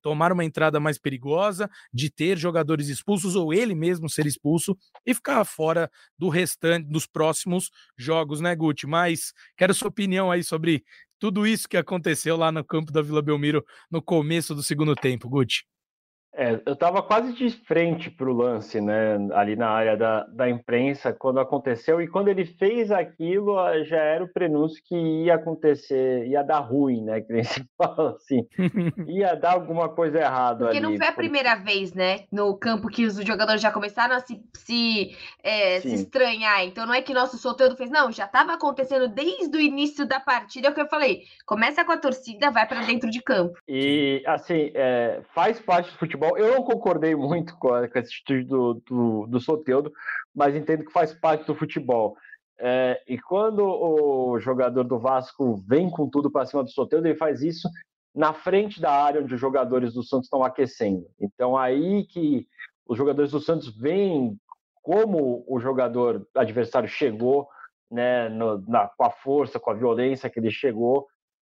tomar 0.00 0.30
uma 0.30 0.44
entrada 0.44 0.78
mais 0.78 0.96
perigosa, 0.96 1.68
de 1.92 2.08
ter 2.08 2.38
jogadores 2.38 2.86
expulsos 2.86 3.34
ou 3.34 3.52
ele 3.52 3.74
mesmo 3.74 4.08
ser 4.08 4.26
expulso 4.26 4.78
e 5.04 5.12
ficar 5.12 5.44
fora 5.44 5.90
do 6.16 6.28
restante 6.28 6.86
dos 6.88 7.04
próximos 7.04 7.68
jogos, 7.98 8.40
né, 8.40 8.54
Guti? 8.54 8.86
Mas 8.86 9.32
quero 9.56 9.74
sua 9.74 9.88
opinião 9.88 10.30
aí 10.30 10.44
sobre 10.44 10.84
tudo 11.18 11.44
isso 11.44 11.68
que 11.68 11.76
aconteceu 11.76 12.36
lá 12.36 12.52
no 12.52 12.64
campo 12.64 12.92
da 12.92 13.02
Vila 13.02 13.20
Belmiro 13.20 13.64
no 13.90 14.00
começo 14.00 14.54
do 14.54 14.62
segundo 14.62 14.94
tempo, 14.94 15.28
Guti. 15.28 15.64
É, 16.36 16.60
eu 16.66 16.74
estava 16.74 17.02
quase 17.02 17.32
de 17.32 17.50
frente 17.50 18.10
para 18.10 18.28
o 18.28 18.32
lance, 18.34 18.78
né, 18.78 19.16
ali 19.32 19.56
na 19.56 19.70
área 19.70 19.96
da, 19.96 20.24
da 20.24 20.50
imprensa, 20.50 21.10
quando 21.10 21.40
aconteceu, 21.40 21.98
e 21.98 22.06
quando 22.06 22.28
ele 22.28 22.44
fez 22.44 22.90
aquilo, 22.90 23.56
já 23.84 23.96
era 23.96 24.22
o 24.22 24.28
prenúncio 24.28 24.82
que 24.84 24.94
ia 24.94 25.36
acontecer, 25.36 26.26
ia 26.26 26.42
dar 26.42 26.58
ruim, 26.58 27.02
né, 27.02 27.22
que 27.22 27.32
nem 27.32 27.42
se 27.42 27.64
fala 27.78 28.16
assim, 28.16 28.46
ia 29.08 29.34
dar 29.34 29.52
alguma 29.52 29.88
coisa 29.88 30.18
errada 30.18 30.66
Porque 30.66 30.76
ali. 30.76 30.86
não 30.86 30.96
foi 30.98 31.06
a 31.06 31.12
primeira 31.12 31.54
vez, 31.54 31.94
né, 31.94 32.24
no 32.30 32.54
campo 32.58 32.88
que 32.88 33.06
os 33.06 33.16
jogadores 33.24 33.62
já 33.62 33.72
começaram 33.72 34.14
a 34.14 34.20
se, 34.20 34.38
se, 34.54 35.16
é, 35.42 35.80
se 35.80 35.94
estranhar, 35.94 36.64
então 36.64 36.84
não 36.84 36.92
é 36.92 37.00
que 37.00 37.14
nosso 37.14 37.38
solteiro 37.38 37.76
fez, 37.76 37.90
não, 37.90 38.12
já 38.12 38.26
estava 38.26 38.52
acontecendo 38.52 39.08
desde 39.08 39.56
o 39.56 39.60
início 39.60 40.06
da 40.06 40.20
partida, 40.20 40.68
é 40.68 40.70
o 40.70 40.74
que 40.74 40.82
eu 40.82 40.88
falei, 40.88 41.22
começa 41.46 41.82
com 41.82 41.92
a 41.92 41.96
torcida, 41.96 42.50
vai 42.50 42.68
para 42.68 42.82
dentro 42.82 43.10
de 43.10 43.22
campo. 43.22 43.58
E, 43.66 44.22
assim, 44.26 44.70
é, 44.74 45.22
faz 45.34 45.58
parte 45.60 45.90
do 45.92 45.98
futebol 45.98 46.25
futebol. 46.26 46.38
Eu 46.38 46.54
não 46.54 46.62
concordei 46.62 47.14
muito 47.14 47.56
com, 47.58 47.72
a, 47.72 47.88
com 47.88 47.98
atitude 47.98 48.44
do, 48.44 48.74
do, 48.86 49.26
do 49.26 49.40
Soteudo, 49.40 49.92
mas 50.34 50.54
entendo 50.54 50.84
que 50.84 50.92
faz 50.92 51.14
parte 51.14 51.46
do 51.46 51.54
futebol. 51.54 52.16
É, 52.58 53.02
e 53.06 53.18
quando 53.18 53.64
o 53.64 54.38
jogador 54.38 54.84
do 54.84 54.98
Vasco 54.98 55.62
vem 55.66 55.90
com 55.90 56.08
tudo 56.08 56.30
para 56.30 56.46
cima 56.46 56.64
do 56.64 56.70
Soteudo, 56.70 57.06
ele 57.06 57.18
faz 57.18 57.42
isso 57.42 57.68
na 58.14 58.32
frente 58.32 58.80
da 58.80 58.90
área 58.90 59.20
onde 59.20 59.34
os 59.34 59.40
jogadores 59.40 59.92
do 59.92 60.02
Santos 60.02 60.26
estão 60.26 60.42
aquecendo. 60.42 61.06
Então 61.20 61.56
aí 61.56 62.04
que 62.04 62.46
os 62.86 62.96
jogadores 62.96 63.30
do 63.30 63.40
Santos 63.40 63.68
veem 63.76 64.38
como 64.82 65.44
o 65.46 65.60
jogador 65.60 66.26
adversário 66.34 66.88
chegou, 66.88 67.48
né, 67.90 68.28
no, 68.28 68.58
na, 68.66 68.88
com 68.88 69.04
a 69.04 69.10
força, 69.10 69.60
com 69.60 69.70
a 69.70 69.74
violência 69.74 70.30
que 70.30 70.38
ele 70.38 70.50
chegou, 70.50 71.06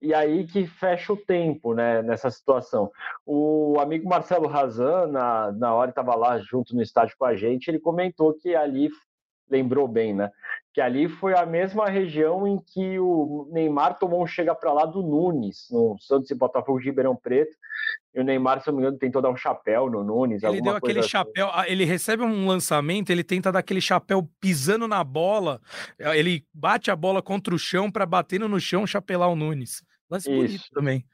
e 0.02 0.12
aí 0.12 0.44
que 0.44 0.66
fecha 0.66 1.12
o 1.12 1.16
tempo 1.16 1.74
né, 1.74 2.02
nessa 2.02 2.28
situação. 2.28 2.90
O 3.24 3.76
amigo 3.78 4.08
Marcelo 4.08 4.48
Razan, 4.48 5.06
na, 5.06 5.52
na 5.52 5.72
hora 5.72 5.92
que 5.92 6.00
estava 6.00 6.16
lá 6.16 6.38
junto 6.40 6.74
no 6.74 6.82
estádio 6.82 7.14
com 7.16 7.24
a 7.24 7.36
gente, 7.36 7.68
ele 7.68 7.78
comentou 7.78 8.34
que 8.34 8.52
ali, 8.56 8.90
lembrou 9.48 9.86
bem, 9.86 10.12
né? 10.12 10.32
Que 10.74 10.80
ali 10.80 11.08
foi 11.08 11.34
a 11.34 11.46
mesma 11.46 11.88
região 11.88 12.48
em 12.48 12.58
que 12.58 12.98
o 12.98 13.48
Neymar 13.52 13.96
tomou 13.96 14.20
um 14.20 14.26
chega 14.26 14.54
para 14.56 14.72
lá 14.72 14.84
do 14.84 15.02
Nunes, 15.02 15.68
no 15.70 15.96
Santos 16.00 16.28
e 16.30 16.34
Botafogo 16.34 16.80
de 16.80 16.86
Ribeirão 16.86 17.14
Preto. 17.14 17.54
E 18.12 18.20
o 18.20 18.24
Neymar, 18.24 18.60
se 18.60 18.68
não 18.68 18.74
me 18.74 18.82
engano, 18.82 18.98
tentou 18.98 19.22
dar 19.22 19.30
um 19.30 19.36
chapéu 19.36 19.88
no 19.88 20.02
Nunes. 20.02 20.42
Ele 20.42 20.60
deu 20.60 20.74
aquele 20.74 20.98
assim. 20.98 21.10
chapéu, 21.10 21.48
ah, 21.52 21.68
ele 21.68 21.84
recebe 21.84 22.24
um 22.24 22.48
lançamento, 22.48 23.10
ele 23.10 23.22
tenta 23.22 23.52
dar 23.52 23.60
aquele 23.60 23.80
chapéu 23.80 24.28
pisando 24.40 24.88
na 24.88 25.04
bola, 25.04 25.60
ele 25.96 26.44
bate 26.52 26.90
a 26.90 26.96
bola 26.96 27.22
contra 27.22 27.54
o 27.54 27.58
chão 27.58 27.88
para 27.88 28.04
batendo 28.04 28.48
no 28.48 28.58
chão 28.58 28.84
chapelar 28.84 29.28
o 29.28 29.36
Nunes. 29.36 29.80
Lance 30.12 30.30
Isso. 30.30 30.46
bonito 30.46 30.70
também. 30.74 31.04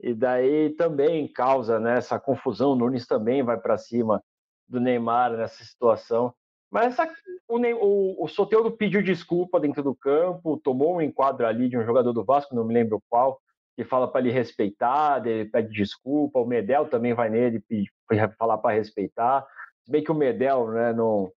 E 0.00 0.14
daí 0.14 0.70
também 0.70 1.26
causa 1.26 1.80
né, 1.80 1.98
essa 1.98 2.18
confusão. 2.18 2.72
O 2.72 2.76
Nunes 2.76 3.04
também 3.04 3.42
vai 3.42 3.58
para 3.58 3.76
cima 3.76 4.22
do 4.68 4.78
Neymar 4.78 5.32
nessa 5.32 5.64
situação. 5.64 6.32
Mas 6.70 6.86
essa, 6.86 7.12
o, 7.48 7.58
o, 7.58 8.24
o 8.24 8.28
Soteldo 8.28 8.70
pediu 8.70 9.02
desculpa 9.02 9.58
dentro 9.58 9.82
do 9.82 9.96
campo, 9.96 10.60
tomou 10.62 10.94
um 10.94 11.00
enquadro 11.00 11.44
ali 11.44 11.68
de 11.68 11.76
um 11.76 11.84
jogador 11.84 12.12
do 12.12 12.24
Vasco, 12.24 12.54
não 12.54 12.64
me 12.64 12.72
lembro 12.72 13.02
qual, 13.10 13.40
que 13.76 13.82
fala 13.82 14.06
para 14.06 14.20
ele 14.20 14.30
respeitar, 14.30 15.26
ele 15.26 15.50
pede 15.50 15.72
desculpa. 15.72 16.38
O 16.38 16.46
Medel 16.46 16.86
também 16.86 17.12
vai 17.12 17.28
nele 17.28 17.58
pedir, 17.58 17.90
falar 18.38 18.58
para 18.58 18.76
respeitar. 18.76 19.44
Se 19.84 19.90
bem 19.90 20.04
que 20.04 20.12
o 20.12 20.14
Medel 20.14 20.70
né, 20.70 20.92
não, 20.92 21.32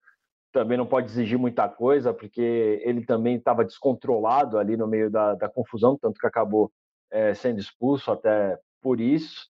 também 0.52 0.78
não 0.78 0.86
pode 0.86 1.10
exigir 1.10 1.40
muita 1.40 1.70
coisa, 1.70 2.14
porque 2.14 2.82
ele 2.84 3.06
também 3.06 3.38
estava 3.38 3.64
descontrolado 3.64 4.58
ali 4.58 4.76
no 4.76 4.88
meio 4.88 5.10
da, 5.10 5.36
da 5.36 5.48
confusão, 5.48 5.98
tanto 5.98 6.20
que 6.20 6.28
acabou 6.28 6.70
é, 7.12 7.34
sendo 7.34 7.60
expulso 7.60 8.12
até 8.12 8.58
por 8.82 9.00
isso. 9.00 9.48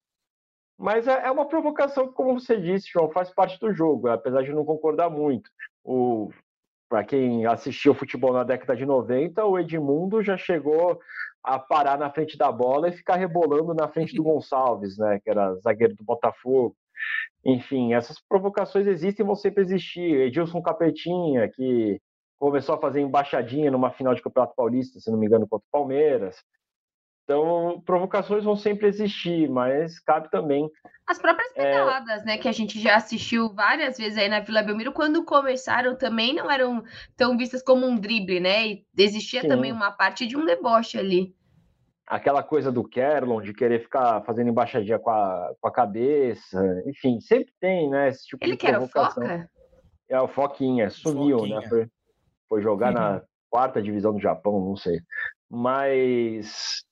Mas 0.76 1.06
é, 1.06 1.26
é 1.26 1.30
uma 1.30 1.46
provocação 1.46 2.08
que, 2.08 2.14
como 2.14 2.38
você 2.38 2.60
disse, 2.60 2.90
João, 2.92 3.10
faz 3.10 3.30
parte 3.30 3.58
do 3.58 3.72
jogo, 3.72 4.08
apesar 4.08 4.42
de 4.42 4.52
não 4.52 4.64
concordar 4.64 5.08
muito. 5.08 5.50
O, 5.84 6.30
para 6.88 7.04
quem 7.04 7.46
assistiu 7.46 7.94
futebol 7.94 8.32
na 8.32 8.44
década 8.44 8.76
de 8.76 8.84
90, 8.84 9.44
o 9.46 9.58
Edmundo 9.58 10.22
já 10.22 10.36
chegou 10.36 11.00
a 11.42 11.58
parar 11.58 11.98
na 11.98 12.10
frente 12.10 12.36
da 12.36 12.52
bola 12.52 12.88
e 12.88 12.92
ficar 12.92 13.16
rebolando 13.16 13.74
na 13.74 13.88
frente 13.88 14.14
do 14.14 14.22
Gonçalves, 14.24 14.98
né, 14.98 15.20
que 15.22 15.30
era 15.30 15.54
zagueiro 15.56 15.96
do 15.96 16.04
Botafogo. 16.04 16.76
Enfim, 17.44 17.94
essas 17.94 18.20
provocações 18.28 18.86
existem 18.86 19.24
e 19.24 19.26
vão 19.26 19.34
sempre 19.34 19.62
existir. 19.62 20.20
Edilson 20.20 20.62
Capetinha, 20.62 21.48
que 21.48 22.00
começou 22.38 22.74
a 22.74 22.80
fazer 22.80 23.00
embaixadinha 23.00 23.70
numa 23.70 23.90
final 23.90 24.14
de 24.14 24.22
Campeonato 24.22 24.54
Paulista, 24.54 25.00
se 25.00 25.10
não 25.10 25.18
me 25.18 25.26
engano, 25.26 25.48
contra 25.48 25.66
o 25.66 25.72
Palmeiras. 25.72 26.36
Então, 27.24 27.80
provocações 27.86 28.44
vão 28.44 28.56
sempre 28.56 28.88
existir, 28.88 29.48
mas 29.48 30.00
cabe 30.00 30.28
também. 30.30 30.68
As 31.06 31.18
próprias 31.18 31.50
é, 31.54 31.70
pedaladas, 31.70 32.22
é... 32.22 32.24
né, 32.24 32.38
que 32.38 32.48
a 32.48 32.52
gente 32.52 32.80
já 32.80 32.96
assistiu 32.96 33.52
várias 33.54 33.96
vezes 33.96 34.18
aí 34.18 34.28
na 34.28 34.40
Vila 34.40 34.62
Belmiro, 34.62 34.92
quando 34.92 35.24
começaram 35.24 35.96
também 35.96 36.34
não 36.34 36.50
eram 36.50 36.82
tão 37.16 37.36
vistas 37.36 37.62
como 37.62 37.86
um 37.86 37.96
drible, 37.96 38.40
né? 38.40 38.66
E 38.66 38.86
existia 38.98 39.42
Sim. 39.42 39.48
também 39.48 39.72
uma 39.72 39.92
parte 39.92 40.26
de 40.26 40.36
um 40.36 40.44
deboche 40.44 40.98
ali. 40.98 41.34
Aquela 42.06 42.42
coisa 42.42 42.72
do 42.72 42.82
Kerlon, 42.82 43.40
de 43.40 43.54
querer 43.54 43.80
ficar 43.80 44.22
fazendo 44.22 44.50
embaixadinha 44.50 44.98
com 44.98 45.10
a, 45.10 45.52
com 45.60 45.68
a 45.68 45.72
cabeça, 45.72 46.82
enfim, 46.86 47.20
sempre 47.20 47.54
tem, 47.60 47.88
né, 47.88 48.08
esse 48.08 48.26
tipo 48.26 48.44
Ele 48.44 48.56
de 48.56 48.66
provocação. 48.66 49.22
Ele 49.22 49.32
que 49.32 49.32
era 49.32 49.42
o 49.42 49.46
Foca? 49.46 49.50
É, 50.08 50.20
o 50.20 50.28
Foquinha, 50.28 50.90
sumiu, 50.90 51.36
né, 51.36 51.42
Foquinha. 51.42 51.60
né? 51.60 51.68
Foi, 51.68 51.86
foi 52.48 52.62
jogar 52.62 52.88
uhum. 52.88 53.00
na 53.00 53.22
quarta 53.48 53.80
divisão 53.80 54.12
do 54.12 54.20
Japão, 54.20 54.60
não 54.60 54.76
sei. 54.76 55.00
Mas 55.48 56.84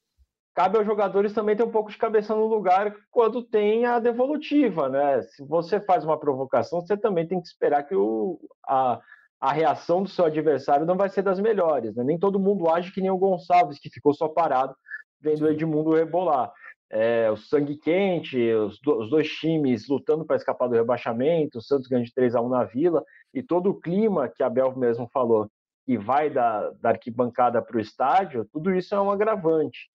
cabe 0.60 0.76
aos 0.76 0.84
jogadores 0.84 1.32
também 1.32 1.56
ter 1.56 1.62
um 1.62 1.70
pouco 1.70 1.90
de 1.90 1.96
cabeça 1.96 2.34
no 2.34 2.46
lugar 2.46 2.94
quando 3.10 3.42
tem 3.42 3.86
a 3.86 3.98
devolutiva, 3.98 4.90
né? 4.90 5.22
Se 5.22 5.42
você 5.42 5.80
faz 5.80 6.04
uma 6.04 6.20
provocação, 6.20 6.82
você 6.82 6.98
também 6.98 7.26
tem 7.26 7.40
que 7.40 7.46
esperar 7.46 7.82
que 7.84 7.94
o, 7.94 8.38
a, 8.68 9.00
a 9.40 9.52
reação 9.52 10.02
do 10.02 10.10
seu 10.10 10.26
adversário 10.26 10.84
não 10.84 10.98
vai 10.98 11.08
ser 11.08 11.22
das 11.22 11.40
melhores, 11.40 11.96
né? 11.96 12.04
Nem 12.04 12.18
todo 12.18 12.38
mundo 12.38 12.68
age 12.68 12.92
que 12.92 13.00
nem 13.00 13.10
o 13.10 13.16
Gonçalves, 13.16 13.78
que 13.78 13.88
ficou 13.88 14.12
só 14.12 14.28
parado 14.28 14.74
vendo 15.18 15.46
o 15.46 15.48
Edmundo 15.48 15.94
rebolar. 15.94 16.52
É, 16.90 17.30
o 17.30 17.38
sangue 17.38 17.78
quente, 17.78 18.38
os, 18.52 18.78
do, 18.80 18.98
os, 18.98 19.08
dois 19.08 19.30
times 19.30 19.88
lutando 19.88 20.26
para 20.26 20.36
escapar 20.36 20.68
do 20.68 20.74
rebaixamento, 20.74 21.56
o 21.56 21.62
Santos 21.62 21.88
ganha 21.88 22.04
de 22.04 22.12
3 22.12 22.34
a 22.34 22.40
1 22.42 22.48
na 22.50 22.64
Vila, 22.64 23.02
e 23.32 23.42
todo 23.42 23.70
o 23.70 23.80
clima 23.80 24.28
que 24.28 24.42
a 24.42 24.50
Bel 24.50 24.76
mesmo 24.76 25.08
falou, 25.10 25.50
que 25.86 25.96
vai 25.96 26.28
da, 26.28 26.68
da 26.72 26.90
arquibancada 26.90 27.62
para 27.62 27.78
o 27.78 27.80
estádio, 27.80 28.46
tudo 28.52 28.74
isso 28.74 28.94
é 28.94 29.00
um 29.00 29.10
agravante 29.10 29.88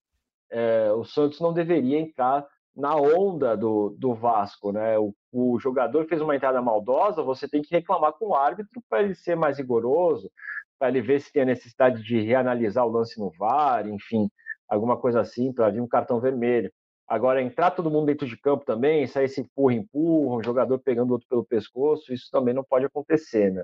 é, 0.52 0.92
o 0.92 1.04
Santos 1.04 1.40
não 1.40 1.54
deveria 1.54 2.00
entrar 2.00 2.46
na 2.76 2.96
onda 2.96 3.56
do, 3.56 3.96
do 3.98 4.14
Vasco, 4.14 4.72
né? 4.72 4.98
O, 5.00 5.14
o, 5.32 5.58
jogador 5.60 6.06
fez 6.08 6.22
uma 6.22 6.36
entrada 6.36 6.62
maldosa, 6.62 7.24
você 7.24 7.48
tem 7.48 7.62
que 7.62 7.74
reclamar 7.74 8.14
com 8.14 8.28
o 8.28 8.36
árbitro 8.36 8.84
para 8.90 9.02
ele 9.02 9.16
ser 9.16 9.36
mais 9.36 9.58
rigoroso, 9.58 10.30
para 10.78 10.90
ele 10.90 11.02
ver 11.02 11.22
se 11.22 11.32
tem 11.32 11.44
a 11.44 11.46
necessidade 11.46 12.04
de 12.04 12.20
reanalisar 12.20 12.86
o 12.86 12.92
lance 12.92 13.18
no 13.20 13.32
VAR, 13.32 13.88
enfim, 13.88 14.30
alguma 14.68 14.98
coisa 14.98 15.22
assim, 15.22 15.54
para 15.54 15.70
vir 15.70 15.82
um 15.82 15.88
cartão 15.88 16.20
vermelho. 16.20 16.72
Agora, 17.08 17.42
entrar 17.42 17.72
todo 17.72 17.92
mundo 17.92 18.08
dentro 18.08 18.28
de 18.28 18.36
campo 18.36 18.66
também, 18.66 19.08
sair 19.08 19.30
se 19.30 19.40
empurra, 19.40 19.76
empurra, 19.76 20.38
um 20.38 20.44
jogador 20.44 20.80
pegando 20.80 21.12
outro 21.12 21.28
pelo 21.30 21.46
pescoço, 21.46 22.12
isso 22.12 22.30
também 22.32 22.54
não 22.54 22.64
pode 22.64 22.86
acontecer, 22.86 23.52
né? 23.52 23.64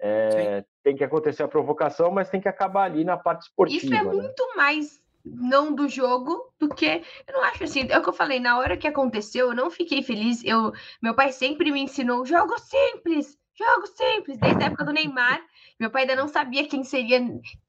É, 0.00 0.64
tem 0.84 0.94
que 0.94 1.02
acontecer 1.02 1.42
a 1.42 1.48
provocação, 1.48 2.12
mas 2.12 2.30
tem 2.30 2.40
que 2.40 2.48
acabar 2.48 2.84
ali 2.84 3.04
na 3.04 3.16
parte 3.16 3.42
esportiva. 3.42 3.84
Isso 3.84 3.94
é 3.94 4.04
né? 4.04 4.12
muito 4.12 4.56
mais 4.56 5.02
não 5.34 5.74
do 5.74 5.88
jogo 5.88 6.52
do 6.58 6.68
que 6.68 7.02
eu 7.26 7.34
não 7.34 7.42
acho 7.44 7.64
assim, 7.64 7.86
é 7.88 7.98
o 7.98 8.02
que 8.02 8.08
eu 8.08 8.12
falei, 8.12 8.40
na 8.40 8.58
hora 8.58 8.76
que 8.76 8.88
aconteceu, 8.88 9.48
eu 9.48 9.54
não 9.54 9.70
fiquei 9.70 10.02
feliz. 10.02 10.42
Eu, 10.44 10.72
meu 11.02 11.14
pai 11.14 11.32
sempre 11.32 11.70
me 11.70 11.80
ensinou 11.80 12.24
jogo 12.24 12.58
simples, 12.58 13.38
jogo 13.58 13.86
simples, 13.88 14.38
desde 14.38 14.62
a 14.62 14.66
época 14.66 14.84
do 14.84 14.92
Neymar. 14.92 15.40
Meu 15.78 15.90
pai 15.90 16.02
ainda 16.02 16.16
não 16.16 16.26
sabia 16.26 16.66
quem 16.66 16.82
seria, 16.82 17.20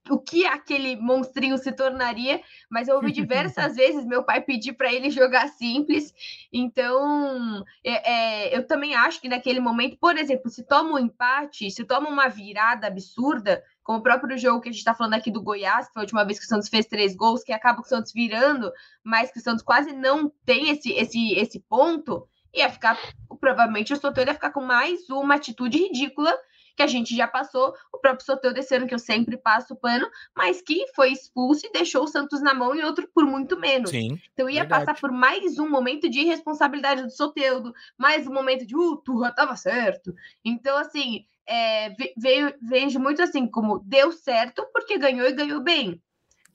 o 0.09 0.17
que 0.17 0.45
aquele 0.45 0.95
monstrinho 0.95 1.57
se 1.59 1.71
tornaria, 1.71 2.41
mas 2.69 2.87
eu 2.87 2.95
ouvi 2.95 3.11
diversas 3.11 3.75
vezes 3.77 4.05
meu 4.05 4.23
pai 4.23 4.41
pedir 4.41 4.73
para 4.73 4.91
ele 4.91 5.11
jogar 5.11 5.47
simples. 5.49 6.11
Então, 6.51 7.63
é, 7.83 8.11
é, 8.11 8.57
eu 8.57 8.65
também 8.65 8.95
acho 8.95 9.21
que 9.21 9.29
naquele 9.29 9.59
momento, 9.59 9.97
por 9.97 10.17
exemplo, 10.17 10.49
se 10.49 10.63
toma 10.63 10.93
um 10.93 10.99
empate, 10.99 11.69
se 11.69 11.85
toma 11.85 12.09
uma 12.09 12.27
virada 12.27 12.87
absurda, 12.87 13.63
como 13.89 13.97
o 13.97 14.03
próprio 14.03 14.37
jogo 14.37 14.61
que 14.61 14.69
a 14.69 14.71
gente 14.71 14.81
está 14.81 14.93
falando 14.93 15.15
aqui 15.15 15.31
do 15.31 15.41
Goiás, 15.41 15.87
que 15.87 15.93
foi 15.93 16.01
a 16.01 16.03
última 16.03 16.23
vez 16.23 16.37
que 16.37 16.45
o 16.45 16.47
Santos 16.47 16.69
fez 16.69 16.85
três 16.85 17.15
gols, 17.15 17.43
que 17.43 17.51
acaba 17.51 17.79
com 17.79 17.85
o 17.87 17.89
Santos 17.89 18.13
virando, 18.13 18.71
mas 19.03 19.31
que 19.31 19.39
o 19.39 19.41
Santos 19.41 19.63
quase 19.63 19.91
não 19.93 20.31
tem 20.45 20.69
esse, 20.69 20.91
esse, 20.91 21.33
esse 21.33 21.59
ponto, 21.61 22.27
ia 22.53 22.69
ficar, 22.69 22.99
provavelmente 23.41 23.91
o 23.91 23.95
Soteldo 23.95 24.29
ia 24.29 24.35
ficar 24.35 24.51
com 24.51 24.61
mais 24.61 25.09
uma 25.09 25.33
atitude 25.33 25.79
ridícula 25.79 26.31
que 26.77 26.83
a 26.83 26.87
gente 26.87 27.15
já 27.15 27.27
passou, 27.27 27.73
o 27.91 27.97
próprio 27.97 28.23
Soteudo 28.23 28.53
desse 28.53 28.75
ano, 28.75 28.85
que 28.85 28.93
eu 28.93 28.99
sempre 28.99 29.35
passo 29.35 29.73
o 29.73 29.75
pano, 29.75 30.07
mas 30.35 30.61
que 30.61 30.85
foi 30.95 31.11
expulso 31.11 31.65
e 31.65 31.71
deixou 31.71 32.03
o 32.03 32.07
Santos 32.07 32.43
na 32.43 32.53
mão 32.53 32.75
e 32.75 32.83
outro 32.83 33.09
por 33.11 33.25
muito 33.25 33.59
menos. 33.59 33.89
Sim, 33.89 34.19
então 34.31 34.47
ia 34.47 34.61
verdade. 34.61 34.85
passar 34.85 35.01
por 35.01 35.11
mais 35.11 35.57
um 35.57 35.67
momento 35.67 36.07
de 36.07 36.19
irresponsabilidade 36.19 37.01
do 37.01 37.09
Soteudo, 37.09 37.73
mais 37.97 38.27
um 38.27 38.33
momento 38.33 38.67
de, 38.67 38.77
uh, 38.77 38.97
Turra, 38.97 39.33
tava 39.33 39.55
certo. 39.55 40.13
Então, 40.45 40.77
assim, 40.77 41.25
é, 41.49 41.95
veio, 42.15 42.53
vejo 42.61 42.99
muito 42.99 43.21
assim, 43.21 43.47
como 43.47 43.79
deu 43.79 44.11
certo 44.11 44.63
porque 44.71 44.99
ganhou 44.99 45.27
e 45.27 45.33
ganhou 45.33 45.63
bem. 45.63 45.99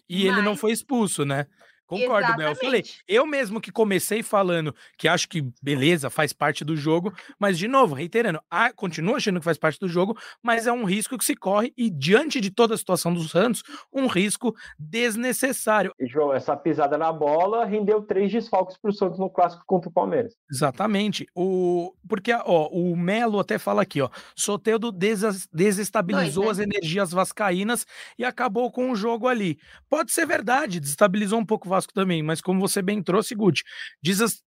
E 0.08 0.26
mas... 0.26 0.32
ele 0.36 0.42
não 0.42 0.56
foi 0.56 0.70
expulso, 0.72 1.24
né? 1.24 1.46
Concordo, 1.86 2.28
Exatamente. 2.28 2.38
Bel. 2.38 2.48
Eu 2.50 2.56
falei, 2.56 2.84
eu 3.06 3.26
mesmo 3.26 3.60
que 3.60 3.70
comecei 3.70 4.22
falando 4.22 4.74
que 4.96 5.06
acho 5.06 5.28
que 5.28 5.46
beleza, 5.62 6.08
faz 6.08 6.32
parte 6.32 6.64
do 6.64 6.76
jogo, 6.76 7.12
mas 7.38 7.58
de 7.58 7.68
novo, 7.68 7.94
reiterando, 7.94 8.40
ah, 8.50 8.72
continuo 8.72 9.16
achando 9.16 9.38
que 9.38 9.44
faz 9.44 9.58
parte 9.58 9.78
do 9.78 9.88
jogo, 9.88 10.16
mas 10.42 10.66
é 10.66 10.72
um 10.72 10.84
risco 10.84 11.18
que 11.18 11.24
se 11.24 11.34
corre 11.34 11.72
e 11.76 11.90
diante 11.90 12.40
de 12.40 12.50
toda 12.50 12.74
a 12.74 12.78
situação 12.78 13.12
dos 13.12 13.30
Santos, 13.30 13.62
um 13.92 14.06
risco 14.06 14.54
desnecessário. 14.78 15.92
E 15.98 16.06
João, 16.06 16.32
essa 16.32 16.56
pisada 16.56 16.96
na 16.96 17.12
bola 17.12 17.64
rendeu 17.64 18.02
três 18.02 18.32
desfalques 18.32 18.76
para 18.78 18.90
o 18.90 18.94
Santos 18.94 19.18
no 19.18 19.30
clássico 19.30 19.64
contra 19.66 19.88
o 19.88 19.92
Palmeiras. 19.92 20.34
Exatamente. 20.50 21.26
O 21.34 21.94
porque 22.08 22.32
ó, 22.32 22.68
o 22.68 22.96
Melo 22.96 23.38
até 23.38 23.58
fala 23.58 23.82
aqui, 23.82 24.00
ó, 24.00 24.08
Soteudo 24.36 24.92
des 24.92 25.48
desestabilizou 25.52 26.44
Dois, 26.44 26.58
né? 26.58 26.64
as 26.64 26.70
energias 26.70 27.12
vascaínas 27.12 27.86
e 28.18 28.24
acabou 28.24 28.70
com 28.70 28.90
o 28.90 28.96
jogo 28.96 29.26
ali. 29.26 29.58
Pode 29.88 30.12
ser 30.12 30.26
verdade, 30.26 30.80
desestabilizou 30.80 31.38
um 31.38 31.44
pouco 31.44 31.66
o 31.66 31.70
Vasco 31.74 31.92
também, 31.92 32.22
mas 32.22 32.40
como 32.40 32.60
você 32.60 32.80
bem 32.80 33.02
trouxe, 33.02 33.34
Guti, 33.34 33.62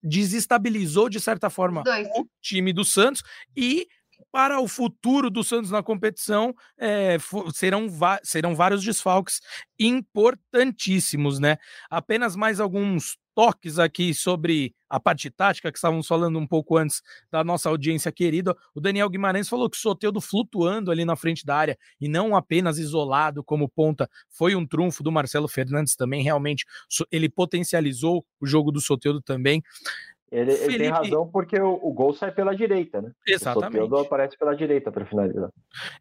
desestabilizou 0.01 1.09
de 1.09 1.19
certa 1.19 1.49
forma 1.49 1.83
Dois. 1.83 2.07
o 2.15 2.25
time 2.41 2.71
do 2.71 2.85
Santos 2.85 3.21
e 3.55 3.87
para 4.37 4.61
o 4.61 4.67
futuro 4.67 5.31
do 5.31 5.43
Santos 5.43 5.71
na 5.71 5.81
competição 5.81 6.53
é, 6.77 7.17
serão, 7.55 7.87
serão 8.21 8.55
vários 8.55 8.83
desfalques 8.83 9.41
importantíssimos, 9.79 11.39
né? 11.39 11.57
Apenas 11.89 12.35
mais 12.35 12.59
alguns 12.59 13.17
toques 13.33 13.79
aqui 13.79 14.13
sobre 14.13 14.75
a 14.87 14.99
parte 14.99 15.31
tática 15.31 15.71
que 15.71 15.77
estávamos 15.79 16.05
falando 16.05 16.37
um 16.37 16.45
pouco 16.45 16.77
antes 16.77 17.01
da 17.31 17.43
nossa 17.43 17.67
audiência 17.69 18.11
querida. 18.11 18.55
O 18.75 18.79
Daniel 18.79 19.09
Guimarães 19.09 19.49
falou 19.49 19.67
que 19.71 19.77
o 19.77 19.79
Soteudo 19.79 20.21
flutuando 20.21 20.91
ali 20.91 21.03
na 21.03 21.15
frente 21.15 21.43
da 21.43 21.55
área 21.55 21.77
e 21.99 22.07
não 22.07 22.35
apenas 22.35 22.77
isolado 22.77 23.43
como 23.43 23.67
ponta 23.67 24.07
foi 24.29 24.55
um 24.55 24.67
trunfo 24.67 25.01
do 25.01 25.11
Marcelo 25.11 25.47
Fernandes 25.47 25.95
também. 25.95 26.21
Realmente 26.21 26.63
ele 27.11 27.27
potencializou 27.27 28.23
o 28.39 28.45
jogo 28.45 28.71
do 28.71 28.79
Soteudo 28.79 29.19
também. 29.19 29.63
Ele, 30.29 30.51
Felipe... 30.51 30.73
ele, 30.73 30.77
tem 30.83 30.89
razão 30.89 31.27
porque 31.27 31.57
o, 31.57 31.79
o, 31.81 31.93
gol 31.93 32.13
sai 32.13 32.31
pela 32.31 32.53
direita, 32.53 33.01
né? 33.01 33.11
Exatamente. 33.25 33.77
O 33.77 33.83
Soteldo 33.83 33.97
aparece 33.97 34.37
pela 34.37 34.53
direita 34.53 34.91
para 34.91 35.05
finalizar. 35.05 35.49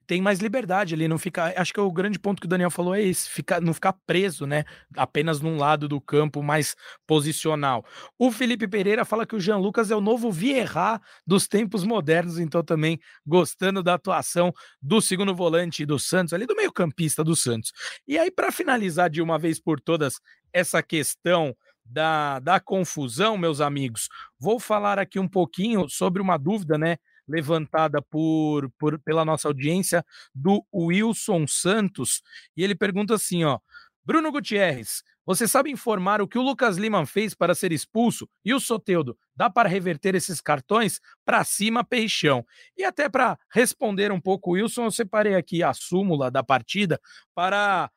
Tem 0.05 0.21
mais 0.21 0.41
liberdade 0.41 0.95
ali, 0.95 1.07
não 1.07 1.19
fica. 1.19 1.55
Acho 1.57 1.73
que 1.73 1.81
o 1.81 1.93
grande 1.93 2.19
ponto 2.19 2.41
que 2.41 2.47
o 2.47 2.49
Daniel 2.49 2.71
falou 2.71 2.95
é 2.95 3.03
esse: 3.03 3.31
ficar, 3.31 3.61
não 3.61 3.73
ficar 3.73 3.93
preso, 4.05 4.45
né? 4.45 4.65
Apenas 4.97 5.41
num 5.41 5.57
lado 5.57 5.87
do 5.87 6.01
campo 6.01 6.43
mais 6.43 6.75
posicional. 7.07 7.85
O 8.19 8.33
Felipe 8.33 8.67
Pereira 8.67 9.05
fala 9.05 9.25
que 9.25 9.37
o 9.37 9.41
Jean 9.41 9.59
Lucas 9.59 9.93
é 9.93 9.97
o 9.97 10.01
novo 10.01 10.33
Vieira 10.33 11.01
dos 11.25 11.47
tempos 11.47 11.85
modernos, 11.85 12.41
então 12.41 12.65
também 12.65 12.99
gostando 13.25 13.81
da 13.83 13.95
atuação 13.95 14.53
do 14.83 15.01
segundo 15.01 15.35
volante 15.37 15.87
do 15.87 16.01
Santos, 16.01 16.33
ali 16.33 16.47
do 16.47 16.57
meio-campista 16.57 17.23
do 17.23 17.37
Santos. 17.37 17.73
E 18.09 18.19
aí, 18.19 18.31
para 18.31 18.51
finalizar 18.51 19.09
de 19.09 19.23
uma 19.23 19.39
vez 19.39 19.61
por 19.61 19.81
todas 19.81 20.21
essa 20.53 20.83
questão 20.83 21.55
da, 21.89 22.39
da 22.41 22.61
confusão, 22.61 23.39
meus 23.39 23.61
amigos, 23.61 24.09
vou 24.39 24.59
falar 24.59 24.99
aqui 24.99 25.19
um 25.19 25.29
pouquinho 25.29 25.89
sobre 25.89 26.21
uma 26.21 26.37
dúvida, 26.37 26.77
né? 26.77 26.97
Levantada 27.29 28.01
por, 28.03 28.71
por 28.79 28.99
pela 29.01 29.25
nossa 29.25 29.49
audiência 29.49 30.05
do 30.35 30.65
Wilson 30.73 31.47
Santos, 31.47 32.23
e 32.57 32.63
ele 32.63 32.75
pergunta 32.75 33.15
assim: 33.15 33.43
ó, 33.45 33.59
Bruno 34.05 34.31
Gutierrez, 34.31 35.03
você 35.27 35.49
sabe 35.49 35.73
informar 35.73 36.23
o 36.23 36.29
que 36.29 36.39
o 36.39 36.43
Lucas 36.43 36.77
Lima 36.77 37.05
fez 37.05 37.35
para 37.35 37.57
ser 37.57 37.73
expulso? 37.73 38.29
E 38.45 38.55
o 38.55 38.61
Soteudo, 38.61 39.19
dá 39.35 39.51
para 39.51 39.69
reverter 39.69 40.15
esses 40.15 40.41
cartões? 40.41 41.01
Para 41.25 41.43
cima, 41.43 41.83
peixão. 41.83 42.47
E 42.77 42.85
até 42.85 43.09
para 43.09 43.37
responder 43.53 44.13
um 44.13 44.21
pouco, 44.21 44.53
Wilson, 44.53 44.85
eu 44.85 44.91
separei 44.93 45.35
aqui 45.35 45.65
a 45.65 45.75
súmula 45.75 46.31
da 46.31 46.45
partida 46.45 47.01
para 47.35 47.91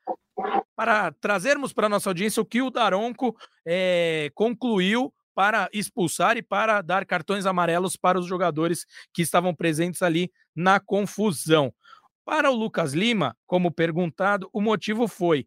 para 0.79 1.11
trazermos 1.11 1.73
para 1.73 1.89
nossa 1.89 2.09
audiência 2.09 2.41
o 2.41 2.45
que 2.45 2.61
o 2.61 2.69
Daronco 2.71 3.35
é, 3.67 4.31
concluiu 4.33 5.13
para 5.35 5.67
expulsar 5.73 6.37
e 6.37 6.41
para 6.41 6.81
dar 6.81 7.05
cartões 7.05 7.45
amarelos 7.45 7.97
para 7.97 8.17
os 8.17 8.25
jogadores 8.25 8.85
que 9.13 9.21
estavam 9.21 9.53
presentes 9.53 10.01
ali 10.01 10.31
na 10.55 10.79
confusão. 10.79 11.73
Para 12.23 12.49
o 12.49 12.55
Lucas 12.55 12.93
Lima, 12.93 13.35
como 13.45 13.69
perguntado, 13.69 14.49
o 14.53 14.61
motivo 14.61 15.05
foi 15.05 15.45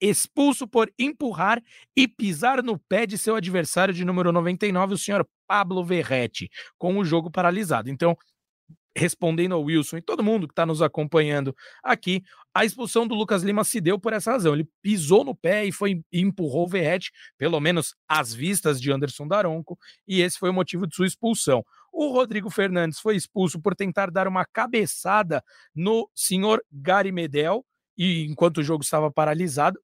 expulso 0.00 0.68
por 0.68 0.88
empurrar 0.96 1.60
e 1.96 2.06
pisar 2.06 2.62
no 2.62 2.78
pé 2.78 3.04
de 3.04 3.18
seu 3.18 3.34
adversário 3.34 3.92
de 3.92 4.04
número 4.04 4.30
99, 4.30 4.94
o 4.94 4.98
senhor 4.98 5.28
Pablo 5.44 5.84
Verretti, 5.84 6.48
com 6.78 6.96
o 6.98 7.04
jogo 7.04 7.32
paralisado. 7.32 7.90
Então, 7.90 8.16
respondendo 8.98 9.54
ao 9.54 9.62
Wilson 9.62 9.98
e 9.98 10.02
todo 10.02 10.22
mundo 10.22 10.46
que 10.46 10.52
está 10.52 10.66
nos 10.66 10.82
acompanhando 10.82 11.54
aqui, 11.82 12.22
a 12.54 12.64
expulsão 12.64 13.06
do 13.06 13.14
Lucas 13.14 13.42
Lima 13.42 13.64
se 13.64 13.80
deu 13.80 13.98
por 13.98 14.12
essa 14.12 14.32
razão. 14.32 14.54
Ele 14.54 14.68
pisou 14.82 15.24
no 15.24 15.34
pé 15.34 15.64
e 15.64 15.72
foi 15.72 16.02
e 16.12 16.20
empurrou 16.20 16.64
o 16.64 16.68
Verrete, 16.68 17.12
pelo 17.36 17.60
menos 17.60 17.94
às 18.08 18.34
vistas 18.34 18.80
de 18.80 18.92
Anderson 18.92 19.26
Daronco, 19.26 19.78
e 20.06 20.20
esse 20.20 20.38
foi 20.38 20.50
o 20.50 20.54
motivo 20.54 20.86
de 20.86 20.94
sua 20.94 21.06
expulsão. 21.06 21.64
O 21.92 22.12
Rodrigo 22.12 22.50
Fernandes 22.50 23.00
foi 23.00 23.16
expulso 23.16 23.60
por 23.60 23.74
tentar 23.74 24.10
dar 24.10 24.28
uma 24.28 24.44
cabeçada 24.44 25.42
no 25.74 26.08
senhor 26.14 26.62
Gary 26.70 27.12
Medel, 27.12 27.64
e 27.98 28.24
enquanto 28.26 28.58
o 28.58 28.62
jogo 28.62 28.84
estava 28.84 29.10
paralisado, 29.10 29.80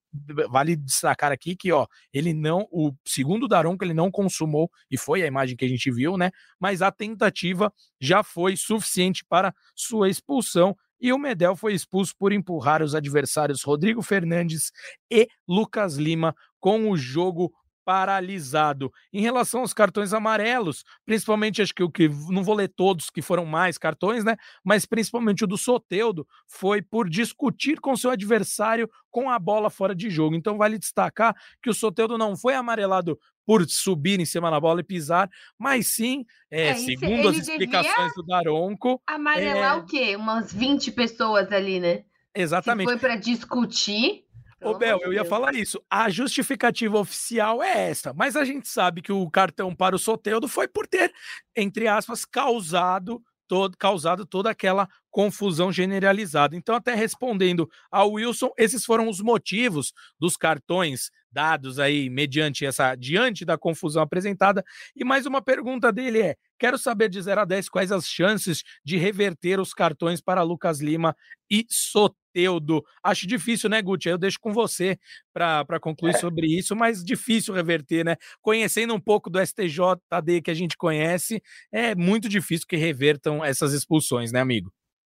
vale 0.48 0.76
destacar 0.76 1.32
aqui 1.32 1.56
que, 1.56 1.72
ó, 1.72 1.84
ele 2.12 2.32
não, 2.32 2.68
o 2.70 2.92
segundo 3.04 3.48
Daronco 3.48 3.84
ele 3.84 3.92
não 3.92 4.08
consumou, 4.08 4.70
e 4.88 4.96
foi 4.96 5.22
a 5.22 5.26
imagem 5.26 5.56
que 5.56 5.64
a 5.64 5.68
gente 5.68 5.90
viu, 5.90 6.16
né? 6.16 6.30
Mas 6.60 6.80
a 6.80 6.92
tentativa 6.92 7.72
já 8.00 8.22
foi 8.22 8.56
suficiente 8.56 9.24
para 9.28 9.52
sua 9.74 10.08
expulsão. 10.08 10.76
E 11.00 11.12
o 11.12 11.18
Medel 11.18 11.56
foi 11.56 11.74
expulso 11.74 12.14
por 12.16 12.32
empurrar 12.32 12.82
os 12.82 12.94
adversários 12.94 13.64
Rodrigo 13.64 14.00
Fernandes 14.00 14.70
e 15.10 15.26
Lucas 15.46 15.96
Lima 15.96 16.34
com 16.60 16.88
o 16.88 16.96
jogo 16.96 17.52
paralisado. 17.84 18.92
Em 19.12 19.20
relação 19.20 19.60
aos 19.60 19.74
cartões 19.74 20.12
amarelos, 20.12 20.84
principalmente 21.04 21.62
acho 21.62 21.74
que 21.74 21.82
o 21.82 21.90
que 21.90 22.08
não 22.30 22.42
vou 22.42 22.54
ler 22.54 22.68
todos 22.68 23.10
que 23.10 23.22
foram 23.22 23.44
mais 23.44 23.76
cartões, 23.76 24.24
né? 24.24 24.36
Mas 24.64 24.86
principalmente 24.86 25.44
o 25.44 25.46
do 25.46 25.58
Soteudo 25.58 26.26
foi 26.46 26.80
por 26.80 27.08
discutir 27.08 27.80
com 27.80 27.96
seu 27.96 28.10
adversário 28.10 28.88
com 29.10 29.30
a 29.30 29.38
bola 29.38 29.70
fora 29.70 29.94
de 29.94 30.10
jogo. 30.10 30.34
Então 30.34 30.58
vale 30.58 30.78
destacar 30.78 31.34
que 31.62 31.70
o 31.70 31.74
Soteudo 31.74 32.18
não 32.18 32.36
foi 32.36 32.54
amarelado 32.54 33.18
por 33.46 33.64
subir 33.68 34.18
em 34.18 34.24
cima 34.24 34.50
da 34.50 34.58
bola 34.58 34.80
e 34.80 34.84
pisar, 34.84 35.28
mas 35.58 35.88
sim, 35.88 36.24
é, 36.50 36.68
é 36.68 36.74
segundo 36.74 37.28
as 37.28 37.36
explicações 37.36 38.14
do 38.14 38.22
Daronco. 38.24 39.00
Amarelar 39.06 39.76
é... 39.76 39.80
o 39.80 39.86
quê? 39.86 40.16
Umas 40.16 40.52
20 40.52 40.92
pessoas 40.92 41.52
ali, 41.52 41.78
né? 41.78 42.04
Exatamente. 42.34 42.88
Se 42.88 42.92
foi 42.92 43.00
para 43.00 43.16
discutir. 43.16 44.23
Ô, 44.64 44.74
Bel, 44.78 44.98
eu 45.02 45.12
ia 45.12 45.24
falar 45.24 45.54
isso. 45.54 45.82
A 45.90 46.08
justificativa 46.08 46.98
oficial 46.98 47.62
é 47.62 47.90
essa, 47.90 48.14
mas 48.14 48.34
a 48.34 48.44
gente 48.44 48.66
sabe 48.68 49.02
que 49.02 49.12
o 49.12 49.30
cartão 49.30 49.74
para 49.74 49.94
o 49.94 49.98
Soteudo 49.98 50.48
foi 50.48 50.66
por 50.66 50.86
ter, 50.86 51.12
entre 51.54 51.86
aspas, 51.86 52.24
causado 52.24 53.22
todo, 53.46 53.76
causado 53.76 54.24
toda 54.24 54.50
aquela 54.50 54.88
confusão 55.14 55.70
generalizada. 55.70 56.56
Então, 56.56 56.74
até 56.74 56.92
respondendo 56.92 57.70
ao 57.88 58.14
Wilson, 58.14 58.50
esses 58.58 58.84
foram 58.84 59.08
os 59.08 59.20
motivos 59.20 59.92
dos 60.18 60.36
cartões 60.36 61.08
dados 61.30 61.78
aí 61.78 62.10
mediante 62.10 62.66
essa 62.66 62.96
diante 62.96 63.44
da 63.44 63.56
confusão 63.56 64.02
apresentada. 64.02 64.64
E 64.94 65.04
mais 65.04 65.24
uma 65.24 65.40
pergunta 65.40 65.92
dele 65.92 66.20
é: 66.20 66.36
quero 66.58 66.76
saber 66.76 67.08
de 67.08 67.22
0 67.22 67.42
a 67.42 67.44
10 67.44 67.68
quais 67.68 67.92
as 67.92 68.08
chances 68.08 68.64
de 68.84 68.96
reverter 68.96 69.60
os 69.60 69.72
cartões 69.72 70.20
para 70.20 70.42
Lucas 70.42 70.80
Lima 70.80 71.14
e 71.48 71.64
Soteudo. 71.70 72.84
Acho 73.00 73.24
difícil, 73.24 73.70
né, 73.70 73.80
Guti? 73.80 74.08
Eu 74.08 74.18
deixo 74.18 74.40
com 74.40 74.52
você 74.52 74.98
para 75.32 75.78
concluir 75.80 76.16
é. 76.16 76.18
sobre 76.18 76.48
isso, 76.48 76.74
mas 76.74 77.04
difícil 77.04 77.54
reverter, 77.54 78.04
né? 78.04 78.16
Conhecendo 78.42 78.92
um 78.92 79.00
pouco 79.00 79.30
do 79.30 79.38
STJD 79.38 80.42
que 80.42 80.50
a 80.50 80.54
gente 80.54 80.76
conhece, 80.76 81.40
é 81.70 81.94
muito 81.94 82.28
difícil 82.28 82.66
que 82.68 82.76
revertam 82.76 83.44
essas 83.44 83.72
expulsões, 83.72 84.32
né, 84.32 84.40
amigo? 84.40 84.72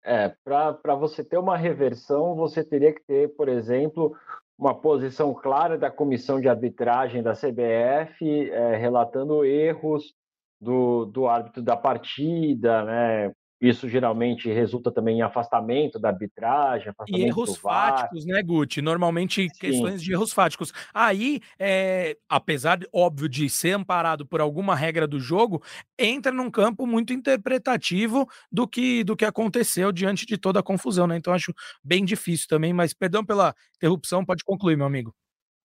É, 0.04 0.28
para 0.44 0.94
você 0.94 1.24
ter 1.24 1.38
uma 1.38 1.56
reversão, 1.56 2.34
você 2.34 2.62
teria 2.62 2.92
que 2.92 3.02
ter, 3.06 3.34
por 3.34 3.48
exemplo, 3.48 4.14
uma 4.58 4.74
posição 4.74 5.32
clara 5.32 5.78
da 5.78 5.90
comissão 5.90 6.40
de 6.40 6.48
arbitragem 6.48 7.22
da 7.22 7.32
CBF, 7.32 8.50
é, 8.50 8.76
relatando 8.76 9.44
erros 9.44 10.14
do, 10.60 11.06
do 11.06 11.26
árbitro 11.26 11.62
da 11.62 11.76
partida, 11.76 12.84
né? 12.84 13.32
Isso 13.60 13.88
geralmente 13.88 14.52
resulta 14.52 14.90
também 14.90 15.18
em 15.18 15.22
afastamento 15.22 15.98
da 15.98 16.08
arbitragem, 16.08 16.88
afastamento 16.88 17.24
e 17.24 17.28
erros 17.28 17.56
fáticos, 17.56 18.26
né, 18.26 18.42
Guti? 18.42 18.82
Normalmente 18.82 19.48
Sim. 19.48 19.58
questões 19.58 20.02
de 20.02 20.12
erros 20.12 20.32
fáticos. 20.32 20.72
Aí, 20.92 21.40
é, 21.58 22.16
apesar, 22.28 22.80
óbvio, 22.92 23.28
de 23.28 23.48
ser 23.48 23.72
amparado 23.72 24.26
por 24.26 24.40
alguma 24.40 24.74
regra 24.74 25.06
do 25.06 25.18
jogo, 25.18 25.62
entra 25.98 26.32
num 26.32 26.50
campo 26.50 26.86
muito 26.86 27.12
interpretativo 27.12 28.28
do 28.50 28.66
que, 28.66 29.04
do 29.04 29.16
que 29.16 29.24
aconteceu 29.24 29.92
diante 29.92 30.26
de 30.26 30.36
toda 30.36 30.60
a 30.60 30.62
confusão, 30.62 31.06
né? 31.06 31.16
Então 31.16 31.32
acho 31.32 31.54
bem 31.82 32.04
difícil 32.04 32.46
também, 32.48 32.72
mas 32.72 32.92
perdão 32.92 33.24
pela 33.24 33.54
interrupção, 33.76 34.24
pode 34.24 34.44
concluir, 34.44 34.76
meu 34.76 34.86
amigo. 34.86 35.14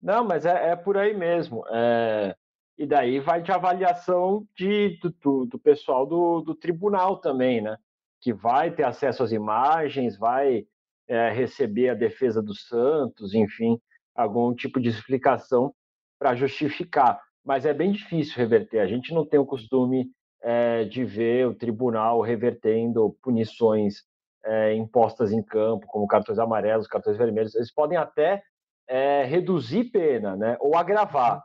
Não, 0.01 0.23
mas 0.23 0.45
é, 0.45 0.71
é 0.71 0.75
por 0.75 0.97
aí 0.97 1.15
mesmo. 1.15 1.63
É, 1.71 2.35
e 2.77 2.85
daí 2.85 3.19
vai 3.19 3.41
de 3.41 3.51
avaliação 3.51 4.45
de, 4.55 4.99
do, 5.21 5.45
do 5.45 5.59
pessoal 5.59 6.05
do, 6.05 6.41
do, 6.41 6.53
tribunal 6.53 7.17
também, 7.17 7.59
né? 7.59 7.75
Que 8.21 8.31
vai 8.31 8.69
ter 8.71 8.83
acesso 8.83 9.23
às 9.23 9.31
imagens, 9.31 10.17
vai 10.17 10.65
é, 11.07 11.31
receber 11.31 11.89
a 11.89 11.95
defesa 11.95 12.41
do 12.41 12.53
Santos, 12.53 13.33
enfim, 13.33 13.79
algum 14.15 14.53
tipo 14.53 14.79
de 14.79 14.89
explicação 14.89 15.73
para 16.19 16.35
justificar. 16.35 17.19
Mas 17.43 17.65
é 17.65 17.73
bem 17.73 17.91
difícil 17.91 18.35
reverter. 18.35 18.79
A 18.79 18.87
gente 18.87 19.13
não 19.13 19.25
tem 19.25 19.39
o 19.39 19.45
costume 19.45 20.11
é, 20.41 20.83
de 20.83 21.03
ver 21.03 21.47
o 21.47 21.55
tribunal 21.55 22.21
revertendo 22.21 23.17
punições 23.23 24.03
é, 24.45 24.73
impostas 24.75 25.31
em 25.31 25.41
campo, 25.41 25.87
como 25.87 26.07
cartões 26.07 26.37
amarelos, 26.37 26.87
cartões 26.87 27.17
vermelhos. 27.17 27.55
Eles 27.55 27.73
podem 27.73 27.97
até 27.97 28.43
é, 28.87 29.23
reduzir 29.23 29.85
pena, 29.85 30.35
né? 30.35 30.57
Ou 30.59 30.77
agravar 30.77 31.43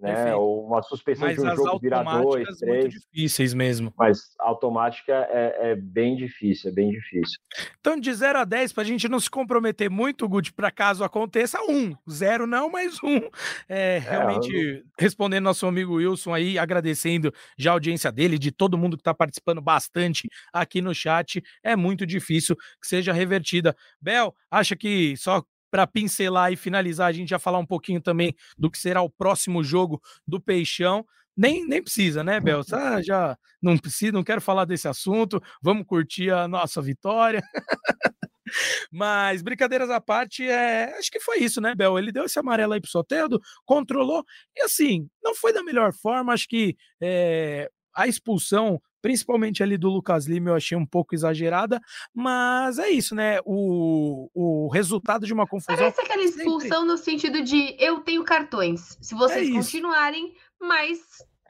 né? 0.00 0.34
Ou 0.34 0.66
uma 0.66 0.82
suspensão 0.82 1.26
mas 1.26 1.36
de 1.36 1.42
um 1.42 1.56
jogo 1.56 1.78
virar 1.78 2.02
dois, 2.02 2.48
três. 2.58 2.84
Muito 2.84 2.98
difíceis 3.12 3.54
mesmo. 3.54 3.92
Mas 3.96 4.34
automática 4.38 5.12
é, 5.30 5.70
é, 5.70 5.76
bem 5.76 6.16
difícil, 6.16 6.70
é 6.70 6.72
bem 6.74 6.90
difícil. 6.90 7.38
Então, 7.78 7.98
de 7.98 8.12
0 8.12 8.38
a 8.38 8.44
10, 8.44 8.72
para 8.72 8.82
a 8.82 8.86
gente 8.86 9.08
não 9.08 9.20
se 9.20 9.30
comprometer 9.30 9.90
muito, 9.90 10.28
Guti, 10.28 10.52
para 10.52 10.70
caso 10.70 11.04
aconteça, 11.04 11.58
um. 11.68 11.94
Zero 12.10 12.46
não, 12.46 12.70
mas 12.70 13.02
um. 13.02 13.20
É, 13.68 13.98
realmente, 13.98 14.52
eu... 14.52 14.82
respondendo 14.98 15.44
nosso 15.44 15.66
amigo 15.66 15.94
Wilson 15.94 16.34
aí, 16.34 16.58
agradecendo 16.58 17.32
já 17.56 17.70
a 17.70 17.74
audiência 17.74 18.10
dele, 18.10 18.38
de 18.38 18.50
todo 18.50 18.78
mundo 18.78 18.96
que 18.96 19.02
está 19.02 19.14
participando 19.14 19.60
bastante 19.60 20.28
aqui 20.52 20.80
no 20.80 20.94
chat, 20.94 21.42
é 21.62 21.76
muito 21.76 22.06
difícil 22.06 22.56
que 22.56 22.86
seja 22.86 23.12
revertida. 23.12 23.76
Bel, 24.00 24.34
acha 24.50 24.74
que 24.74 25.16
só 25.16 25.42
para 25.70 25.86
pincelar 25.86 26.52
e 26.52 26.56
finalizar, 26.56 27.08
a 27.08 27.12
gente 27.12 27.28
já 27.28 27.38
falar 27.38 27.58
um 27.58 27.66
pouquinho 27.66 28.00
também 28.00 28.34
do 28.58 28.70
que 28.70 28.78
será 28.78 29.02
o 29.02 29.10
próximo 29.10 29.62
jogo 29.62 30.00
do 30.26 30.40
Peixão. 30.40 31.06
Nem, 31.36 31.66
nem 31.66 31.82
precisa, 31.82 32.22
né, 32.24 32.40
Bel? 32.40 32.60
Ah, 32.72 33.00
já 33.00 33.38
não 33.62 33.78
precisa, 33.78 34.12
não 34.12 34.24
quero 34.24 34.40
falar 34.40 34.64
desse 34.64 34.88
assunto. 34.88 35.40
Vamos 35.62 35.86
curtir 35.86 36.30
a 36.30 36.48
nossa 36.48 36.82
vitória. 36.82 37.40
Mas, 38.90 39.42
brincadeiras 39.42 39.90
à 39.90 40.00
parte, 40.00 40.44
é... 40.44 40.96
acho 40.98 41.10
que 41.10 41.20
foi 41.20 41.38
isso, 41.38 41.60
né, 41.60 41.74
Bel? 41.74 41.98
Ele 41.98 42.12
deu 42.12 42.24
esse 42.24 42.38
amarelo 42.38 42.72
aí 42.72 42.80
pro 42.80 42.90
Soteldo, 42.90 43.40
controlou, 43.64 44.24
e 44.56 44.62
assim, 44.62 45.08
não 45.22 45.34
foi 45.34 45.52
da 45.52 45.62
melhor 45.62 45.92
forma. 45.92 46.32
Acho 46.32 46.48
que 46.48 46.76
é... 47.00 47.70
a 47.94 48.06
expulsão 48.06 48.80
principalmente 49.00 49.62
ali 49.62 49.76
do 49.76 49.88
Lucas 49.88 50.26
Lima, 50.26 50.50
eu 50.50 50.54
achei 50.54 50.76
um 50.76 50.86
pouco 50.86 51.14
exagerada, 51.14 51.80
mas 52.14 52.78
é 52.78 52.88
isso, 52.90 53.14
né? 53.14 53.38
O, 53.44 54.28
o 54.34 54.68
resultado 54.68 55.26
de 55.26 55.32
uma 55.32 55.46
confusão. 55.46 55.76
Parece 55.76 56.00
aquela 56.00 56.22
expulsão 56.22 56.80
sempre... 56.80 56.86
no 56.86 56.96
sentido 56.96 57.42
de 57.42 57.76
eu 57.78 58.00
tenho 58.00 58.24
cartões. 58.24 58.98
Se 59.00 59.14
vocês 59.14 59.48
é 59.48 59.52
continuarem, 59.52 60.34
mas 60.60 61.00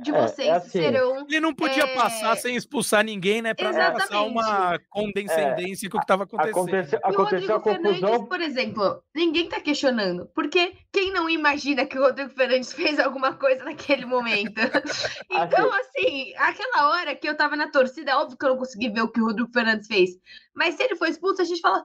de 0.00 0.10
é, 0.10 0.22
vocês 0.22 0.48
é, 0.48 0.52
assim, 0.52 0.70
serão. 0.70 1.26
Ele 1.28 1.40
não 1.40 1.54
podia 1.54 1.84
é... 1.84 1.94
passar 1.94 2.36
sem 2.36 2.56
expulsar 2.56 3.04
ninguém, 3.04 3.42
né? 3.42 3.54
Para 3.54 3.72
não 3.72 3.92
passar 3.92 4.22
uma 4.22 4.78
condescendência 4.88 5.86
é, 5.86 5.90
com 5.90 5.96
o 5.96 6.00
que 6.00 6.04
estava 6.04 6.24
acontecendo. 6.24 6.58
Aconteceu, 6.58 6.98
aconteceu 7.02 7.56
a 7.56 7.60
confusão. 7.60 7.92
Fernandes, 7.92 8.28
por 8.28 8.40
exemplo, 8.40 9.02
ninguém 9.14 9.44
está 9.44 9.60
questionando. 9.60 10.28
Porque 10.34 10.74
quem 10.92 11.12
não 11.12 11.28
imagina 11.28 11.86
que 11.86 11.98
o 11.98 12.02
Rodrigo 12.02 12.30
Fernandes 12.30 12.72
fez 12.72 12.98
alguma 12.98 13.34
coisa 13.34 13.64
naquele 13.64 14.06
momento? 14.06 14.60
então, 15.30 15.72
assim... 15.72 15.90
assim, 16.00 16.34
aquela 16.36 16.90
hora 16.90 17.14
que 17.14 17.28
eu 17.28 17.32
estava 17.32 17.56
na 17.56 17.70
torcida, 17.70 18.12
é 18.12 18.16
óbvio 18.16 18.36
que 18.36 18.44
eu 18.44 18.50
não 18.50 18.56
consegui 18.56 18.88
ver 18.88 19.02
o 19.02 19.08
que 19.08 19.20
o 19.20 19.26
Rodrigo 19.26 19.52
Fernandes 19.52 19.86
fez. 19.86 20.10
Mas 20.54 20.74
se 20.74 20.82
ele 20.82 20.96
foi 20.96 21.10
expulso, 21.10 21.42
a 21.42 21.44
gente 21.44 21.60
fala: 21.60 21.84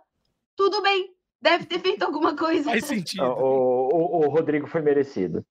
tudo 0.55 0.81
bem, 0.81 1.09
deve 1.41 1.65
ter 1.65 1.79
feito 1.79 2.03
alguma 2.03 2.35
coisa. 2.35 2.69
Faz 2.69 2.85
sentido. 2.85 3.23
O, 3.23 3.89
o, 3.93 4.25
o 4.25 4.29
Rodrigo 4.29 4.67
foi 4.67 4.81
merecido. 4.81 5.45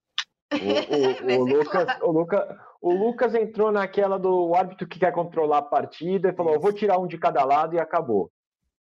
O, 0.55 1.33
o, 1.33 1.41
o, 1.41 1.45
Lucas, 1.45 2.01
o, 2.01 2.11
Lucas, 2.11 2.57
o 2.81 2.93
Lucas 2.93 3.35
entrou 3.35 3.71
naquela 3.71 4.17
do 4.17 4.53
árbitro 4.55 4.87
que 4.87 4.99
quer 4.99 5.11
controlar 5.11 5.59
a 5.59 5.63
partida 5.63 6.29
e 6.29 6.33
falou: 6.33 6.53
Eu 6.53 6.59
vou 6.59 6.73
tirar 6.73 6.97
um 6.97 7.07
de 7.07 7.17
cada 7.17 7.43
lado 7.43 7.75
e 7.75 7.79
acabou. 7.79 8.31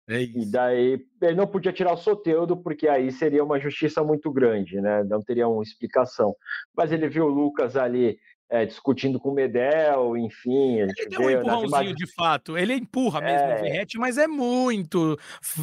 É 0.06 0.20
e 0.20 0.44
daí 0.44 1.02
ele 1.22 1.34
não 1.34 1.46
podia 1.46 1.72
tirar 1.72 1.92
o 1.92 1.96
Soteudo, 1.96 2.58
porque 2.58 2.86
aí 2.86 3.10
seria 3.10 3.42
uma 3.42 3.58
justiça 3.58 4.04
muito 4.04 4.30
grande, 4.30 4.78
né? 4.78 5.02
Não 5.02 5.22
teria 5.22 5.48
uma 5.48 5.62
explicação. 5.62 6.34
Mas 6.76 6.92
ele 6.92 7.08
viu 7.08 7.24
o 7.24 7.30
Lucas 7.30 7.74
ali 7.74 8.18
é, 8.54 8.64
discutindo 8.64 9.18
com 9.18 9.30
o 9.30 9.34
Medel, 9.34 10.16
enfim. 10.16 10.78
ele 10.78 10.92
deu 11.08 11.22
um 11.22 11.30
empurrãozinho 11.30 11.92
de 11.92 12.06
fato. 12.14 12.56
Ele 12.56 12.74
empurra 12.74 13.20
mesmo 13.20 13.48
é... 13.48 13.56
o 13.56 13.60
Verrete, 13.62 13.98
mas 13.98 14.16
é 14.16 14.28
muito, 14.28 15.18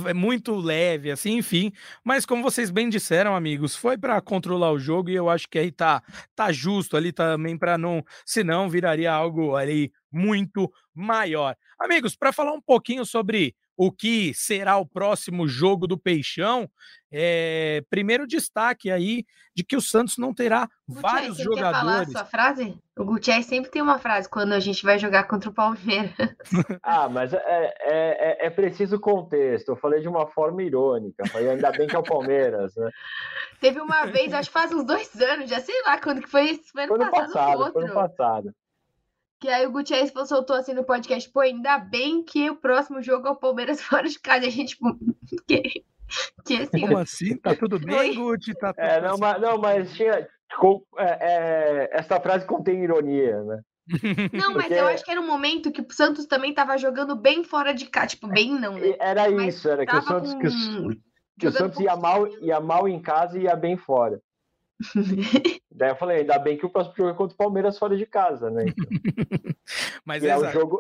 é 0.06 0.14
muito 0.14 0.54
leve, 0.54 1.10
assim, 1.10 1.38
enfim. 1.38 1.72
Mas 2.04 2.26
como 2.26 2.44
vocês 2.44 2.70
bem 2.70 2.89
disseram, 2.89 3.34
amigos, 3.34 3.78
foi 3.78 3.98
para 3.98 4.20
controlar 4.20 4.74
o 4.74 4.80
jogo 4.80 5.10
e 5.10 5.16
eu 5.16 5.30
acho 5.30 5.48
que 5.48 5.58
aí 5.58 5.72
tá, 5.72 6.04
tá 6.36 6.52
justo 6.52 6.98
ali 6.98 7.14
também 7.14 7.58
para 7.58 7.78
não, 7.78 8.04
senão 8.26 8.70
viraria 8.70 9.10
algo 9.10 9.56
ali 9.56 9.89
muito 10.12 10.70
maior. 10.94 11.56
Amigos, 11.80 12.14
para 12.14 12.34
falar 12.34 12.52
um 12.52 12.62
pouquinho 12.62 13.06
sobre 13.06 13.56
o 13.78 13.91
que 13.91 14.34
será 14.34 14.78
o 14.78 14.86
próximo 14.86 15.47
jogo 15.47 15.88
do 15.88 15.97
Peixão. 15.97 16.69
É, 17.11 17.84
primeiro 17.89 18.26
destaque 18.26 18.89
aí 18.89 19.26
de 19.53 19.63
que 19.63 19.76
o 19.76 19.82
Santos 19.82 20.17
não 20.17 20.34
terá 20.34 20.69
vários 20.88 21.38
você 21.38 21.43
jogadores. 21.43 21.74
Quer 21.74 21.82
falar 21.82 22.01
a 22.01 22.05
sua 22.05 22.26
frase? 22.26 22.78
O 22.97 23.03
Gutierrez 23.03 23.45
sempre 23.45 23.72
tem 23.72 23.82
uma 23.82 23.99
frase 23.99 24.30
quando 24.30 24.53
a 24.53 24.59
gente 24.59 24.84
vai 24.84 24.97
jogar 24.97 25.24
contra 25.26 25.49
o 25.49 25.53
Palmeiras. 25.53 26.13
ah, 26.84 27.09
mas 27.09 27.34
é, 27.34 27.41
é, 27.45 27.74
é, 27.82 28.45
é, 28.45 28.49
preciso 28.49 28.99
contexto. 28.99 29.69
Eu 29.69 29.76
falei 29.76 29.99
de 29.99 30.07
uma 30.07 30.28
forma 30.28 30.63
irônica. 30.63 31.28
Falei, 31.28 31.49
ainda 31.49 31.72
bem 31.72 31.88
que 31.88 31.95
é 31.95 31.99
o 31.99 32.03
Palmeiras, 32.03 32.74
né? 32.76 32.89
Teve 33.59 33.82
uma 33.82 34.05
vez, 34.05 34.34
acho 34.34 34.49
que 34.49 34.53
faz 34.53 34.72
uns 34.72 34.86
dois 34.86 35.13
anos, 35.19 35.49
já 35.49 35.59
sei 35.59 35.82
lá 35.84 35.99
quando 35.99 36.22
que 36.22 36.30
foi. 36.30 36.59
Foi 36.72 36.84
ano, 36.84 36.95
foi 36.95 37.11
passado, 37.11 37.34
passado 37.34 37.74
foi 37.74 37.84
ano 37.84 37.93
passado. 37.93 38.55
Que 39.42 39.50
aí 39.50 39.66
o 39.66 39.72
Gutierrez 39.72 40.14
soltou 40.28 40.56
assim 40.56 40.72
no 40.72 40.84
podcast, 40.84 41.28
pô, 41.32 41.39
ainda 41.39 41.80
bem 41.80 42.24
que 42.24 42.52
o 42.52 42.56
próximo 42.56 43.02
jogo 43.02 43.28
é 43.28 43.32
o 43.32 43.36
Palmeiras 43.36 43.82
fora 43.82 44.08
de 44.08 44.20
casa. 44.20 44.46
E 44.46 44.48
a 44.48 44.52
gente, 44.52 44.70
tipo, 44.70 44.96
que, 45.48 45.84
que 46.46 46.58
assim? 46.58 46.82
Como 46.82 46.98
assim? 47.00 47.38
Tá 47.38 47.56
tudo 47.56 47.80
bem, 47.80 48.14
Guti? 48.14 48.54
Tá 48.54 48.72
tudo 48.72 48.86
é, 48.86 49.02
não, 49.02 49.18
mas, 49.18 49.42
não, 49.42 49.58
mas 49.58 49.92
tinha. 49.94 50.30
Com, 50.60 50.84
é, 50.98 51.18
é, 51.22 51.89
essa 51.92 52.20
frase 52.20 52.46
contém 52.46 52.84
ironia, 52.84 53.42
né? 53.42 53.62
Não, 54.34 54.54
mas 54.54 54.68
Porque... 54.68 54.74
eu 54.74 54.88
acho 54.88 55.04
que 55.04 55.10
era 55.10 55.20
um 55.20 55.26
momento 55.26 55.72
que 55.72 55.82
o 55.82 55.92
Santos 55.92 56.26
também 56.26 56.54
tava 56.54 56.78
jogando 56.78 57.16
bem 57.16 57.42
fora 57.42 57.74
de 57.74 57.86
casa. 57.86 58.08
Tipo, 58.08 58.28
bem 58.28 58.52
não, 58.60 58.74
né? 58.74 58.96
Era 59.00 59.32
mas 59.32 59.56
isso, 59.56 59.70
era 59.70 59.86
que 59.86 59.96
o 59.96 60.02
Santos, 60.02 60.34
com... 60.34 60.39
que 60.39 60.48
o, 60.48 60.98
que 61.39 61.48
o 61.48 61.52
Santos 61.52 61.80
ia, 61.80 61.96
mal, 61.96 62.28
ia 62.42 62.60
mal 62.60 62.88
em 62.88 63.02
casa 63.02 63.39
e 63.39 63.44
ia 63.44 63.56
bem 63.56 63.78
fora. 63.78 64.22
Daí 65.82 65.90
eu 65.90 65.96
falei, 65.96 66.18
ainda 66.18 66.38
bem 66.38 66.56
que 66.56 66.66
o 66.66 66.70
próximo 66.70 66.96
jogo 66.96 67.10
é 67.10 67.14
contra 67.16 67.34
o 67.34 67.38
Palmeiras 67.38 67.80
fora 67.80 67.98
de 67.98 68.06
casa, 68.06 68.52
né? 68.52 68.66
Então. 68.68 68.86
Mas 70.06 70.24
é 70.24 70.38
o 70.38 70.46
jogo, 70.52 70.80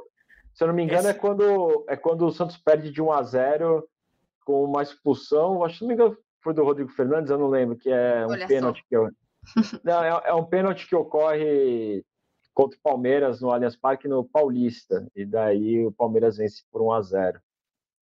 se 0.53 0.63
eu 0.63 0.67
não 0.67 0.75
me 0.75 0.83
engano, 0.83 0.99
Esse... 0.99 1.09
é, 1.09 1.13
quando, 1.15 1.85
é 1.89 1.97
quando 1.97 2.23
o 2.23 2.31
Santos 2.31 2.55
perde 2.55 2.91
de 2.91 3.01
1 3.01 3.11
a 3.11 3.23
0 3.23 3.83
com 4.45 4.63
uma 4.63 4.83
expulsão, 4.83 5.63
acho 5.63 5.79
que 5.79 5.85
não 5.85 5.87
me 5.87 5.95
engano 5.95 6.15
foi 6.43 6.53
do 6.53 6.63
Rodrigo 6.63 6.91
Fernandes, 6.91 7.31
eu 7.31 7.39
não 7.39 7.49
lembro, 7.49 7.75
que 7.75 7.89
é 7.89 8.27
um 8.27 8.29
Olha 8.29 8.45
pênalti 8.45 8.85
que 8.87 8.95
eu... 8.95 9.09
Não, 9.83 10.03
é, 10.03 10.21
é 10.25 10.33
um 10.35 10.45
pênalti 10.45 10.87
que 10.87 10.95
ocorre 10.95 12.05
contra 12.53 12.77
o 12.77 12.81
Palmeiras 12.83 13.41
no 13.41 13.49
Allianz 13.49 13.75
Parque 13.75 14.07
no 14.07 14.23
Paulista. 14.23 15.07
E 15.15 15.25
daí 15.25 15.83
o 15.83 15.91
Palmeiras 15.91 16.37
vence 16.37 16.61
por 16.71 16.79
1 16.79 16.91
a 16.91 17.01
0 17.01 17.41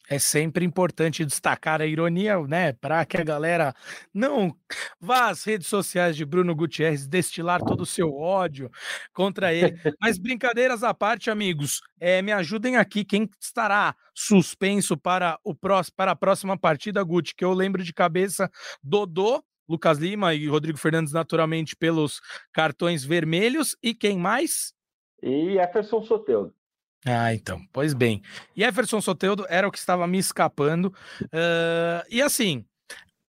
É 0.10 0.18
sempre 0.18 0.66
importante 0.66 1.24
destacar 1.24 1.82
a 1.82 1.86
ironia, 1.86 2.40
né? 2.48 2.74
Para 2.74 3.06
que 3.06 3.16
a 3.16 3.24
galera 3.24 3.76
não 4.12 4.56
vá 5.00 5.30
às 5.30 5.44
redes 5.44 5.68
sociais 5.68 6.18
de 6.18 6.26
Bruno 6.26 6.56
Gutierrez 6.56 7.06
destilar 7.06 7.62
todo 7.62 7.82
o 7.82 7.86
seu 7.86 8.12
ódio 8.16 8.72
contra 9.14 9.54
ele. 9.54 9.80
Mas 10.02 10.18
brincadeiras 10.18 10.84
à 10.84 10.96
parte, 10.96 11.30
amigos, 11.30 11.80
é, 12.00 12.24
me 12.24 12.32
ajudem 12.32 12.76
aqui. 12.76 13.06
Quem 13.06 13.30
estará 13.40 13.96
suspenso 14.12 14.98
para, 14.98 15.40
o 15.44 15.54
próximo, 15.54 15.96
para 15.96 16.12
a 16.12 16.16
próxima 16.16 16.58
partida, 16.58 17.04
Guti? 17.04 17.36
Que 17.36 17.46
eu 17.46 17.54
lembro 17.54 17.84
de 17.84 17.94
cabeça: 17.94 18.50
Dodô, 18.82 19.44
Lucas 19.68 20.00
Lima 20.00 20.34
e 20.34 20.48
Rodrigo 20.48 20.80
Fernandes, 20.80 21.14
naturalmente, 21.14 21.76
pelos 21.76 22.20
cartões 22.52 23.04
vermelhos. 23.04 23.78
E 23.84 23.94
quem 23.94 24.18
mais? 24.18 24.74
E 25.22 25.54
Jefferson 25.54 26.02
Soteudo. 26.02 26.59
Ah, 27.06 27.34
então, 27.34 27.62
pois 27.72 27.94
bem. 27.94 28.22
E 28.56 28.64
Soteudo 29.02 29.46
era 29.50 29.68
o 29.68 29.72
que 29.72 29.78
estava 29.78 30.06
me 30.06 30.18
escapando. 30.18 30.94
Uh, 31.24 32.04
e 32.10 32.22
assim, 32.22 32.66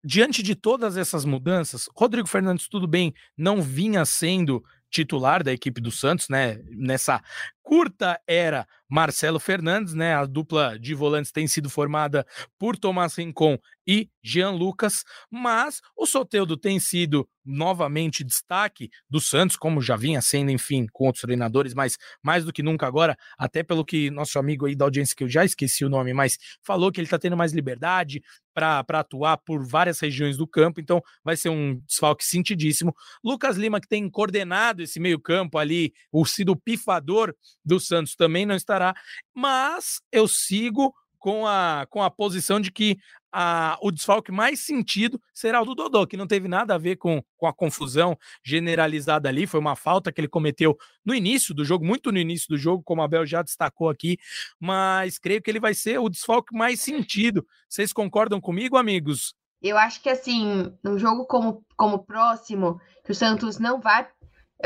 diante 0.04 0.42
de 0.42 0.54
todas 0.54 0.96
essas 0.96 1.24
mudanças, 1.24 1.88
Rodrigo 1.96 2.28
Fernandes, 2.28 2.68
tudo 2.68 2.86
bem, 2.86 3.14
não 3.36 3.62
vinha 3.62 4.04
sendo 4.04 4.62
titular 4.90 5.42
da 5.42 5.52
equipe 5.52 5.80
do 5.80 5.90
Santos, 5.90 6.28
né? 6.28 6.60
Nessa 6.70 7.20
curta 7.62 8.20
era 8.26 8.66
Marcelo 8.94 9.40
Fernandes, 9.40 9.92
né? 9.92 10.14
A 10.14 10.24
dupla 10.24 10.78
de 10.78 10.94
volantes 10.94 11.32
tem 11.32 11.48
sido 11.48 11.68
formada 11.68 12.24
por 12.56 12.76
Tomás 12.76 13.16
Rincon 13.16 13.58
e 13.84 14.08
Jean 14.22 14.52
Lucas, 14.52 15.04
mas 15.28 15.80
o 15.96 16.06
Soteudo 16.06 16.56
tem 16.56 16.78
sido 16.78 17.28
novamente 17.44 18.24
destaque 18.24 18.88
do 19.08 19.20
Santos, 19.20 19.56
como 19.56 19.82
já 19.82 19.96
vinha 19.96 20.22
sendo, 20.22 20.50
enfim, 20.50 20.86
com 20.92 21.06
outros 21.06 21.22
treinadores, 21.22 21.74
mas 21.74 21.98
mais 22.22 22.44
do 22.44 22.52
que 22.52 22.62
nunca 22.62 22.86
agora, 22.86 23.16
até 23.36 23.62
pelo 23.62 23.84
que 23.84 24.10
nosso 24.10 24.38
amigo 24.38 24.64
aí 24.64 24.74
da 24.74 24.86
audiência, 24.86 25.14
que 25.14 25.24
eu 25.24 25.28
já 25.28 25.44
esqueci 25.44 25.84
o 25.84 25.90
nome, 25.90 26.14
mas 26.14 26.38
falou 26.62 26.90
que 26.90 27.00
ele 27.00 27.08
tá 27.08 27.18
tendo 27.18 27.36
mais 27.36 27.52
liberdade 27.52 28.22
para 28.54 28.84
atuar 29.00 29.36
por 29.38 29.66
várias 29.66 30.00
regiões 30.00 30.36
do 30.36 30.46
campo, 30.46 30.80
então 30.80 31.02
vai 31.22 31.36
ser 31.36 31.50
um 31.50 31.80
desfalque 31.86 32.24
sentidíssimo. 32.24 32.94
Lucas 33.22 33.56
Lima, 33.56 33.80
que 33.80 33.88
tem 33.88 34.08
coordenado 34.08 34.82
esse 34.82 34.98
meio-campo 34.98 35.58
ali, 35.58 35.92
o 36.10 36.24
sido 36.24 36.56
pifador 36.56 37.34
do 37.64 37.78
Santos 37.78 38.14
também 38.14 38.46
não 38.46 38.54
estará, 38.54 38.83
mas 39.32 40.00
eu 40.10 40.26
sigo 40.26 40.92
com 41.24 41.46
a, 41.46 41.86
com 41.88 42.02
a 42.02 42.10
posição 42.10 42.60
de 42.60 42.70
que 42.70 42.98
a, 43.32 43.78
o 43.80 43.90
desfalque 43.90 44.30
mais 44.30 44.60
sentido 44.60 45.18
será 45.32 45.62
o 45.62 45.64
do 45.64 45.74
Dodô, 45.74 46.06
que 46.06 46.18
não 46.18 46.26
teve 46.26 46.46
nada 46.46 46.74
a 46.74 46.78
ver 46.78 46.96
com, 46.96 47.22
com 47.38 47.46
a 47.46 47.52
confusão 47.52 48.14
generalizada 48.44 49.26
ali, 49.26 49.46
foi 49.46 49.58
uma 49.58 49.74
falta 49.74 50.12
que 50.12 50.20
ele 50.20 50.28
cometeu 50.28 50.76
no 51.02 51.14
início 51.14 51.54
do 51.54 51.64
jogo, 51.64 51.84
muito 51.84 52.12
no 52.12 52.18
início 52.18 52.46
do 52.48 52.58
jogo, 52.58 52.82
como 52.84 53.00
a 53.00 53.08
Bel 53.08 53.24
já 53.24 53.40
destacou 53.40 53.88
aqui, 53.88 54.18
mas 54.60 55.18
creio 55.18 55.40
que 55.40 55.50
ele 55.50 55.58
vai 55.58 55.72
ser 55.72 55.98
o 55.98 56.10
desfalque 56.10 56.54
mais 56.54 56.80
sentido. 56.80 57.44
Vocês 57.70 57.90
concordam 57.90 58.38
comigo, 58.38 58.76
amigos? 58.76 59.34
Eu 59.62 59.78
acho 59.78 60.02
que 60.02 60.10
assim, 60.10 60.70
num 60.84 60.98
jogo 60.98 61.26
como, 61.26 61.64
como 61.74 62.04
próximo, 62.04 62.78
que 63.02 63.12
o 63.12 63.14
Santos 63.14 63.58
não 63.58 63.80
vai 63.80 64.06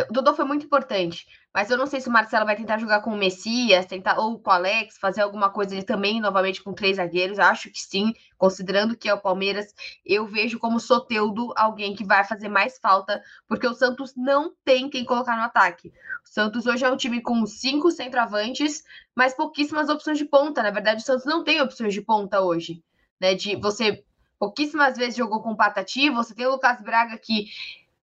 o 0.09 0.12
Dodô 0.12 0.34
foi 0.34 0.45
muito 0.45 0.66
importante, 0.66 1.26
mas 1.53 1.70
eu 1.70 1.78
não 1.78 1.86
sei 1.86 2.01
se 2.01 2.09
o 2.09 2.12
Marcelo 2.12 2.45
vai 2.45 2.55
tentar 2.55 2.78
jogar 2.78 3.01
com 3.01 3.11
o 3.11 3.16
Messias, 3.16 3.86
tentar 3.86 4.18
ou 4.18 4.39
com 4.39 4.51
o 4.51 4.53
Alex, 4.53 4.99
fazer 4.99 5.22
alguma 5.22 5.51
coisa 5.51 5.74
ele 5.74 5.82
também 5.82 6.20
novamente 6.20 6.62
com 6.62 6.74
três 6.74 6.97
zagueiros. 6.97 7.39
Acho 7.39 7.70
que 7.70 7.80
sim, 7.80 8.12
considerando 8.36 8.97
que 8.97 9.09
é 9.09 9.14
o 9.14 9.20
Palmeiras, 9.20 9.74
eu 10.05 10.26
vejo 10.26 10.59
como 10.59 10.78
Soteudo 10.78 11.53
alguém 11.57 11.95
que 11.95 12.05
vai 12.05 12.22
fazer 12.22 12.49
mais 12.49 12.78
falta, 12.78 13.20
porque 13.49 13.66
o 13.66 13.74
Santos 13.74 14.14
não 14.14 14.53
tem 14.64 14.91
quem 14.91 15.05
colocar 15.05 15.36
no 15.36 15.43
ataque. 15.43 15.89
O 16.24 16.28
Santos 16.28 16.66
hoje 16.66 16.84
é 16.84 16.91
um 16.91 16.97
time 16.97 17.22
com 17.22 17.45
cinco 17.47 17.91
centroavantes, 17.91 18.84
mas 19.16 19.34
pouquíssimas 19.34 19.89
opções 19.89 20.18
de 20.18 20.26
ponta. 20.26 20.62
Na 20.62 20.70
verdade, 20.70 21.03
o 21.03 21.05
Santos 21.07 21.24
não 21.24 21.43
tem 21.43 21.61
opções 21.62 21.95
de 21.95 22.03
ponta 22.03 22.41
hoje, 22.41 22.84
né? 23.18 23.34
De 23.34 23.57
você 23.57 24.05
pouquíssimas 24.39 24.97
vezes 24.97 25.16
jogou 25.16 25.43
com 25.43 25.57
Patati, 25.57 26.11
você 26.11 26.34
tem 26.34 26.47
o 26.47 26.53
Lucas 26.53 26.80
Braga 26.80 27.18
que 27.18 27.47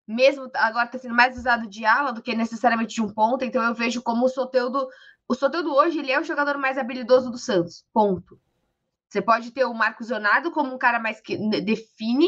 mesmo 0.08 0.49
agora 0.56 0.86
está 0.86 0.97
sendo 0.97 1.16
mais 1.16 1.38
usado 1.38 1.68
de 1.68 1.86
ala 1.86 2.12
do 2.12 2.22
que 2.22 2.36
necessariamente 2.36 2.95
de 2.95 3.01
um 3.01 3.10
ponta, 3.10 3.45
então 3.45 3.64
eu 3.64 3.74
vejo 3.74 4.01
como 4.01 4.26
o 4.26 4.30
Soteudo, 4.30 4.88
o 5.28 5.34
Soteudo 5.34 5.74
hoje 5.74 5.99
ele 5.99 6.12
é 6.12 6.20
o 6.20 6.24
jogador 6.24 6.58
mais 6.58 6.78
habilidoso 6.78 7.32
do 7.32 7.38
Santos, 7.38 7.86
ponto. 7.93 8.39
Você 9.10 9.22
pode 9.22 9.51
ter 9.51 9.66
o 9.66 9.74
Marcos 9.74 10.10
Leonardo 10.10 10.51
como 10.51 10.74
um 10.74 10.78
cara 10.78 10.99
mais 10.99 11.22
que 11.22 11.38
define 11.62 12.28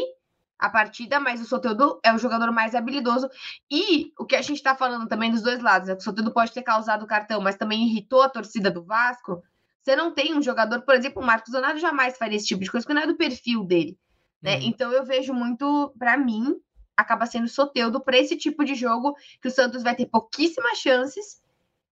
a 0.58 0.68
partida, 0.68 1.20
mas 1.20 1.40
o 1.40 1.44
Soteudo 1.44 2.00
é 2.02 2.12
o 2.12 2.18
jogador 2.18 2.50
mais 2.50 2.74
habilidoso. 2.74 3.28
E 3.70 4.12
o 4.18 4.24
que 4.24 4.34
a 4.34 4.42
gente 4.42 4.56
está 4.56 4.74
falando 4.74 5.06
também 5.06 5.30
dos 5.30 5.42
dois 5.42 5.62
lados, 5.62 5.88
né? 5.88 5.94
O 5.94 6.00
Soteudo 6.00 6.32
pode 6.32 6.52
ter 6.52 6.62
causado 6.62 7.04
o 7.04 7.06
cartão, 7.06 7.40
mas 7.40 7.56
também 7.56 7.86
irritou 7.86 8.22
a 8.22 8.28
torcida 8.28 8.70
do 8.70 8.82
Vasco. 8.82 9.42
Você 9.82 9.94
não 9.94 10.12
tem 10.12 10.34
um 10.34 10.42
jogador, 10.42 10.82
por 10.82 10.94
exemplo, 10.94 11.22
o 11.22 11.24
Marcos 11.24 11.52
Leonardo 11.52 11.78
jamais 11.78 12.18
faria 12.18 12.36
esse 12.36 12.46
tipo 12.46 12.62
de 12.62 12.70
coisa, 12.70 12.84
porque 12.84 12.94
não 12.94 13.02
é 13.02 13.06
do 13.06 13.16
perfil 13.16 13.64
dele. 13.64 13.96
Né? 14.42 14.56
Uhum. 14.56 14.62
Então 14.62 14.92
eu 14.92 15.04
vejo 15.04 15.32
muito, 15.32 15.94
para 15.98 16.16
mim, 16.16 16.56
acaba 16.98 17.26
sendo 17.26 17.46
soteudo 17.46 18.00
para 18.00 18.18
esse 18.18 18.36
tipo 18.36 18.64
de 18.64 18.74
jogo 18.74 19.14
que 19.40 19.46
o 19.46 19.50
Santos 19.50 19.84
vai 19.84 19.94
ter 19.94 20.06
pouquíssimas 20.06 20.78
chances 20.78 21.40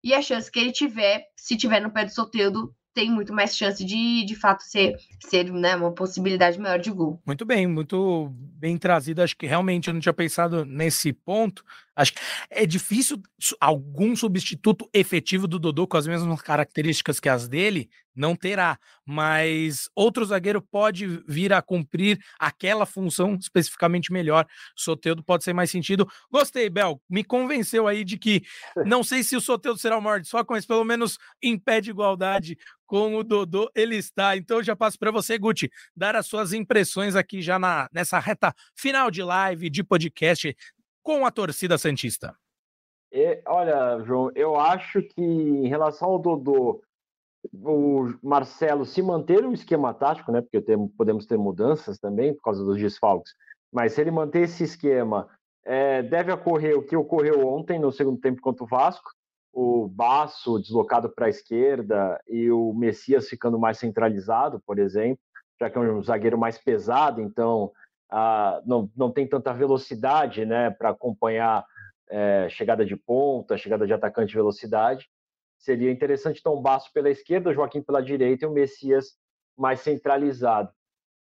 e 0.02 0.14
a 0.14 0.22
chance 0.22 0.50
que 0.50 0.58
ele 0.58 0.72
tiver, 0.72 1.26
se 1.36 1.56
tiver 1.56 1.80
no 1.80 1.90
pé 1.90 2.04
do 2.06 2.10
Soteudo, 2.10 2.74
tem 2.94 3.10
muito 3.10 3.32
mais 3.32 3.56
chance 3.56 3.84
de, 3.84 4.24
de 4.24 4.34
fato, 4.36 4.62
ser, 4.62 4.96
ser 5.18 5.52
né, 5.52 5.74
uma 5.74 5.92
possibilidade 5.92 6.58
maior 6.58 6.78
de 6.78 6.90
gol. 6.90 7.20
Muito 7.26 7.44
bem, 7.44 7.66
muito 7.66 8.30
bem 8.32 8.78
trazido. 8.78 9.20
Acho 9.20 9.36
que 9.36 9.46
realmente 9.46 9.88
eu 9.88 9.94
não 9.94 10.00
tinha 10.00 10.12
pensado 10.12 10.64
nesse 10.64 11.12
ponto. 11.12 11.64
Acho 11.96 12.12
que 12.12 12.20
é 12.50 12.66
difícil 12.66 13.22
algum 13.60 14.16
substituto 14.16 14.88
efetivo 14.92 15.46
do 15.46 15.58
Dodô 15.58 15.86
com 15.86 15.96
as 15.96 16.06
mesmas 16.06 16.42
características 16.42 17.20
que 17.20 17.28
as 17.28 17.46
dele 17.48 17.88
não 18.14 18.36
terá, 18.36 18.78
mas 19.04 19.88
outro 19.94 20.24
zagueiro 20.24 20.62
pode 20.62 21.06
vir 21.26 21.52
a 21.52 21.60
cumprir 21.60 22.18
aquela 22.38 22.86
função 22.86 23.34
especificamente 23.34 24.12
melhor. 24.12 24.46
Soteudo 24.76 25.22
pode 25.22 25.42
ser 25.42 25.52
mais 25.52 25.70
sentido. 25.70 26.08
Gostei, 26.30 26.70
Bel. 26.70 27.00
Me 27.08 27.24
convenceu 27.24 27.88
aí 27.88 28.04
de 28.04 28.16
que 28.16 28.42
não 28.86 29.02
sei 29.02 29.24
se 29.24 29.36
o 29.36 29.40
Soteudo 29.40 29.78
será 29.78 29.98
o 29.98 30.02
maior 30.02 30.20
desfoque, 30.20 30.52
mas 30.52 30.64
pelo 30.64 30.84
menos 30.84 31.18
em 31.42 31.58
pé 31.58 31.80
de 31.80 31.90
igualdade 31.90 32.56
com 32.86 33.16
o 33.16 33.24
Dodô 33.24 33.70
ele 33.74 33.96
está. 33.96 34.36
Então 34.36 34.58
eu 34.58 34.62
já 34.62 34.76
passo 34.76 34.98
para 34.98 35.10
você, 35.10 35.38
Guti, 35.38 35.70
dar 35.96 36.14
as 36.14 36.26
suas 36.26 36.52
impressões 36.52 37.16
aqui 37.16 37.42
já 37.42 37.58
na, 37.58 37.88
nessa 37.92 38.18
reta 38.18 38.54
final 38.76 39.10
de 39.10 39.22
live, 39.22 39.70
de 39.70 39.82
podcast 39.82 40.54
com 41.04 41.24
a 41.24 41.30
torcida 41.30 41.78
Santista? 41.78 42.34
E, 43.12 43.40
olha, 43.46 44.02
João, 44.04 44.32
eu 44.34 44.58
acho 44.58 45.00
que 45.02 45.22
em 45.22 45.68
relação 45.68 46.08
ao 46.08 46.18
Dodô, 46.18 46.82
o 47.52 48.12
Marcelo 48.22 48.84
se 48.84 49.02
manter 49.02 49.44
o 49.44 49.52
esquema 49.52 49.92
tático, 49.94 50.32
né? 50.32 50.40
Porque 50.40 50.60
tem, 50.60 50.88
podemos 50.88 51.26
ter 51.26 51.36
mudanças 51.36 51.98
também 51.98 52.34
por 52.34 52.42
causa 52.42 52.64
dos 52.64 52.78
desfalques, 52.78 53.34
mas 53.70 53.92
se 53.92 54.00
ele 54.00 54.10
manter 54.10 54.40
esse 54.40 54.64
esquema, 54.64 55.28
é, 55.64 56.02
deve 56.02 56.32
ocorrer 56.32 56.76
o 56.76 56.82
que 56.82 56.96
ocorreu 56.96 57.46
ontem 57.46 57.78
no 57.78 57.92
segundo 57.92 58.18
tempo 58.18 58.40
contra 58.40 58.64
o 58.64 58.66
Vasco, 58.66 59.10
o 59.52 59.86
Baço 59.86 60.58
deslocado 60.58 61.08
para 61.08 61.26
a 61.26 61.30
esquerda 61.30 62.20
e 62.26 62.50
o 62.50 62.72
Messias 62.72 63.28
ficando 63.28 63.58
mais 63.58 63.78
centralizado, 63.78 64.60
por 64.66 64.78
exemplo, 64.78 65.20
já 65.60 65.70
que 65.70 65.78
é 65.78 65.80
um 65.80 66.02
zagueiro 66.02 66.36
mais 66.36 66.58
pesado, 66.58 67.20
então 67.20 67.70
não, 68.64 68.90
não 68.96 69.10
tem 69.10 69.26
tanta 69.26 69.52
velocidade 69.52 70.44
né, 70.44 70.70
para 70.70 70.90
acompanhar 70.90 71.64
é, 72.08 72.48
chegada 72.48 72.84
de 72.84 72.96
ponta, 72.96 73.56
chegada 73.56 73.86
de 73.86 73.92
atacante 73.92 74.28
de 74.28 74.36
velocidade. 74.36 75.08
Seria 75.58 75.90
interessante 75.90 76.40
então 76.40 76.54
o 76.54 76.60
Basso 76.60 76.92
pela 76.92 77.10
esquerda, 77.10 77.50
o 77.50 77.54
Joaquim 77.54 77.82
pela 77.82 78.02
direita 78.02 78.44
e 78.44 78.48
o 78.48 78.52
Messias 78.52 79.16
mais 79.56 79.80
centralizado. 79.80 80.70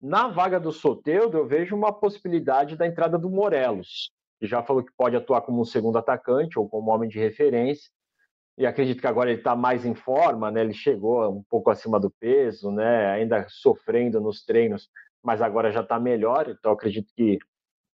Na 0.00 0.28
vaga 0.28 0.60
do 0.60 0.70
Soteudo, 0.70 1.38
eu 1.38 1.46
vejo 1.46 1.74
uma 1.74 1.92
possibilidade 1.92 2.76
da 2.76 2.86
entrada 2.86 3.18
do 3.18 3.30
Morelos, 3.30 4.12
que 4.38 4.46
já 4.46 4.62
falou 4.62 4.84
que 4.84 4.92
pode 4.96 5.16
atuar 5.16 5.40
como 5.40 5.62
um 5.62 5.64
segundo 5.64 5.96
atacante 5.96 6.58
ou 6.58 6.68
como 6.68 6.90
homem 6.90 7.08
de 7.08 7.18
referência. 7.18 7.90
E 8.58 8.66
acredito 8.66 9.00
que 9.00 9.06
agora 9.06 9.30
ele 9.30 9.38
está 9.38 9.56
mais 9.56 9.84
em 9.84 9.94
forma, 9.94 10.50
né? 10.50 10.60
Ele 10.60 10.74
chegou 10.74 11.28
um 11.28 11.42
pouco 11.48 11.70
acima 11.70 11.98
do 11.98 12.10
peso, 12.10 12.70
né? 12.70 13.12
Ainda 13.12 13.46
sofrendo 13.48 14.20
nos 14.20 14.44
treinos 14.44 14.88
mas 15.24 15.40
agora 15.40 15.72
já 15.72 15.80
está 15.80 15.98
melhor, 15.98 16.48
então 16.50 16.72
acredito 16.72 17.10
que 17.16 17.38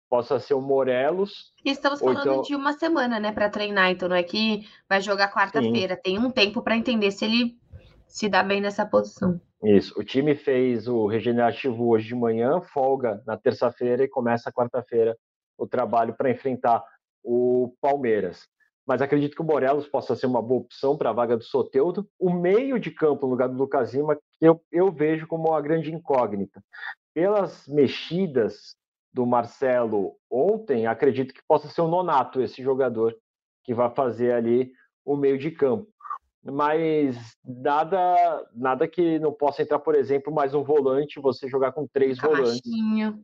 possa 0.08 0.38
ser 0.38 0.54
o 0.54 0.60
Morelos. 0.60 1.52
Estamos 1.64 1.98
falando 1.98 2.20
então... 2.20 2.42
de 2.42 2.54
uma 2.54 2.72
semana, 2.72 3.18
né, 3.18 3.32
para 3.32 3.50
treinar, 3.50 3.90
então 3.90 4.08
não 4.08 4.14
é 4.14 4.22
que 4.22 4.64
vai 4.88 5.00
jogar 5.00 5.32
quarta-feira, 5.32 5.96
tem 5.96 6.18
um 6.18 6.30
tempo 6.30 6.62
para 6.62 6.76
entender 6.76 7.10
se 7.10 7.24
ele 7.24 7.58
se 8.06 8.28
dá 8.28 8.44
bem 8.44 8.60
nessa 8.60 8.86
posição. 8.86 9.40
Isso, 9.64 9.98
o 9.98 10.04
time 10.04 10.36
fez 10.36 10.86
o 10.86 11.06
regenerativo 11.06 11.88
hoje 11.88 12.06
de 12.06 12.14
manhã, 12.14 12.60
folga 12.60 13.20
na 13.26 13.36
terça-feira 13.36 14.04
e 14.04 14.08
começa 14.08 14.52
quarta-feira 14.52 15.16
o 15.58 15.66
trabalho 15.66 16.14
para 16.14 16.30
enfrentar 16.30 16.84
o 17.24 17.74
Palmeiras. 17.80 18.46
Mas 18.86 19.02
acredito 19.02 19.34
que 19.34 19.42
o 19.42 19.44
Morelos 19.44 19.88
possa 19.88 20.14
ser 20.14 20.26
uma 20.26 20.40
boa 20.40 20.60
opção 20.60 20.96
para 20.96 21.10
a 21.10 21.12
vaga 21.12 21.36
do 21.36 21.42
Soteudo. 21.42 22.08
O 22.20 22.32
meio 22.32 22.78
de 22.78 22.92
campo 22.92 23.26
no 23.26 23.32
lugar 23.32 23.48
do 23.48 23.56
Lucas 23.56 23.92
Lima, 23.92 24.16
eu, 24.40 24.62
eu 24.70 24.92
vejo 24.92 25.26
como 25.26 25.48
uma 25.48 25.60
grande 25.60 25.92
incógnita 25.92 26.62
pelas 27.16 27.66
mexidas 27.66 28.76
do 29.10 29.24
Marcelo 29.24 30.16
ontem, 30.30 30.86
acredito 30.86 31.32
que 31.32 31.40
possa 31.48 31.66
ser 31.66 31.80
o 31.80 31.88
Nonato 31.88 32.42
esse 32.42 32.62
jogador 32.62 33.16
que 33.64 33.72
vai 33.72 33.88
fazer 33.88 34.32
ali 34.32 34.70
o 35.02 35.16
meio 35.16 35.38
de 35.38 35.50
campo. 35.50 35.88
mas 36.44 37.16
nada 37.42 38.46
nada 38.54 38.86
que 38.86 39.18
não 39.18 39.32
possa 39.32 39.62
entrar, 39.62 39.78
por 39.78 39.94
exemplo, 39.94 40.30
mais 40.30 40.52
um 40.52 40.62
volante, 40.62 41.18
você 41.18 41.48
jogar 41.48 41.72
com 41.72 41.86
três 41.86 42.18
volantes. 42.18 42.60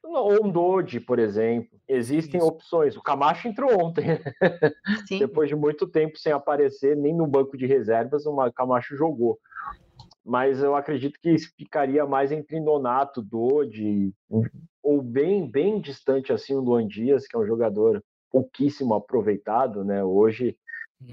Ou 0.02 0.46
um 0.46 0.50
Dodge, 0.50 0.98
por 0.98 1.18
exemplo. 1.18 1.78
Existem 1.86 2.38
Isso. 2.38 2.48
opções. 2.48 2.96
O 2.96 3.02
Camacho 3.02 3.46
entrou 3.46 3.78
ontem. 3.78 4.06
Depois 5.20 5.50
de 5.50 5.54
muito 5.54 5.86
tempo 5.86 6.18
sem 6.18 6.32
aparecer, 6.32 6.96
nem 6.96 7.14
no 7.14 7.26
banco 7.26 7.58
de 7.58 7.66
reservas, 7.66 8.24
o 8.24 8.52
Camacho 8.52 8.96
jogou. 8.96 9.38
Mas 10.24 10.62
eu 10.62 10.76
acredito 10.76 11.18
que 11.20 11.36
ficaria 11.38 12.06
mais 12.06 12.30
entre 12.30 12.60
Nonato, 12.60 13.20
Dodge, 13.20 14.12
ou 14.82 15.02
bem, 15.02 15.50
bem 15.50 15.80
distante 15.80 16.32
assim 16.32 16.54
o 16.54 16.60
Luan 16.60 16.86
Dias, 16.86 17.26
que 17.26 17.36
é 17.36 17.38
um 17.38 17.46
jogador 17.46 18.02
pouquíssimo 18.30 18.94
aproveitado, 18.94 19.84
né? 19.84 20.02
Hoje 20.02 20.56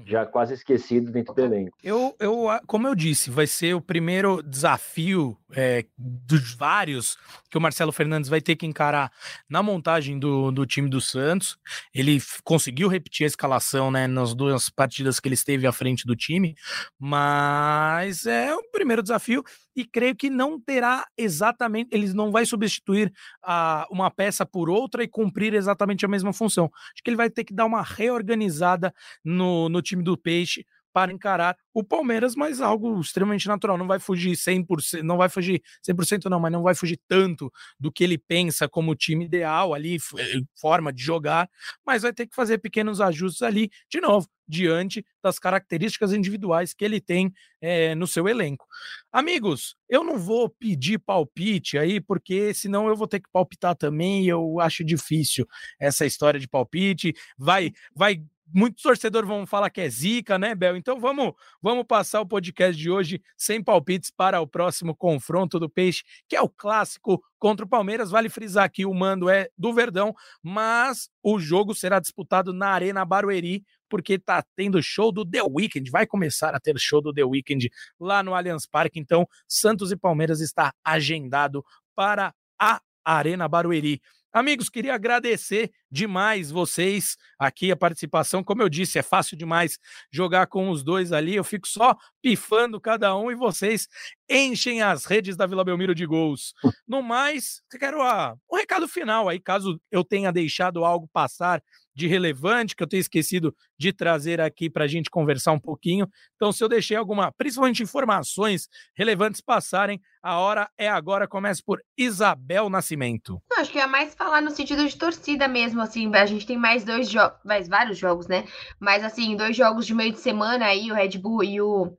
já 0.06 0.24
quase 0.24 0.54
esquecido 0.54 1.10
dentro 1.10 1.34
do 1.34 1.40
elenco. 1.42 1.76
Eu, 1.82 2.14
eu, 2.20 2.46
como 2.66 2.86
eu 2.86 2.94
disse, 2.94 3.30
vai 3.30 3.46
ser 3.46 3.74
o 3.74 3.80
primeiro 3.80 4.42
desafio 4.42 5.36
é, 5.52 5.84
dos 5.96 6.54
vários 6.54 7.16
que 7.50 7.58
o 7.58 7.60
Marcelo 7.60 7.92
Fernandes 7.92 8.28
vai 8.28 8.40
ter 8.40 8.56
que 8.56 8.66
encarar 8.66 9.10
na 9.48 9.62
montagem 9.62 10.18
do, 10.18 10.50
do 10.50 10.66
time 10.66 10.88
do 10.88 11.00
Santos. 11.00 11.58
Ele 11.94 12.20
conseguiu 12.44 12.88
repetir 12.88 13.24
a 13.24 13.26
escalação 13.26 13.90
né, 13.90 14.06
nas 14.06 14.34
duas 14.34 14.68
partidas 14.68 15.18
que 15.18 15.28
ele 15.28 15.34
esteve 15.34 15.66
à 15.66 15.72
frente 15.72 16.06
do 16.06 16.14
time, 16.14 16.54
mas 16.98 18.26
é 18.26 18.54
o 18.54 18.62
primeiro 18.70 19.02
desafio 19.02 19.42
e 19.74 19.84
creio 19.84 20.14
que 20.14 20.28
não 20.28 20.60
terá 20.60 21.06
exatamente, 21.16 21.88
eles 21.92 22.12
não 22.12 22.30
vai 22.30 22.44
substituir 22.44 23.12
a, 23.42 23.86
uma 23.90 24.10
peça 24.10 24.44
por 24.44 24.68
outra 24.68 25.02
e 25.02 25.08
cumprir 25.08 25.54
exatamente 25.54 26.04
a 26.04 26.08
mesma 26.08 26.32
função. 26.32 26.70
Acho 26.92 27.02
que 27.02 27.10
ele 27.10 27.16
vai 27.16 27.30
ter 27.30 27.44
que 27.44 27.54
dar 27.54 27.66
uma 27.66 27.82
reorganizada 27.82 28.92
no, 29.24 29.68
no 29.68 29.80
time 29.80 30.02
do 30.02 30.16
Peixe 30.16 30.64
para 30.92 31.12
encarar 31.12 31.56
o 31.72 31.84
Palmeiras, 31.84 32.34
mas 32.34 32.60
algo 32.60 33.00
extremamente 33.00 33.46
natural. 33.46 33.78
Não 33.78 33.86
vai 33.86 33.98
fugir 33.98 34.36
100%, 34.36 35.02
não 35.02 35.16
vai 35.16 35.28
fugir 35.28 35.62
100% 35.82 36.28
não, 36.28 36.40
mas 36.40 36.52
não 36.52 36.62
vai 36.62 36.74
fugir 36.74 36.98
tanto 37.08 37.50
do 37.78 37.92
que 37.92 38.04
ele 38.04 38.18
pensa 38.18 38.68
como 38.68 38.94
time 38.94 39.24
ideal 39.24 39.72
ali, 39.74 39.96
eh, 40.18 40.40
forma 40.60 40.92
de 40.92 41.02
jogar, 41.02 41.48
mas 41.86 42.02
vai 42.02 42.12
ter 42.12 42.26
que 42.26 42.34
fazer 42.34 42.58
pequenos 42.58 43.00
ajustes 43.00 43.42
ali, 43.42 43.70
de 43.88 44.00
novo, 44.00 44.28
diante 44.48 45.04
das 45.22 45.38
características 45.38 46.12
individuais 46.12 46.74
que 46.74 46.84
ele 46.84 47.00
tem 47.00 47.32
é, 47.60 47.94
no 47.94 48.06
seu 48.06 48.28
elenco. 48.28 48.66
Amigos, 49.12 49.76
eu 49.88 50.02
não 50.02 50.18
vou 50.18 50.48
pedir 50.48 50.98
palpite 50.98 51.78
aí, 51.78 52.00
porque 52.00 52.52
senão 52.52 52.88
eu 52.88 52.96
vou 52.96 53.06
ter 53.06 53.20
que 53.20 53.30
palpitar 53.32 53.76
também, 53.76 54.24
e 54.24 54.28
eu 54.28 54.58
acho 54.60 54.84
difícil 54.84 55.46
essa 55.78 56.04
história 56.04 56.40
de 56.40 56.48
palpite. 56.48 57.14
Vai, 57.38 57.70
vai 57.94 58.22
muitos 58.52 58.82
torcedores 58.82 59.28
vão 59.28 59.46
falar 59.46 59.70
que 59.70 59.80
é 59.80 59.88
zica, 59.88 60.38
né, 60.38 60.54
Bel? 60.54 60.76
Então 60.76 61.00
vamos, 61.00 61.32
vamos 61.62 61.84
passar 61.86 62.20
o 62.20 62.26
podcast 62.26 62.80
de 62.80 62.90
hoje 62.90 63.22
sem 63.36 63.62
palpites 63.62 64.10
para 64.10 64.40
o 64.40 64.46
próximo 64.46 64.94
confronto 64.94 65.58
do 65.58 65.68
Peixe, 65.68 66.02
que 66.28 66.36
é 66.36 66.40
o 66.40 66.48
clássico 66.48 67.22
contra 67.38 67.64
o 67.64 67.68
Palmeiras. 67.68 68.10
Vale 68.10 68.28
frisar 68.28 68.70
que 68.70 68.84
o 68.84 68.94
mando 68.94 69.28
é 69.28 69.48
do 69.56 69.72
Verdão, 69.72 70.14
mas 70.42 71.08
o 71.22 71.38
jogo 71.38 71.74
será 71.74 71.98
disputado 71.98 72.52
na 72.52 72.68
Arena 72.68 73.04
Barueri, 73.04 73.64
porque 73.88 74.18
tá 74.18 74.44
tendo 74.54 74.82
show 74.82 75.10
do 75.10 75.24
The 75.24 75.42
Weeknd, 75.42 75.90
vai 75.90 76.06
começar 76.06 76.54
a 76.54 76.60
ter 76.60 76.78
show 76.78 77.00
do 77.00 77.12
The 77.12 77.24
Weeknd 77.24 77.70
lá 77.98 78.22
no 78.22 78.34
Allianz 78.34 78.66
Parque. 78.66 79.00
Então, 79.00 79.26
Santos 79.48 79.90
e 79.90 79.96
Palmeiras 79.96 80.40
está 80.40 80.72
agendado 80.84 81.64
para 81.94 82.32
a 82.58 82.80
Arena 83.04 83.48
Barueri. 83.48 84.00
Amigos, 84.32 84.68
queria 84.68 84.94
agradecer 84.94 85.72
demais 85.90 86.52
vocês 86.52 87.16
aqui, 87.36 87.72
a 87.72 87.76
participação. 87.76 88.44
Como 88.44 88.62
eu 88.62 88.68
disse, 88.68 88.96
é 88.96 89.02
fácil 89.02 89.36
demais 89.36 89.76
jogar 90.12 90.46
com 90.46 90.70
os 90.70 90.84
dois 90.84 91.10
ali. 91.12 91.34
Eu 91.34 91.42
fico 91.42 91.66
só 91.66 91.96
pifando 92.22 92.80
cada 92.80 93.16
um 93.16 93.32
e 93.32 93.34
vocês 93.34 93.88
enchem 94.28 94.82
as 94.82 95.04
redes 95.04 95.36
da 95.36 95.46
Vila 95.46 95.64
Belmiro 95.64 95.94
de 95.94 96.06
gols. 96.06 96.54
No 96.86 97.02
mais, 97.02 97.62
quero 97.78 98.02
a, 98.02 98.36
um 98.50 98.56
recado 98.56 98.88
final 98.88 99.28
aí, 99.28 99.38
caso 99.38 99.80
eu 99.92 100.02
tenha 100.02 100.32
deixado 100.32 100.84
algo 100.84 101.08
passar 101.12 101.62
de 102.00 102.06
relevante 102.06 102.74
que 102.74 102.82
eu 102.82 102.86
tenho 102.86 103.00
esquecido 103.00 103.54
de 103.78 103.92
trazer 103.92 104.40
aqui 104.40 104.70
para 104.70 104.84
a 104.84 104.88
gente 104.88 105.10
conversar 105.10 105.52
um 105.52 105.60
pouquinho. 105.60 106.08
Então, 106.34 106.50
se 106.50 106.64
eu 106.64 106.68
deixei 106.68 106.96
alguma, 106.96 107.30
principalmente 107.30 107.82
informações 107.82 108.68
relevantes 108.96 109.42
passarem, 109.42 110.00
a 110.22 110.38
hora 110.38 110.70
é 110.78 110.88
agora. 110.88 111.28
Começa 111.28 111.62
por 111.64 111.82
Isabel 111.96 112.70
Nascimento. 112.70 113.40
acho 113.58 113.70
que 113.70 113.78
é 113.78 113.86
mais 113.86 114.14
falar 114.14 114.40
no 114.40 114.50
sentido 114.50 114.86
de 114.88 114.96
torcida 114.96 115.46
mesmo, 115.46 115.80
assim. 115.82 116.10
A 116.14 116.26
gente 116.26 116.46
tem 116.46 116.56
mais 116.56 116.84
dois 116.84 117.08
jogos, 117.08 117.38
mais 117.44 117.68
vários 117.68 117.98
jogos, 117.98 118.26
né? 118.26 118.44
Mas, 118.78 119.04
assim, 119.04 119.36
dois 119.36 119.54
jogos 119.54 119.86
de 119.86 119.94
meio 119.94 120.12
de 120.12 120.20
semana 120.20 120.66
aí, 120.66 120.90
o 120.90 120.94
Red 120.94 121.18
Bull 121.18 121.44
e 121.44 121.60
o 121.60 121.92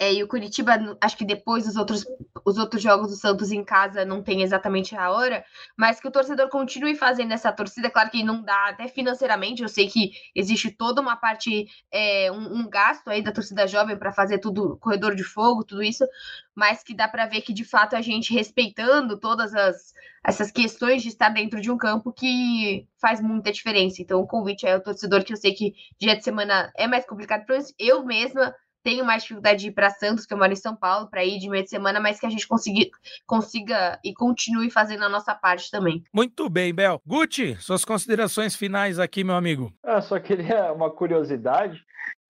é, 0.00 0.14
e 0.14 0.22
o 0.22 0.26
Curitiba, 0.26 0.96
acho 0.98 1.14
que 1.14 1.26
depois 1.26 1.68
os 1.68 1.76
outros, 1.76 2.06
os 2.42 2.56
outros 2.56 2.82
jogos 2.82 3.10
do 3.10 3.16
Santos 3.16 3.52
em 3.52 3.62
casa 3.62 4.02
não 4.02 4.22
tem 4.22 4.40
exatamente 4.40 4.96
a 4.96 5.10
hora, 5.10 5.44
mas 5.76 6.00
que 6.00 6.08
o 6.08 6.10
torcedor 6.10 6.48
continue 6.48 6.94
fazendo 6.94 7.32
essa 7.32 7.52
torcida. 7.52 7.90
Claro 7.90 8.10
que 8.10 8.24
não 8.24 8.40
dá 8.40 8.70
até 8.70 8.88
financeiramente, 8.88 9.62
eu 9.62 9.68
sei 9.68 9.88
que 9.88 10.12
existe 10.34 10.70
toda 10.70 11.02
uma 11.02 11.16
parte, 11.16 11.66
é, 11.92 12.32
um, 12.32 12.60
um, 12.60 12.70
gasto 12.70 13.08
aí 13.08 13.20
da 13.20 13.30
torcida 13.30 13.66
jovem 13.66 13.94
para 13.94 14.10
fazer 14.10 14.38
tudo, 14.38 14.78
corredor 14.78 15.14
de 15.14 15.22
fogo, 15.22 15.64
tudo 15.64 15.82
isso, 15.82 16.06
mas 16.54 16.82
que 16.82 16.94
dá 16.94 17.06
para 17.06 17.26
ver 17.26 17.42
que 17.42 17.52
de 17.52 17.64
fato 17.66 17.94
a 17.94 18.00
gente 18.00 18.32
respeitando 18.32 19.20
todas 19.20 19.54
as, 19.54 19.92
essas 20.24 20.50
questões 20.50 21.02
de 21.02 21.08
estar 21.08 21.28
dentro 21.28 21.60
de 21.60 21.70
um 21.70 21.76
campo 21.76 22.10
que 22.10 22.86
faz 22.98 23.20
muita 23.20 23.52
diferença. 23.52 24.00
Então, 24.00 24.18
o 24.18 24.26
convite 24.26 24.66
é 24.66 24.76
o 24.76 24.82
torcedor 24.82 25.22
que 25.24 25.34
eu 25.34 25.36
sei 25.36 25.52
que 25.52 25.74
dia 25.98 26.16
de 26.16 26.24
semana 26.24 26.72
é 26.74 26.86
mais 26.86 27.04
complicado 27.04 27.44
para 27.44 27.58
eu 27.78 28.02
mesma 28.02 28.54
tenho 28.82 29.04
mais 29.04 29.22
dificuldade 29.22 29.60
de 29.60 29.68
ir 29.68 29.72
para 29.72 29.90
Santos, 29.90 30.26
que 30.26 30.32
eu 30.32 30.38
moro 30.38 30.52
em 30.52 30.56
São 30.56 30.74
Paulo, 30.74 31.08
para 31.08 31.24
ir 31.24 31.38
de 31.38 31.48
meio 31.48 31.64
de 31.64 31.70
semana, 31.70 32.00
mas 32.00 32.18
que 32.18 32.26
a 32.26 32.30
gente 32.30 32.46
consiga, 32.46 32.90
consiga 33.26 33.98
e 34.04 34.12
continue 34.12 34.70
fazendo 34.70 35.04
a 35.04 35.08
nossa 35.08 35.34
parte 35.34 35.70
também. 35.70 36.02
Muito 36.12 36.48
bem, 36.48 36.74
Bel. 36.74 37.00
Gucci, 37.06 37.56
suas 37.56 37.84
considerações 37.84 38.54
finais 38.56 38.98
aqui, 38.98 39.24
meu 39.24 39.34
amigo. 39.34 39.72
Eu 39.84 40.02
só 40.02 40.18
queria 40.18 40.72
uma 40.72 40.90
curiosidade. 40.90 41.82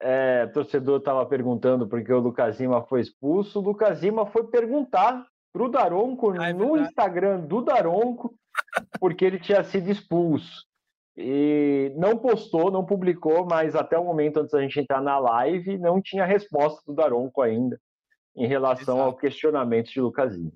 É, 0.02 0.46
o 0.48 0.52
torcedor 0.52 0.98
estava 0.98 1.24
perguntando 1.26 1.86
por 1.86 2.02
que 2.02 2.12
o 2.12 2.20
Lucas 2.20 2.58
Lima 2.58 2.82
foi 2.82 3.00
expulso. 3.02 3.58
O 3.58 3.62
Lucas 3.62 4.02
Lima 4.02 4.26
foi 4.26 4.44
perguntar 4.44 5.26
para 5.52 5.62
o 5.62 5.68
Daronco 5.68 6.32
ah, 6.38 6.48
é 6.48 6.52
no 6.52 6.76
Instagram 6.76 7.40
do 7.40 7.60
Daronco 7.60 8.34
porque 8.98 9.24
ele 9.24 9.38
tinha 9.38 9.62
sido 9.64 9.90
expulso. 9.90 10.69
E 11.22 11.92
não 11.96 12.16
postou, 12.16 12.70
não 12.70 12.84
publicou, 12.84 13.46
mas 13.48 13.76
até 13.76 13.98
o 13.98 14.04
momento 14.04 14.40
antes 14.40 14.52
da 14.52 14.62
gente 14.62 14.80
entrar 14.80 15.02
na 15.02 15.18
live, 15.18 15.76
não 15.78 16.00
tinha 16.00 16.24
resposta 16.24 16.80
do 16.86 16.94
Daronco 16.94 17.42
ainda 17.42 17.78
em 18.34 18.46
relação 18.46 18.96
Exato. 18.96 19.10
ao 19.10 19.16
questionamento 19.16 19.90
de 19.90 20.00
Lucasinho. 20.00 20.52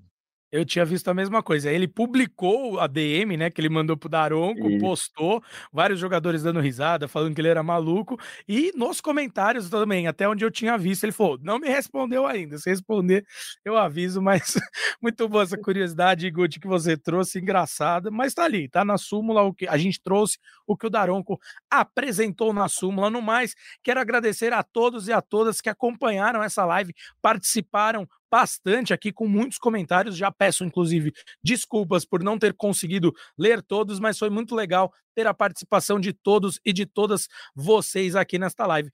Eu 0.55 0.63
tinha 0.63 0.85
visto 0.85 1.09
a 1.09 1.13
mesma 1.13 1.43
coisa. 1.43 1.69
Ele 1.69 1.85
publicou 1.85 2.79
a 2.79 2.87
DM, 2.87 3.35
né, 3.35 3.49
que 3.49 3.59
ele 3.59 3.67
mandou 3.67 3.97
pro 3.97 4.07
Daronco, 4.07 4.69
Isso. 4.69 4.79
postou, 4.79 5.43
vários 5.71 5.99
jogadores 5.99 6.43
dando 6.43 6.61
risada, 6.61 7.09
falando 7.09 7.35
que 7.35 7.41
ele 7.41 7.49
era 7.49 7.61
maluco, 7.61 8.17
e 8.47 8.71
nos 8.73 9.01
comentários 9.01 9.69
também, 9.69 10.07
até 10.07 10.29
onde 10.29 10.45
eu 10.45 10.49
tinha 10.49 10.77
visto, 10.77 11.03
ele 11.03 11.11
falou: 11.11 11.37
não 11.41 11.59
me 11.59 11.67
respondeu 11.67 12.25
ainda. 12.25 12.57
Se 12.57 12.69
responder, 12.69 13.25
eu 13.65 13.77
aviso, 13.77 14.21
mas 14.21 14.53
muito 15.01 15.27
boa 15.27 15.43
essa 15.43 15.57
curiosidade, 15.57 16.31
Guti, 16.31 16.57
que 16.57 16.67
você 16.67 16.95
trouxe, 16.95 17.39
engraçada, 17.39 18.09
mas 18.09 18.33
tá 18.33 18.45
ali, 18.45 18.69
tá 18.69 18.85
na 18.85 18.97
súmula 18.97 19.41
o 19.41 19.53
que 19.53 19.67
a 19.67 19.75
gente 19.75 20.01
trouxe, 20.01 20.37
o 20.65 20.77
que 20.77 20.87
o 20.87 20.89
Daronco 20.89 21.37
apresentou 21.69 22.53
na 22.53 22.69
súmula. 22.69 23.09
No 23.09 23.21
mais, 23.21 23.55
quero 23.83 23.99
agradecer 23.99 24.53
a 24.53 24.63
todos 24.63 25.09
e 25.09 25.11
a 25.11 25.21
todas 25.21 25.59
que 25.59 25.69
acompanharam 25.69 26.41
essa 26.41 26.63
live, 26.63 26.95
participaram, 27.21 28.07
bastante 28.35 28.93
aqui 28.93 29.13
com 29.13 29.25
muitos 29.29 29.57
comentários. 29.57 30.17
Já 30.17 30.29
peço, 30.29 30.65
inclusive, 30.65 31.13
desculpas 31.41 32.03
por 32.03 32.21
não 32.21 32.37
ter 32.37 32.53
conseguido 32.53 33.13
ler 33.37 33.61
todos, 33.61 33.97
mas 33.97 34.19
foi 34.19 34.29
muito 34.29 34.53
legal 34.53 34.93
ter 35.15 35.25
a 35.25 35.33
participação 35.33 36.01
de 36.01 36.11
todos 36.11 36.59
e 36.65 36.73
de 36.73 36.85
todas 36.85 37.29
vocês 37.55 38.13
aqui 38.13 38.37
nesta 38.37 38.67
live. 38.67 38.91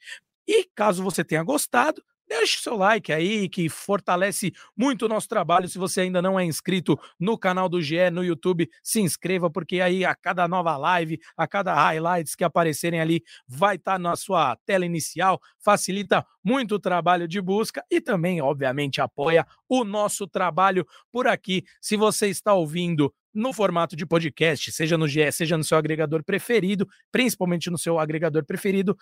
E 0.48 0.70
caso 0.76 1.02
você 1.02 1.24
tenha 1.24 1.42
gostado, 1.42 2.04
deixe 2.32 2.62
seu 2.62 2.78
like 2.78 3.12
aí, 3.12 3.50
que 3.50 3.68
fortalece 3.68 4.54
muito 4.76 5.06
o 5.06 5.10
nosso 5.10 5.28
trabalho. 5.28 5.68
Se 5.68 5.78
você 5.78 6.02
ainda 6.02 6.22
não 6.22 6.40
é 6.40 6.46
inscrito 6.46 6.98
no 7.20 7.38
canal 7.38 7.68
do 7.68 7.82
GE 7.82 8.10
no 8.10 8.24
YouTube, 8.24 8.70
se 8.82 9.02
inscreva, 9.02 9.50
porque 9.50 9.82
aí 9.82 10.06
a 10.06 10.16
cada 10.16 10.48
nova 10.48 10.78
live, 10.78 11.20
a 11.36 11.46
cada 11.46 11.74
highlights 11.74 12.34
que 12.34 12.46
aparecerem 12.46 13.02
ali, 13.02 13.22
vai 13.46 13.76
estar 13.76 13.94
tá 13.94 14.00
na 14.00 14.16
sua 14.16 14.56
tela 14.66 14.86
inicial, 14.86 15.42
facilita 15.60 16.26
muito 16.42 16.76
o 16.76 16.80
trabalho 16.80 17.28
de 17.28 17.42
busca 17.42 17.84
e 17.92 18.00
também, 18.00 18.42
obviamente, 18.42 19.02
apoia 19.02 19.46
o 19.68 19.84
nosso 19.84 20.26
trabalho 20.26 20.86
por 21.12 21.28
aqui. 21.28 21.64
Se 21.82 21.98
você 21.98 22.28
está 22.28 22.54
ouvindo 22.54 23.14
no 23.34 23.54
formato 23.54 23.96
de 23.96 24.06
podcast, 24.06 24.72
seja 24.72 24.98
no 24.98 25.08
GE, 25.08 25.32
seja 25.32 25.58
no 25.58 25.64
seu 25.64 25.78
agregador 25.78 26.24
preferido, 26.24 26.88
principalmente 27.12 27.70
no 27.70 27.78
seu 27.78 27.98
agregador 28.00 28.46
preferido, 28.46 28.98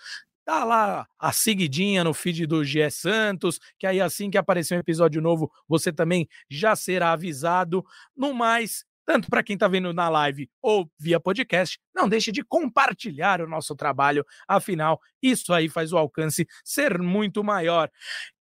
Dá 0.50 0.64
lá 0.64 1.08
a 1.20 1.32
seguidinha 1.32 2.04
no 2.04 2.12
feed 2.12 2.48
do 2.48 2.64
GE 2.64 2.90
Santos, 2.90 3.60
que 3.78 3.86
aí 3.86 4.02
assim 4.02 4.32
que 4.32 4.38
aparecer 4.38 4.76
um 4.76 4.80
episódio 4.80 5.22
novo, 5.22 5.52
você 5.68 5.94
também 5.94 6.28
já 6.50 6.76
será 6.76 7.12
avisado. 7.12 7.86
No 8.18 8.34
mais, 8.34 8.84
tanto 9.06 9.30
para 9.30 9.44
quem 9.44 9.54
está 9.54 9.68
vendo 9.68 9.94
na 9.94 10.10
live 10.10 10.50
ou 10.60 10.90
via 11.00 11.20
podcast, 11.20 11.80
não 11.94 12.10
deixe 12.10 12.32
de 12.32 12.44
compartilhar 12.44 13.42
o 13.42 13.48
nosso 13.48 13.76
trabalho, 13.76 14.26
afinal, 14.48 15.00
isso 15.22 15.54
aí 15.54 15.70
faz 15.70 15.94
o 15.94 16.00
alcance 16.00 16.48
ser 16.66 16.98
muito 16.98 17.44
maior. 17.44 17.88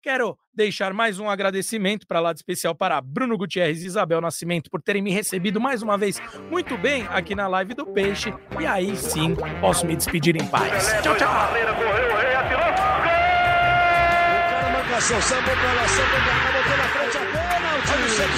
Quero 0.04 0.36
deixar 0.52 0.92
mais 0.92 1.18
um 1.18 1.30
agradecimento 1.30 2.06
para 2.06 2.20
lado 2.20 2.36
especial 2.36 2.74
para 2.74 3.00
Bruno 3.00 3.38
Gutierrez 3.38 3.82
e 3.82 3.86
Isabel 3.86 4.20
Nascimento 4.20 4.70
por 4.70 4.82
terem 4.82 5.00
me 5.00 5.10
recebido 5.10 5.58
mais 5.58 5.80
uma 5.80 5.96
vez 5.96 6.20
muito 6.50 6.76
bem 6.76 7.06
aqui 7.08 7.34
na 7.34 7.48
live 7.48 7.72
do 7.72 7.86
Peixe. 7.86 8.30
E 8.60 8.66
aí 8.66 8.94
sim 8.98 9.34
posso 9.62 9.86
me 9.86 9.96
despedir 9.96 10.36
em 10.36 10.46
paz. 10.46 10.92
Tchau, 11.02 11.16
tchau. 11.16 11.32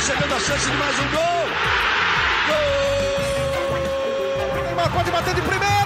chegando 0.07 0.35
a 0.35 0.39
chance 0.39 0.71
de 0.71 0.77
mais 0.77 0.99
um 1.01 1.09
gol. 1.11 1.49
Gol! 4.55 4.63
Neymar 4.63 4.93
pode 4.93 5.11
bater 5.11 5.35
de 5.35 5.43
primeira. 5.43 5.86